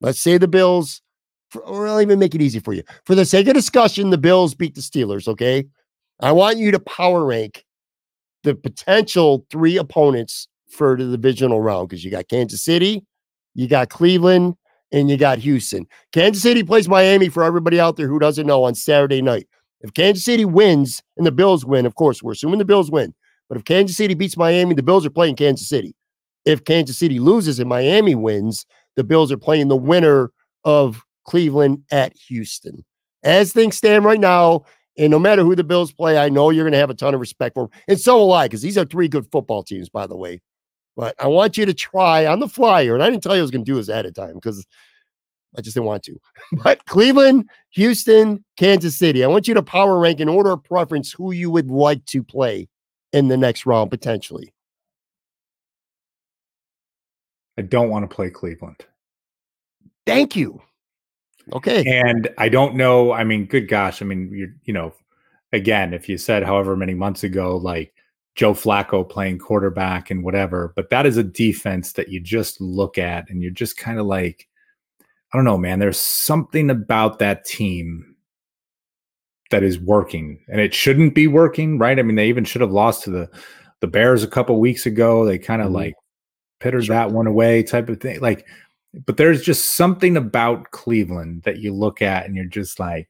Let's 0.00 0.18
say 0.18 0.38
the 0.38 0.48
Bills, 0.48 1.02
or 1.62 1.86
I'll 1.86 2.00
even 2.00 2.18
make 2.18 2.34
it 2.34 2.40
easy 2.40 2.58
for 2.58 2.72
you. 2.72 2.82
For 3.04 3.14
the 3.14 3.26
sake 3.26 3.46
of 3.48 3.54
discussion, 3.54 4.08
the 4.08 4.16
Bills 4.16 4.54
beat 4.54 4.74
the 4.74 4.80
Steelers, 4.80 5.28
okay? 5.28 5.66
I 6.20 6.32
want 6.32 6.56
you 6.56 6.70
to 6.70 6.78
power 6.80 7.26
rank 7.26 7.66
the 8.44 8.54
potential 8.54 9.44
three 9.50 9.76
opponents 9.76 10.48
for 10.70 10.96
the 10.96 11.10
divisional 11.10 11.60
round 11.60 11.90
because 11.90 12.02
you 12.02 12.10
got 12.10 12.28
Kansas 12.28 12.64
City, 12.64 13.04
you 13.54 13.68
got 13.68 13.90
Cleveland, 13.90 14.54
and 14.90 15.10
you 15.10 15.18
got 15.18 15.36
Houston. 15.38 15.86
Kansas 16.12 16.42
City 16.42 16.62
plays 16.62 16.88
Miami 16.88 17.28
for 17.28 17.44
everybody 17.44 17.78
out 17.78 17.96
there 17.96 18.08
who 18.08 18.18
doesn't 18.18 18.46
know 18.46 18.64
on 18.64 18.74
Saturday 18.74 19.20
night. 19.20 19.46
If 19.82 19.92
Kansas 19.92 20.24
City 20.24 20.46
wins 20.46 21.02
and 21.18 21.26
the 21.26 21.32
Bills 21.32 21.66
win, 21.66 21.84
of 21.84 21.94
course, 21.96 22.22
we're 22.22 22.32
assuming 22.32 22.58
the 22.58 22.64
Bills 22.64 22.90
win. 22.90 23.14
But 23.48 23.58
if 23.58 23.64
Kansas 23.64 23.96
City 23.96 24.14
beats 24.14 24.36
Miami, 24.36 24.74
the 24.74 24.82
Bills 24.82 25.06
are 25.06 25.10
playing 25.10 25.36
Kansas 25.36 25.68
City. 25.68 25.94
If 26.44 26.64
Kansas 26.64 26.98
City 26.98 27.18
loses 27.18 27.58
and 27.58 27.68
Miami 27.68 28.14
wins, 28.14 28.66
the 28.96 29.04
Bills 29.04 29.30
are 29.30 29.36
playing 29.36 29.68
the 29.68 29.76
winner 29.76 30.30
of 30.64 31.02
Cleveland 31.24 31.82
at 31.90 32.16
Houston. 32.28 32.84
As 33.22 33.52
things 33.52 33.76
stand 33.76 34.04
right 34.04 34.20
now, 34.20 34.64
and 34.98 35.10
no 35.10 35.18
matter 35.18 35.42
who 35.42 35.54
the 35.54 35.64
Bills 35.64 35.92
play, 35.92 36.18
I 36.18 36.28
know 36.28 36.50
you're 36.50 36.64
going 36.64 36.72
to 36.72 36.78
have 36.78 36.90
a 36.90 36.94
ton 36.94 37.14
of 37.14 37.20
respect 37.20 37.54
for 37.54 37.64
them. 37.64 37.80
And 37.88 38.00
so 38.00 38.18
will 38.18 38.32
I, 38.32 38.46
because 38.46 38.62
these 38.62 38.78
are 38.78 38.84
three 38.84 39.08
good 39.08 39.30
football 39.30 39.62
teams, 39.62 39.88
by 39.88 40.06
the 40.06 40.16
way. 40.16 40.40
But 40.96 41.14
I 41.18 41.26
want 41.26 41.58
you 41.58 41.66
to 41.66 41.74
try 41.74 42.24
on 42.24 42.40
the 42.40 42.48
flyer, 42.48 42.94
and 42.94 43.02
I 43.02 43.10
didn't 43.10 43.22
tell 43.22 43.34
you 43.34 43.40
I 43.40 43.42
was 43.42 43.50
going 43.50 43.64
to 43.64 43.70
do 43.70 43.76
this 43.76 43.88
ahead 43.88 44.06
of 44.06 44.14
time 44.14 44.34
because 44.34 44.64
I 45.56 45.60
just 45.60 45.74
didn't 45.74 45.86
want 45.86 46.04
to. 46.04 46.18
But 46.62 46.84
Cleveland, 46.86 47.50
Houston, 47.72 48.42
Kansas 48.56 48.96
City. 48.96 49.22
I 49.22 49.26
want 49.26 49.46
you 49.46 49.54
to 49.54 49.62
power 49.62 49.98
rank 49.98 50.20
in 50.20 50.28
order 50.28 50.52
of 50.52 50.64
preference 50.64 51.12
who 51.12 51.32
you 51.32 51.50
would 51.50 51.70
like 51.70 52.04
to 52.06 52.22
play 52.22 52.68
in 53.16 53.28
the 53.28 53.36
next 53.36 53.66
round 53.66 53.90
potentially. 53.90 54.52
I 57.58 57.62
don't 57.62 57.88
want 57.88 58.08
to 58.08 58.14
play 58.14 58.30
Cleveland. 58.30 58.84
Thank 60.04 60.36
you. 60.36 60.60
Okay. 61.52 61.84
And 61.86 62.28
I 62.38 62.48
don't 62.48 62.74
know. 62.74 63.12
I 63.12 63.24
mean, 63.24 63.46
good 63.46 63.68
gosh. 63.68 64.02
I 64.02 64.04
mean, 64.04 64.30
you 64.32 64.52
you 64.64 64.74
know, 64.74 64.92
again, 65.52 65.94
if 65.94 66.08
you 66.08 66.18
said 66.18 66.42
however 66.42 66.76
many 66.76 66.94
months 66.94 67.24
ago, 67.24 67.56
like 67.56 67.94
Joe 68.34 68.52
Flacco 68.52 69.08
playing 69.08 69.38
quarterback 69.38 70.10
and 70.10 70.22
whatever, 70.22 70.72
but 70.76 70.90
that 70.90 71.06
is 71.06 71.16
a 71.16 71.24
defense 71.24 71.92
that 71.92 72.08
you 72.08 72.20
just 72.20 72.60
look 72.60 72.98
at 72.98 73.30
and 73.30 73.42
you're 73.42 73.52
just 73.52 73.78
kind 73.78 73.98
of 73.98 74.06
like, 74.06 74.48
I 75.32 75.38
don't 75.38 75.44
know, 75.44 75.58
man. 75.58 75.78
There's 75.78 75.98
something 75.98 76.68
about 76.68 77.20
that 77.20 77.44
team 77.44 78.15
that 79.50 79.62
is 79.62 79.78
working, 79.78 80.40
and 80.48 80.60
it 80.60 80.74
shouldn't 80.74 81.14
be 81.14 81.26
working, 81.26 81.78
right? 81.78 81.98
I 81.98 82.02
mean, 82.02 82.16
they 82.16 82.28
even 82.28 82.44
should 82.44 82.60
have 82.60 82.72
lost 82.72 83.04
to 83.04 83.10
the 83.10 83.30
the 83.80 83.86
Bears 83.86 84.24
a 84.24 84.28
couple 84.28 84.58
weeks 84.58 84.86
ago. 84.86 85.24
They 85.24 85.38
kind 85.38 85.62
of 85.62 85.66
mm-hmm. 85.66 85.76
like 85.76 85.94
pittered 86.60 86.86
sure. 86.86 86.94
that 86.96 87.12
one 87.12 87.26
away, 87.26 87.62
type 87.62 87.88
of 87.88 88.00
thing. 88.00 88.20
Like, 88.20 88.46
but 89.04 89.16
there's 89.16 89.42
just 89.42 89.76
something 89.76 90.16
about 90.16 90.70
Cleveland 90.70 91.42
that 91.42 91.58
you 91.58 91.74
look 91.74 92.00
at 92.00 92.24
and 92.24 92.34
you're 92.34 92.46
just 92.46 92.80
like, 92.80 93.08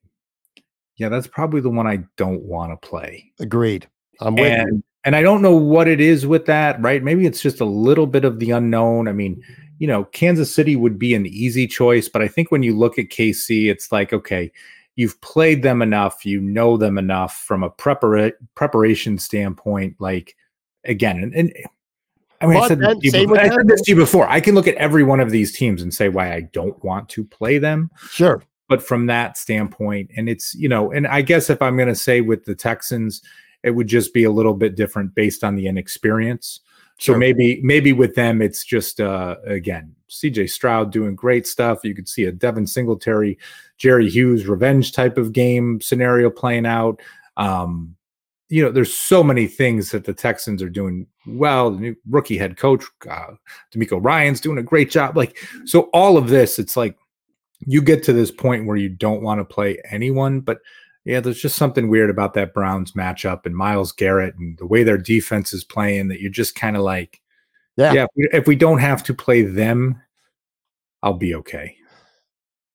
yeah, 0.97 1.09
that's 1.09 1.29
probably 1.29 1.61
the 1.61 1.71
one 1.71 1.87
I 1.87 2.05
don't 2.17 2.43
want 2.43 2.73
to 2.73 2.89
play. 2.89 3.33
Agreed. 3.39 3.89
I'm 4.21 4.35
with 4.35 4.51
and, 4.51 4.69
you 4.69 4.83
and 5.07 5.15
I 5.15 5.23
don't 5.23 5.41
know 5.41 5.55
what 5.55 5.87
it 5.87 6.01
is 6.01 6.27
with 6.27 6.47
that, 6.47 6.83
right? 6.83 7.03
Maybe 7.03 7.27
it's 7.27 7.41
just 7.41 7.61
a 7.61 7.65
little 7.65 8.09
bit 8.09 8.25
of 8.25 8.41
the 8.41 8.51
unknown. 8.51 9.07
I 9.07 9.13
mean, 9.13 9.41
you 9.79 9.87
know, 9.87 10.05
Kansas 10.07 10.53
City 10.53 10.75
would 10.75 10.99
be 10.99 11.15
an 11.15 11.27
easy 11.27 11.69
choice, 11.69 12.09
but 12.09 12.23
I 12.23 12.29
think 12.29 12.51
when 12.51 12.65
you 12.65 12.77
look 12.77 12.99
at 12.99 13.11
KC, 13.11 13.71
it's 13.71 13.93
like, 13.93 14.13
okay, 14.13 14.51
you've 14.97 15.21
played 15.21 15.63
them 15.63 15.83
enough, 15.83 16.27
you 16.27 16.41
know 16.41 16.77
them 16.77 16.99
enough 16.99 17.37
from 17.47 17.63
a 17.63 17.71
prepara- 17.71 18.33
preparation 18.55 19.19
standpoint. 19.19 19.97
Like, 20.01 20.35
again, 20.85 21.23
and, 21.23 21.35
and 21.35 21.53
I 22.41 22.47
mean, 22.47 22.57
I 22.57 22.69
said, 22.69 22.81
before, 23.01 23.39
I 23.39 23.49
said 23.49 23.69
this 23.69 23.83
to 23.83 23.93
you 23.93 23.97
before. 23.97 24.29
I 24.29 24.41
can 24.41 24.55
look 24.55 24.67
at 24.67 24.75
every 24.75 25.05
one 25.05 25.21
of 25.21 25.31
these 25.31 25.57
teams 25.57 25.81
and 25.81 25.95
say 25.95 26.09
why 26.09 26.35
I 26.35 26.41
don't 26.53 26.83
want 26.85 27.09
to 27.11 27.25
play 27.25 27.59
them. 27.59 27.91
Sure. 28.11 28.43
But 28.69 28.83
from 28.83 29.07
that 29.07 29.39
standpoint, 29.39 30.11
and 30.17 30.29
it's, 30.29 30.55
you 30.55 30.69
know, 30.69 30.91
and 30.91 31.07
I 31.07 31.23
guess 31.23 31.49
if 31.51 31.63
I'm 31.63 31.77
going 31.77 31.89
to 31.89 31.95
say 31.95 32.21
with 32.21 32.45
the 32.45 32.55
Texans, 32.55 33.23
it 33.63 33.71
would 33.71 33.87
just 33.87 34.13
be 34.13 34.25
a 34.25 34.31
little 34.31 34.55
bit 34.55 34.77
different 34.77 35.15
based 35.15 35.45
on 35.45 35.55
the 35.55 35.67
inexperience. 35.67 36.61
So 36.99 37.13
Sure. 37.13 37.19
maybe 37.19 37.61
maybe 37.63 37.93
with 37.93 38.15
them 38.15 38.41
it's 38.41 38.65
just 38.65 39.01
uh 39.01 39.37
again 39.45 39.95
CJ 40.09 40.49
Stroud 40.51 40.93
doing 40.93 41.15
great 41.15 41.47
stuff. 41.47 41.81
You 41.85 41.95
could 41.95 42.09
see 42.09 42.25
a 42.25 42.33
Devin 42.33 42.67
Singletary, 42.67 43.39
Jerry 43.77 44.09
Hughes 44.09 44.47
revenge 44.47 44.93
type 44.93 45.19
of 45.19 45.33
game 45.33 45.81
scenario 45.81 46.31
playing 46.31 46.67
out. 46.67 47.01
Um, 47.37 47.97
you 48.49 48.63
know, 48.63 48.71
there's 48.71 48.95
so 48.95 49.25
many 49.25 49.47
things 49.49 49.91
that 49.91 50.05
the 50.05 50.15
Texans 50.15 50.63
are 50.63 50.69
doing 50.71 51.07
well. 51.27 51.73
The 51.73 51.81
new 51.81 51.97
rookie 52.09 52.39
head 52.39 52.57
coach, 52.57 52.85
uh, 53.11 53.33
DeMeco 53.75 53.99
Ryans 54.03 54.41
doing 54.41 54.59
a 54.59 54.63
great 54.63 54.89
job. 54.91 55.17
Like, 55.17 55.37
so 55.65 55.83
all 55.93 56.17
of 56.17 56.29
this, 56.29 56.59
it's 56.61 56.77
like 56.77 56.97
you 57.67 57.83
get 57.83 58.05
to 58.05 58.13
this 58.13 58.31
point 58.31 58.67
where 58.67 58.77
you 58.77 58.89
don't 58.89 59.23
want 59.23 59.41
to 59.41 59.45
play 59.45 59.79
anyone, 59.91 60.41
but 60.41 60.59
yeah, 61.07 61.21
there's 61.21 61.41
just 61.41 61.57
something 61.57 61.89
weird 61.89 62.11
about 62.11 62.35
that 62.35 62.53
Browns 62.53 62.93
matchup 62.93 63.47
and 63.47 63.57
Myles 63.57 63.93
Garrett 63.93 64.35
and 64.35 64.59
the 64.59 64.67
way 64.67 64.83
their 64.83 64.99
defense 64.99 65.53
is 65.53 65.63
playing 65.65 66.09
that 66.09 66.21
you're 66.21 66.31
just 66.31 66.57
kind 66.57 66.77
of 66.77 66.83
like, 66.83 67.21
Yeah. 67.77 67.93
yeah, 67.93 68.03
if 68.05 68.11
we, 68.17 68.29
if 68.33 68.47
we 68.49 68.57
don't 68.57 68.81
have 68.81 69.03
to 69.05 69.15
play 69.15 69.43
them, 69.43 70.01
I'll 71.03 71.15
be 71.15 71.35
okay. 71.37 71.77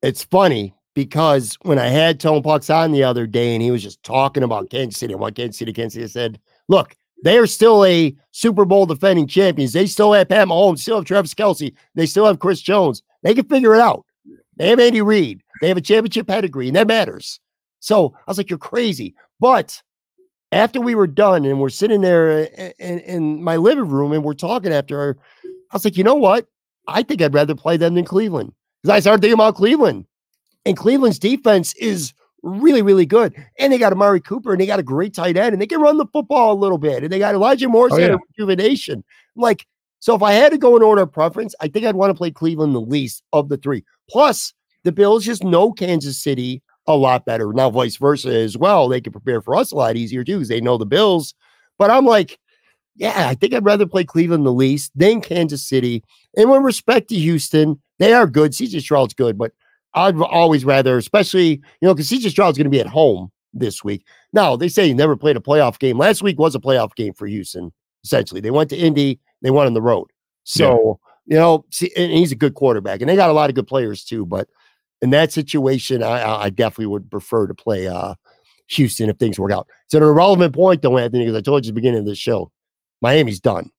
it's 0.02 0.24
funny 0.24 0.74
because 0.94 1.58
when 1.64 1.78
I 1.78 1.88
had 1.88 2.20
Tone 2.20 2.42
Pucks 2.42 2.70
on 2.70 2.92
the 2.92 3.04
other 3.04 3.28
day 3.28 3.54
and 3.54 3.62
he 3.62 3.72
was 3.72 3.84
just 3.84 4.02
talking 4.04 4.44
about 4.44 4.70
Kansas 4.70 5.00
City, 5.00 5.14
what 5.16 5.36
Kansas 5.36 5.58
City, 5.58 5.74
Kansas 5.74 5.94
City, 5.96 6.06
I 6.06 6.08
said, 6.08 6.40
look, 6.70 6.96
they 7.24 7.38
are 7.38 7.48
still 7.48 7.84
a 7.86 8.16
Super 8.32 8.66
Bowl 8.66 8.86
defending 8.86 9.28
champions. 9.28 9.74
They 9.74 9.86
still 9.88 10.14
have 10.14 10.30
Pat 10.30 10.48
Mahomes, 10.48 10.80
still 10.80 10.96
have 10.98 11.06
Travis 11.06 11.34
Kelce, 11.34 11.74
they 11.96 12.06
still 12.06 12.26
have 12.26 12.40
Chris 12.40 12.62
Jones. 12.62 13.04
They 13.24 13.34
can 13.36 13.46
figure 13.46 13.76
it 13.76 13.82
out. 13.82 14.06
They 14.56 14.70
have 14.70 14.80
Andy 14.80 15.02
Reid. 15.02 15.44
They 15.60 15.68
have 15.68 15.78
a 15.78 15.82
championship 15.82 16.28
pedigree, 16.28 16.68
and 16.68 16.76
that 16.76 16.88
matters. 16.88 17.40
So 17.82 18.16
I 18.16 18.32
was 18.32 18.38
like, 18.38 18.50
you're 18.50 18.58
crazy. 18.58 19.16
But 19.40 19.82
after 20.54 20.80
we 20.80 20.96
were 20.96 21.08
done 21.08 21.46
and 21.46 21.60
we're 21.60 21.70
sitting 21.70 22.02
there 22.02 22.50
uh, 22.58 22.70
in, 22.80 23.00
in 23.00 23.44
my 23.44 23.58
living 23.58 23.88
room 23.90 24.14
and 24.14 24.24
we're 24.24 24.34
talking 24.34 24.72
after, 24.72 25.18
I 25.44 25.76
was 25.76 25.84
like, 25.84 25.98
you 25.98 26.04
know 26.04 26.16
what? 26.16 26.48
I 26.88 27.04
think 27.04 27.22
I'd 27.22 27.34
rather 27.34 27.56
play 27.56 27.78
them 27.78 27.96
than 27.96 28.06
Cleveland. 28.06 28.54
Because 28.82 28.96
I 28.96 29.00
started 29.00 29.22
thinking 29.22 29.34
about 29.36 29.56
Cleveland. 29.56 30.06
And 30.66 30.78
Cleveland's 30.78 31.20
defense 31.20 31.74
is 31.76 32.14
really, 32.44 32.82
really 32.82 33.06
good. 33.06 33.34
And 33.60 33.72
they 33.72 33.78
got 33.78 33.94
Amari 33.94 34.22
Cooper 34.22 34.52
and 34.52 34.62
they 34.62 34.66
got 34.66 34.80
a 34.80 34.84
great 34.84 35.14
tight 35.14 35.38
end 35.38 35.54
and 35.54 35.62
they 35.62 35.68
can 35.68 35.82
run 35.82 35.98
the 35.98 36.08
football 36.08 36.54
a 36.54 36.60
little 36.60 36.78
bit. 36.78 37.04
And 37.04 37.12
they 37.12 37.20
got 37.20 37.36
Elijah 37.36 37.68
Morris 37.68 37.94
Oh, 37.94 37.98
yeah. 37.98 38.14
a 38.14 38.18
rejuvenation. 38.30 39.04
Like, 39.36 39.66
so 40.00 40.16
if 40.16 40.22
I 40.24 40.34
had 40.34 40.52
to 40.52 40.58
go 40.58 40.76
in 40.76 40.84
order 40.84 41.04
of 41.04 41.12
preference, 41.12 41.56
I 41.62 41.68
think 41.68 41.86
I'd 41.86 41.96
want 41.96 42.10
to 42.12 42.16
play 42.16 42.32
Cleveland 42.32 42.76
the 42.76 42.82
least 42.82 43.24
of 43.34 43.50
the 43.50 43.58
three. 43.58 43.84
Plus, 44.10 44.54
the 44.84 44.92
Bills 44.92 45.24
just 45.24 45.44
know 45.44 45.72
Kansas 45.72 46.18
City 46.18 46.62
a 46.88 46.96
lot 46.96 47.26
better. 47.26 47.52
Now, 47.54 47.70
vice 47.70 47.98
versa 47.98 48.30
as 48.30 48.58
well. 48.58 48.88
They 48.88 49.02
can 49.02 49.12
prepare 49.12 49.42
for 49.42 49.56
us 49.56 49.72
a 49.72 49.76
lot 49.76 49.96
easier 49.96 50.24
too 50.24 50.38
because 50.38 50.50
they 50.50 50.62
know 50.62 50.78
the 50.78 50.86
Bills. 50.86 51.34
But 51.78 51.92
I'm 51.92 52.06
like, 52.06 52.40
yeah, 52.96 53.28
I 53.30 53.36
think 53.36 53.54
I'd 53.54 53.66
rather 53.66 53.88
play 53.88 54.04
Cleveland 54.04 54.46
the 54.46 54.52
least 54.52 54.92
than 54.96 55.22
Kansas 55.22 55.68
City. 55.68 56.04
And 56.38 56.50
with 56.50 56.62
respect 56.62 57.10
to 57.10 57.16
Houston, 57.16 57.82
they 58.00 58.14
are 58.14 58.28
good. 58.28 58.52
CJ 58.52 58.82
Stroud's 58.82 59.14
good, 59.14 59.38
but 59.38 59.52
I'd 59.94 60.20
always 60.22 60.66
rather, 60.66 60.98
especially, 60.98 61.50
you 61.50 61.62
know, 61.82 61.94
because 61.94 62.10
CJ 62.10 62.30
Stroud's 62.30 62.58
going 62.58 62.66
to 62.66 62.72
be 62.72 62.80
at 62.80 62.88
home 62.88 63.32
this 63.54 63.84
week. 63.84 64.06
Now, 64.34 64.56
they 64.56 64.70
say 64.70 64.88
he 64.88 64.94
never 64.94 65.16
played 65.16 65.38
a 65.38 65.42
playoff 65.42 65.80
game. 65.80 65.98
Last 65.98 66.22
week 66.22 66.40
was 66.40 66.56
a 66.56 66.60
playoff 66.60 66.96
game 66.96 67.14
for 67.14 67.28
Houston, 67.28 67.72
essentially. 68.04 68.42
They 68.42 68.52
went 68.52 68.70
to 68.70 68.78
Indy, 68.78 69.20
they 69.42 69.52
won 69.52 69.68
on 69.68 69.74
the 69.74 69.82
road. 69.82 70.08
So, 70.44 71.00
you 71.26 71.38
know, 71.38 71.66
see, 71.72 71.92
and 71.96 72.12
he's 72.12 72.32
a 72.32 72.36
good 72.36 72.56
quarterback, 72.56 73.02
and 73.02 73.10
they 73.10 73.16
got 73.16 73.30
a 73.30 73.34
lot 73.34 73.50
of 73.50 73.56
good 73.56 73.68
players 73.68 74.04
too. 74.04 74.26
But 74.26 74.48
in 75.02 75.10
that 75.12 75.32
situation, 75.32 76.04
I, 76.04 76.44
I 76.44 76.50
definitely 76.50 76.88
would 76.88 77.10
prefer 77.10 77.48
to 77.48 77.54
play 77.54 77.88
uh, 77.88 78.16
Houston 78.68 79.10
if 79.10 79.18
things 79.18 79.40
work 79.40 79.52
out. 79.52 79.68
It's 79.86 79.94
an 79.94 80.04
irrelevant 80.04 80.54
point, 80.54 80.82
though, 80.82 80.98
Anthony, 80.98 81.26
because 81.26 81.38
I 81.38 81.42
told 81.42 81.66
you 81.66 81.70
at 81.70 81.76
the 81.76 81.80
beginning 81.82 82.00
of 82.02 82.06
the 82.06 82.16
show, 82.16 82.52
Miami's 83.02 83.40
done. 83.40 83.72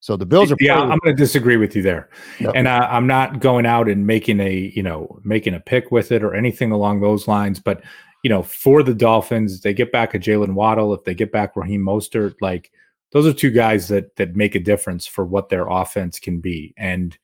So 0.00 0.16
the 0.16 0.24
Bills 0.26 0.52
are 0.52 0.56
yeah 0.60 0.76
playing- 0.76 0.92
i'm 0.92 0.98
going 1.02 1.16
to 1.16 1.20
disagree 1.20 1.56
with 1.56 1.74
you 1.74 1.82
there 1.82 2.08
No. 2.38 2.52
and 2.52 2.68
I, 2.68 2.84
i'm 2.86 3.08
not 3.08 3.40
going 3.40 3.66
out 3.66 3.88
and 3.88 4.06
making 4.06 4.38
a 4.38 4.72
you 4.72 4.80
know 4.84 5.18
making 5.24 5.54
a 5.54 5.60
pick 5.60 5.90
with 5.90 6.12
it 6.12 6.22
or 6.22 6.36
anything 6.36 6.70
along 6.70 7.00
those 7.00 7.26
lines 7.26 7.58
but 7.58 7.82
you 8.22 8.30
know 8.30 8.44
for 8.44 8.84
the 8.84 8.94
dolphins 8.94 9.60
they 9.62 9.74
get 9.74 9.90
back 9.90 10.14
a 10.14 10.18
jaylen 10.20 10.54
waddle 10.54 10.94
if 10.94 11.02
they 11.02 11.14
get 11.14 11.32
back 11.32 11.56
raheem 11.56 11.82
mostert 11.84 12.34
like 12.40 12.70
those 13.10 13.26
are 13.26 13.32
two 13.32 13.50
guys 13.50 13.88
that 13.88 14.14
that 14.14 14.36
make 14.36 14.54
a 14.54 14.60
difference 14.60 15.04
for 15.04 15.24
what 15.24 15.48
their 15.48 15.66
offense 15.66 16.20
can 16.20 16.38
be 16.38 16.72
and 16.76 17.18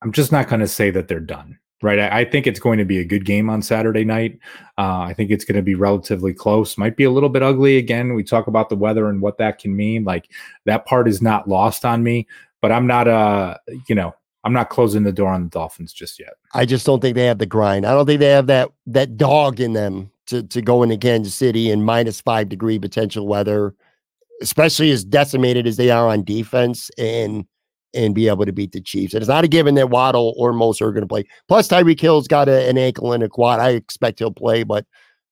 i'm 0.00 0.12
just 0.12 0.32
not 0.32 0.48
going 0.48 0.60
to 0.60 0.66
say 0.66 0.88
that 0.90 1.06
they're 1.06 1.20
done 1.20 1.58
right 1.82 1.98
I, 1.98 2.20
I 2.20 2.24
think 2.24 2.46
it's 2.46 2.60
going 2.60 2.78
to 2.78 2.84
be 2.84 2.98
a 2.98 3.04
good 3.04 3.24
game 3.24 3.50
on 3.50 3.62
saturday 3.62 4.04
night. 4.04 4.38
Uh, 4.78 5.00
i 5.00 5.14
think 5.14 5.30
it's 5.30 5.44
going 5.44 5.56
to 5.56 5.62
be 5.62 5.74
relatively 5.74 6.34
close. 6.34 6.78
Might 6.78 6.96
be 6.96 7.04
a 7.04 7.10
little 7.10 7.28
bit 7.28 7.42
ugly 7.42 7.76
again. 7.78 8.14
We 8.14 8.24
talk 8.24 8.46
about 8.46 8.68
the 8.68 8.76
weather 8.76 9.08
and 9.08 9.20
what 9.20 9.38
that 9.38 9.58
can 9.58 9.74
mean. 9.76 10.04
Like 10.04 10.30
that 10.64 10.86
part 10.86 11.08
is 11.08 11.20
not 11.22 11.48
lost 11.48 11.84
on 11.84 12.02
me 12.02 12.26
but 12.60 12.72
i'm 12.72 12.86
not 12.86 13.06
uh 13.06 13.56
you 13.88 13.94
know 13.94 14.14
i'm 14.44 14.52
not 14.52 14.70
closing 14.70 15.02
the 15.02 15.12
door 15.12 15.30
on 15.30 15.44
the 15.44 15.50
dolphins 15.50 15.92
just 15.92 16.18
yet. 16.18 16.34
I 16.54 16.66
just 16.66 16.86
don't 16.86 17.00
think 17.00 17.14
they 17.14 17.26
have 17.26 17.38
the 17.38 17.46
grind. 17.46 17.86
I 17.86 17.92
don't 17.92 18.06
think 18.06 18.20
they 18.20 18.30
have 18.30 18.46
that 18.46 18.70
that 18.86 19.16
dog 19.16 19.60
in 19.60 19.72
them 19.72 20.10
to 20.26 20.42
to 20.44 20.62
go 20.62 20.82
into 20.82 20.96
Kansas 20.96 21.34
City 21.34 21.70
in 21.70 21.82
minus 21.82 22.20
five 22.20 22.48
degree 22.48 22.78
potential 22.78 23.26
weather, 23.26 23.74
especially 24.40 24.90
as 24.90 25.04
decimated 25.04 25.66
as 25.66 25.76
they 25.76 25.90
are 25.90 26.08
on 26.08 26.24
defense. 26.24 26.90
And 26.98 27.44
and 27.94 28.14
be 28.14 28.28
able 28.28 28.44
to 28.44 28.52
beat 28.52 28.72
the 28.72 28.80
Chiefs. 28.80 29.14
And 29.14 29.22
it's 29.22 29.28
not 29.28 29.44
a 29.44 29.48
given 29.48 29.74
that 29.76 29.90
Waddle 29.90 30.34
or 30.36 30.52
Mostert 30.52 30.82
are 30.82 30.92
going 30.92 31.02
to 31.02 31.08
play. 31.08 31.24
Plus, 31.48 31.68
Tyreek 31.68 32.00
Hill's 32.00 32.28
got 32.28 32.48
a, 32.48 32.68
an 32.68 32.78
ankle 32.78 33.12
and 33.12 33.22
a 33.22 33.28
quad. 33.28 33.60
I 33.60 33.70
expect 33.70 34.18
he'll 34.18 34.30
play, 34.32 34.62
but 34.62 34.84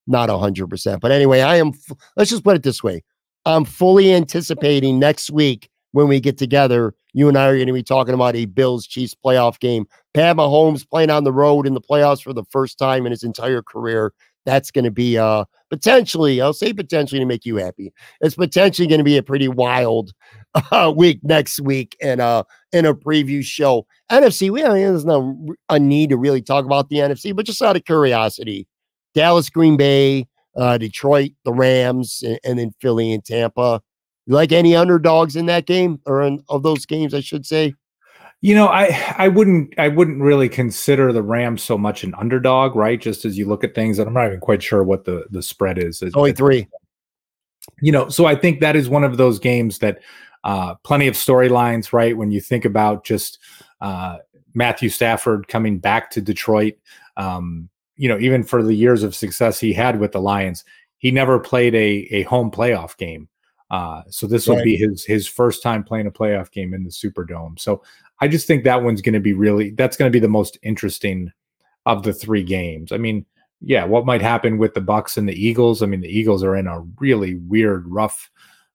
not 0.07 0.31
hundred 0.31 0.69
percent. 0.69 1.01
But 1.01 1.13
anyway, 1.13 1.41
I 1.41 1.57
am. 1.57 1.69
f- 1.69 1.97
Let's 2.17 2.31
just 2.31 2.45
put 2.45 2.57
it 2.57 2.63
this 2.63 2.83
way: 2.83 3.03
I'm 3.47 3.65
fully 3.65 4.13
anticipating 4.13 4.99
next 4.99 5.31
week 5.31 5.69
when 5.93 6.09
we 6.09 6.21
get 6.21 6.39
together. 6.39 6.95
You 7.13 7.29
and 7.29 7.39
I 7.39 7.47
are 7.47 7.55
going 7.55 7.69
to 7.69 7.73
be 7.73 7.83
talking 7.83 8.15
about 8.15 8.35
a 8.35 8.47
Bills 8.47 8.87
Chiefs 8.87 9.15
playoff 9.15 9.61
game. 9.61 9.87
Pat 10.15 10.37
Mahomes 10.37 10.89
playing 10.89 11.11
on 11.11 11.25
the 11.25 11.33
road 11.33 11.67
in 11.67 11.75
the 11.75 11.81
playoffs 11.81 12.23
for 12.23 12.33
the 12.33 12.45
first 12.51 12.79
time 12.79 13.07
in 13.07 13.13
his 13.13 13.23
entire 13.23 13.63
career. 13.63 14.13
That's 14.45 14.71
going 14.71 14.85
to 14.85 14.91
be 14.91 15.17
uh 15.17 15.45
potentially, 15.71 16.41
I'll 16.41 16.53
say 16.53 16.73
potentially 16.73 17.21
to 17.21 17.25
make 17.27 17.47
you 17.47 17.57
happy. 17.57 17.93
It's 18.21 18.35
potentially 18.35 18.89
going 18.89 18.99
to 18.99 19.05
be 19.05 19.17
a 19.17 19.23
pretty 19.23 19.49
wild 19.49 20.13
uh, 20.71 20.93
week 20.95 21.21
next 21.23 21.61
week 21.61 21.97
and 22.01 22.21
uh 22.21 22.45
in 22.73 22.85
a 22.87 22.95
preview 22.95 23.45
show. 23.45 23.87
NFC, 24.11 24.51
we 24.51 24.63
I 24.65 24.69
mean, 24.75 24.83
there's 24.83 25.05
no 25.05 25.37
a 25.69 25.79
need 25.79 26.11
to 26.11 26.17
really 26.17 26.43
talk 26.43 26.65
about 26.65 26.89
the 26.89 26.97
NFC, 26.97 27.35
but 27.35 27.47
just 27.47 27.63
out 27.63 27.77
of 27.77 27.85
curiosity, 27.85 28.67
Dallas, 29.15 29.51
Green 29.51 29.77
Bay, 29.77 30.27
uh, 30.57 30.79
Detroit, 30.79 31.31
the 31.45 31.53
Rams, 31.53 32.23
and, 32.25 32.39
and 32.45 32.59
then 32.59 32.73
Philly 32.81 33.13
and 33.13 33.25
Tampa. 33.25 33.81
You 34.27 34.35
like 34.35 34.53
any 34.53 34.75
underdogs 34.75 35.37
in 35.37 35.47
that 35.47 35.67
game 35.67 36.01
or 36.07 36.23
in, 36.23 36.43
of 36.49 36.63
those 36.63 36.87
games, 36.87 37.13
I 37.15 37.21
should 37.21 37.45
say? 37.47 37.75
you 38.41 38.55
know 38.55 38.67
i 38.67 39.15
i 39.17 39.27
wouldn't 39.29 39.73
i 39.79 39.89
wouldn't 39.89 40.21
really 40.21 40.49
consider 40.51 41.13
the 41.13 41.23
rams 41.23 41.63
so 41.63 41.79
much 41.79 42.05
an 42.05 42.13
underdog 42.19 42.77
right 42.77 43.01
just 43.01 43.25
as 43.25 43.39
you 43.39 43.47
look 43.47 43.65
at 43.65 43.75
things 43.75 43.99
and 43.99 44.07
i'm 44.09 44.13
not 44.13 44.27
even 44.27 44.41
quite 44.41 44.63
sure 44.63 44.83
what 44.83 45.05
the 45.07 45.25
the 45.31 45.41
spread 45.41 45.79
is 45.79 46.03
It- 46.03 46.15
Only 46.17 46.33
three. 46.33 46.67
you 47.81 47.91
know 47.93 48.09
so 48.11 48.27
i 48.27 48.35
think 48.35 48.61
that 48.61 48.77
is 48.77 48.89
one 48.91 49.05
of 49.05 49.17
those 49.17 49.39
games 49.39 49.79
that 49.79 50.01
uh 50.45 50.75
plenty 50.85 51.07
of 51.09 51.15
storylines 51.15 51.93
right 51.93 52.17
when 52.17 52.31
you 52.31 52.41
think 52.41 52.65
about 52.65 53.05
just 53.05 53.39
uh 53.81 54.19
matthew 54.55 54.89
stafford 54.89 55.49
coming 55.49 55.79
back 55.79 56.11
to 56.11 56.21
detroit 56.21 56.75
um 57.17 57.69
you 57.97 58.09
know 58.09 58.19
even 58.19 58.43
for 58.43 58.63
the 58.63 58.75
years 58.75 59.03
of 59.03 59.15
success 59.15 59.59
he 59.59 59.73
had 59.73 59.99
with 59.99 60.13
the 60.13 60.21
lions 60.21 60.65
he 60.99 61.11
never 61.11 61.39
played 61.39 61.75
a 61.75 62.07
a 62.11 62.23
home 62.23 62.51
playoff 62.51 62.97
game 62.97 63.29
uh 63.71 64.03
so 64.09 64.27
this 64.27 64.47
will 64.47 64.57
Right. 64.57 64.65
be 64.65 64.77
his 64.77 65.05
his 65.05 65.27
first 65.27 65.63
time 65.63 65.83
playing 65.83 66.07
a 66.07 66.11
playoff 66.13 66.51
game 66.53 66.73
in 66.75 66.85
the 66.85 66.91
superdome 66.91 67.59
so 67.59 67.83
i 68.21 68.29
just 68.29 68.47
think 68.47 68.63
that 68.65 68.83
one's 68.83 69.03
going 69.03 69.15
to 69.15 69.21
be 69.21 69.33
really 69.33 69.71
that's 69.71 69.97
going 69.97 70.11
to 70.11 70.15
be 70.15 70.21
the 70.21 70.29
most 70.29 70.59
interesting 70.63 71.33
of 71.87 72.03
the 72.05 72.13
three 72.13 72.43
games 72.45 72.93
i 72.93 72.97
mean 72.97 73.27
yeah, 73.67 73.85
what 73.85 74.05
might 74.05 74.21
happen 74.21 74.59
with 74.59 74.75
the 74.75 74.83
Bucks 74.83 75.17
and 75.17 75.27
the 75.27 75.33
Eagles? 75.33 75.83
I 75.83 75.87
mean, 75.87 76.03
the 76.03 76.09
Eagles 76.09 76.45
are 76.45 76.55
in 76.55 76.67
a 76.67 76.81
really 77.01 77.37
weird, 77.37 77.89
rough 77.89 78.31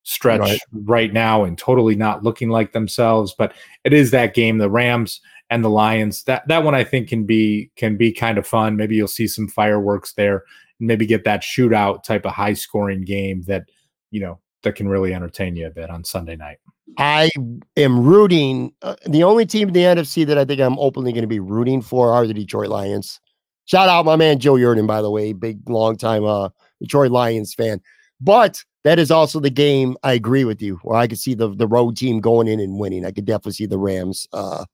stretch 0.10 0.40
Right. 0.42 0.60
right, 0.74 1.14
now 1.14 1.44
and 1.44 1.58
totally 1.58 1.96
not 1.96 2.24
looking 2.24 2.50
like 2.50 2.72
themselves. 2.72 3.36
But 3.38 3.54
it 3.84 3.94
is 3.94 4.12
that 4.12 4.34
game, 4.34 4.58
the 4.58 4.70
Rams 4.70 5.22
and 5.50 5.64
the 5.64 5.70
Lions. 5.70 6.24
That 6.24 6.48
that 6.48 6.64
one 6.64 6.76
I 6.76 6.84
think 6.84 7.08
can 7.10 7.26
be 7.26 7.70
can 7.76 7.96
be 7.96 8.12
kind 8.12 8.38
of 8.38 8.48
fun. 8.48 8.76
Maybe 8.76 8.96
you'll 8.96 9.08
see 9.08 9.28
some 9.28 9.48
fireworks 9.48 10.14
there, 10.14 10.44
and 10.80 10.88
maybe 10.88 11.06
get 11.06 11.24
that 11.26 11.42
shootout 11.42 12.04
type 12.04 12.26
of 12.26 12.32
high 12.32 12.54
scoring 12.54 13.02
game 13.02 13.44
that 13.44 13.70
you 14.10 14.20
know 14.20 14.40
that 14.64 14.76
can 14.76 14.90
really 14.90 15.14
entertain 15.14 15.56
you 15.56 15.68
a 15.68 15.72
bit 15.72 15.90
on 15.90 16.04
Sunday 16.04 16.36
night. 16.36 16.58
I 16.98 17.30
am 17.78 18.04
rooting. 18.04 18.74
Uh, 18.82 18.96
the 19.06 19.24
only 19.24 19.46
team 19.46 19.68
in 19.68 19.74
the 19.76 19.82
NFC 19.82 20.26
that 20.26 20.40
I 20.40 20.44
think 20.44 20.60
I'm 20.60 20.80
openly 20.80 21.12
going 21.14 21.22
to 21.22 21.28
be 21.28 21.40
rooting 21.40 21.82
for 21.84 22.12
are 22.12 22.26
the 22.26 22.34
Detroit 22.34 22.70
Lions. 22.70 23.20
Shout 23.66 23.88
out 23.88 24.06
my 24.06 24.16
man 24.16 24.40
Joe 24.40 24.56
Yurden, 24.56 24.88
by 24.88 25.04
the 25.04 25.12
way, 25.12 25.32
big 25.34 25.70
long 25.70 25.96
time 25.96 26.26
uh, 26.26 26.50
Detroit 26.82 27.12
Lions 27.12 27.54
fan. 27.54 27.80
But 28.20 28.64
that 28.84 29.00
is 29.00 29.12
also 29.12 29.40
the 29.40 29.50
game. 29.50 29.98
I 30.04 30.14
agree 30.14 30.46
with 30.46 30.62
you, 30.62 30.80
where 30.84 30.98
I 30.98 31.08
could 31.08 31.20
see 31.20 31.34
the 31.34 31.54
the 31.56 31.68
road 31.68 31.98
team 31.98 32.20
going 32.22 32.48
in 32.48 32.60
and 32.60 32.80
winning. 32.80 33.06
I 33.06 33.12
could 33.12 33.26
definitely 33.26 33.54
see 33.54 33.66
the 33.66 33.78
Rams 33.80 34.28
uh, 34.34 34.66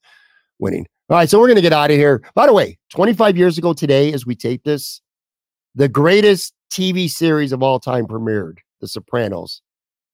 winning. 0.60 0.86
All 1.10 1.18
right, 1.18 1.30
so 1.30 1.40
we're 1.40 1.48
going 1.48 1.56
to 1.58 1.62
get 1.62 1.74
out 1.74 1.92
of 1.92 1.98
here. 1.98 2.24
By 2.34 2.48
the 2.48 2.54
way, 2.54 2.80
25 2.90 3.38
years 3.38 3.58
ago 3.60 3.74
today, 3.74 4.12
as 4.12 4.26
we 4.26 4.36
tape 4.36 4.64
this, 4.64 5.02
the 5.76 5.88
greatest 5.88 6.54
TV 6.72 7.08
series 7.10 7.52
of 7.52 7.62
all 7.62 7.80
time 7.80 8.06
premiered. 8.08 8.58
The 8.82 8.88
Sopranos. 8.88 9.62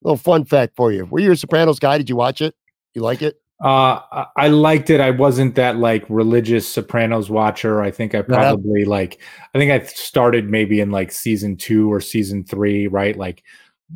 Little 0.03 0.17
fun 0.17 0.43
fact 0.45 0.75
for 0.75 0.91
you. 0.91 1.05
Were 1.05 1.19
you 1.19 1.31
a 1.31 1.35
Sopranos 1.35 1.79
guy? 1.79 1.97
Did 1.97 2.09
you 2.09 2.15
watch 2.15 2.41
it? 2.41 2.55
You 2.93 3.01
like 3.03 3.21
it? 3.21 3.37
Uh, 3.63 4.01
I- 4.11 4.25
I 4.37 4.47
liked 4.49 4.89
it. 4.89 4.99
I 4.99 5.11
wasn't 5.11 5.55
that 5.55 5.77
like 5.77 6.03
religious 6.09 6.67
Sopranos 6.67 7.29
watcher. 7.29 7.81
I 7.81 7.91
think 7.91 8.13
I 8.15 8.21
probably 8.23 8.83
like. 8.85 9.19
I 9.55 9.59
think 9.59 9.71
I 9.71 9.85
started 9.85 10.49
maybe 10.49 10.79
in 10.81 10.91
like 10.91 11.11
season 11.11 11.55
two 11.55 11.91
or 11.91 12.01
season 12.01 12.43
three. 12.43 12.87
Right, 12.87 13.15
like 13.17 13.43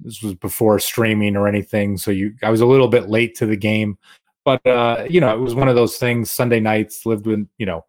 this 0.03 0.21
was 0.21 0.35
before 0.35 0.79
streaming 0.79 1.35
or 1.35 1.47
anything. 1.47 1.97
So 1.97 2.11
you, 2.11 2.33
I 2.43 2.49
was 2.49 2.61
a 2.61 2.65
little 2.65 2.87
bit 2.87 3.09
late 3.09 3.35
to 3.35 3.45
the 3.45 3.57
game, 3.57 3.97
but 4.43 4.65
uh, 4.65 5.05
you 5.09 5.19
know, 5.21 5.33
it 5.33 5.39
was 5.39 5.55
one 5.55 5.67
of 5.67 5.75
those 5.75 5.97
things. 5.97 6.31
Sunday 6.31 6.59
nights 6.59 7.05
lived 7.05 7.27
in 7.27 7.49
you 7.57 7.65
know 7.65 7.85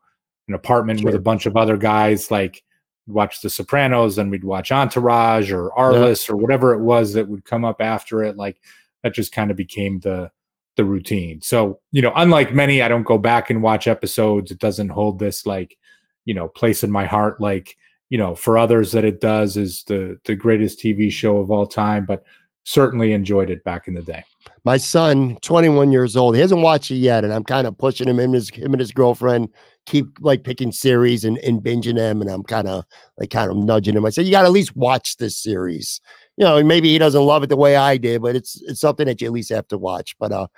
an 0.49 0.55
apartment 0.55 1.03
with 1.03 1.15
a 1.15 1.21
bunch 1.21 1.47
of 1.47 1.57
other 1.57 1.77
guys. 1.77 2.31
Like 2.31 2.63
watch 3.07 3.41
The 3.41 3.51
Sopranos, 3.51 4.19
and 4.19 4.31
we'd 4.31 4.45
watch 4.45 4.73
Entourage 4.73 5.53
or 5.53 5.71
Arliss 5.77 6.29
or 6.29 6.37
whatever 6.37 6.75
it 6.75 6.81
was 6.81 7.13
that 7.15 7.29
would 7.29 7.45
come 7.45 7.65
up 7.65 7.81
after 7.81 8.23
it. 8.23 8.37
Like 8.37 8.61
that 9.03 9.15
just 9.15 9.33
kind 9.33 9.51
of 9.51 9.57
became 9.57 10.01
the 10.01 10.31
the 10.77 10.85
routine. 10.85 11.41
So, 11.41 11.81
you 11.91 12.03
know, 12.03 12.13
unlike 12.15 12.55
many, 12.55 12.83
I 12.83 12.89
don't 12.89 13.03
go 13.03 13.19
back 13.19 13.51
and 13.51 13.63
watch 13.63 13.87
episodes. 13.87 14.51
It 14.51 14.59
doesn't 14.59 14.91
hold 14.91 15.19
this 15.19 15.47
like, 15.47 15.77
you 16.25 16.35
know, 16.35 16.49
place 16.49 16.85
in 16.85 16.91
my 16.91 17.07
heart 17.07 17.41
like, 17.41 17.77
you 18.09 18.19
know, 18.19 18.35
for 18.35 18.57
others 18.57 18.93
that 18.93 19.05
it 19.05 19.21
does 19.21 19.57
is 19.57 19.83
the 19.85 20.19
the 20.25 20.37
greatest 20.37 20.81
TV 20.81 21.11
show 21.11 21.39
of 21.39 21.51
all 21.51 21.67
time, 21.67 22.05
but 22.07 22.25
certainly 22.65 23.13
enjoyed 23.13 23.49
it 23.49 23.63
back 23.65 23.87
in 23.87 23.95
the 23.95 24.03
day. 24.03 24.25
My 24.65 24.77
son, 24.77 25.39
21 25.43 25.93
years 25.93 26.17
old, 26.17 26.35
he 26.35 26.41
hasn't 26.41 26.61
watched 26.61 26.91
it 26.91 26.97
yet, 26.97 27.23
and 27.23 27.33
I'm 27.33 27.45
kind 27.45 27.67
of 27.67 27.79
pushing 27.79 28.09
him. 28.09 28.19
And 28.19 28.35
his 28.35 28.51
him 28.51 28.73
and 28.73 28.81
his 28.81 28.93
girlfriend 28.93 29.49
keep 29.87 30.07
like 30.21 30.45
picking 30.45 30.73
series 30.73 31.25
and, 31.25 31.39
and 31.39 31.61
binging 31.61 31.97
them, 31.97 32.21
and 32.21 32.31
I'm 32.31 32.43
kind 32.43 32.69
of 32.69 32.85
like 33.19 33.31
kind 33.31 33.51
of 33.51 33.57
nudging 33.57 33.97
him. 33.97 34.05
I 34.05 34.11
said, 34.11 34.27
"You 34.27 34.33
got 34.33 34.43
to 34.43 34.49
at 34.49 34.53
least 34.53 34.77
watch 34.77 35.17
this 35.17 35.37
series." 35.37 36.01
You 36.37 36.45
know, 36.45 36.63
maybe 36.63 36.91
he 36.91 36.99
doesn't 36.99 37.23
love 37.23 37.43
it 37.43 37.49
the 37.49 37.57
way 37.57 37.77
I 37.77 37.97
did, 37.97 38.23
but 38.23 38.37
it's 38.37 38.61
it's 38.63 38.81
something 38.81 39.07
that 39.07 39.21
you 39.21 39.27
at 39.27 39.33
least 39.33 39.51
have 39.51 39.69
to 39.69 39.79
watch. 39.79 40.17
But 40.19 40.33
uh, 40.33 40.49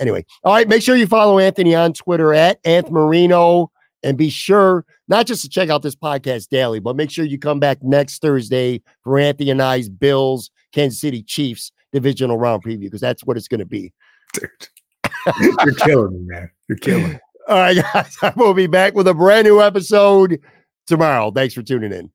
anyway, 0.00 0.24
all 0.44 0.54
right. 0.54 0.68
Make 0.68 0.82
sure 0.82 0.96
you 0.96 1.06
follow 1.06 1.38
Anthony 1.38 1.74
on 1.74 1.92
Twitter 1.92 2.34
at 2.34 2.62
Anth 2.64 2.90
Marino, 2.90 3.70
and 4.02 4.16
be 4.16 4.30
sure 4.30 4.84
not 5.08 5.26
just 5.26 5.42
to 5.42 5.48
check 5.48 5.70
out 5.70 5.82
this 5.82 5.96
podcast 5.96 6.48
daily, 6.48 6.80
but 6.80 6.96
make 6.96 7.10
sure 7.10 7.24
you 7.24 7.38
come 7.38 7.60
back 7.60 7.82
next 7.82 8.20
Thursday 8.20 8.82
for 9.02 9.18
Anthony 9.18 9.50
and 9.50 9.62
I's 9.62 9.88
Bills 9.88 10.50
Kansas 10.72 11.00
City 11.00 11.22
Chiefs 11.22 11.72
divisional 11.92 12.38
round 12.38 12.62
preview 12.62 12.82
because 12.82 13.00
that's 13.00 13.24
what 13.24 13.36
it's 13.36 13.48
going 13.48 13.60
to 13.60 13.66
be. 13.66 13.92
Dude. 14.34 14.50
You're 15.64 15.74
killing 15.74 16.12
me, 16.12 16.20
man. 16.26 16.50
You're 16.68 16.78
killing 16.78 17.10
me. 17.10 17.18
All 17.48 17.56
right, 17.56 17.76
guys, 17.76 18.16
I 18.22 18.32
will 18.36 18.54
be 18.54 18.66
back 18.66 18.94
with 18.94 19.08
a 19.08 19.14
brand 19.14 19.46
new 19.46 19.62
episode 19.62 20.40
tomorrow. 20.86 21.30
Thanks 21.30 21.54
for 21.54 21.62
tuning 21.62 21.92
in. 21.92 22.10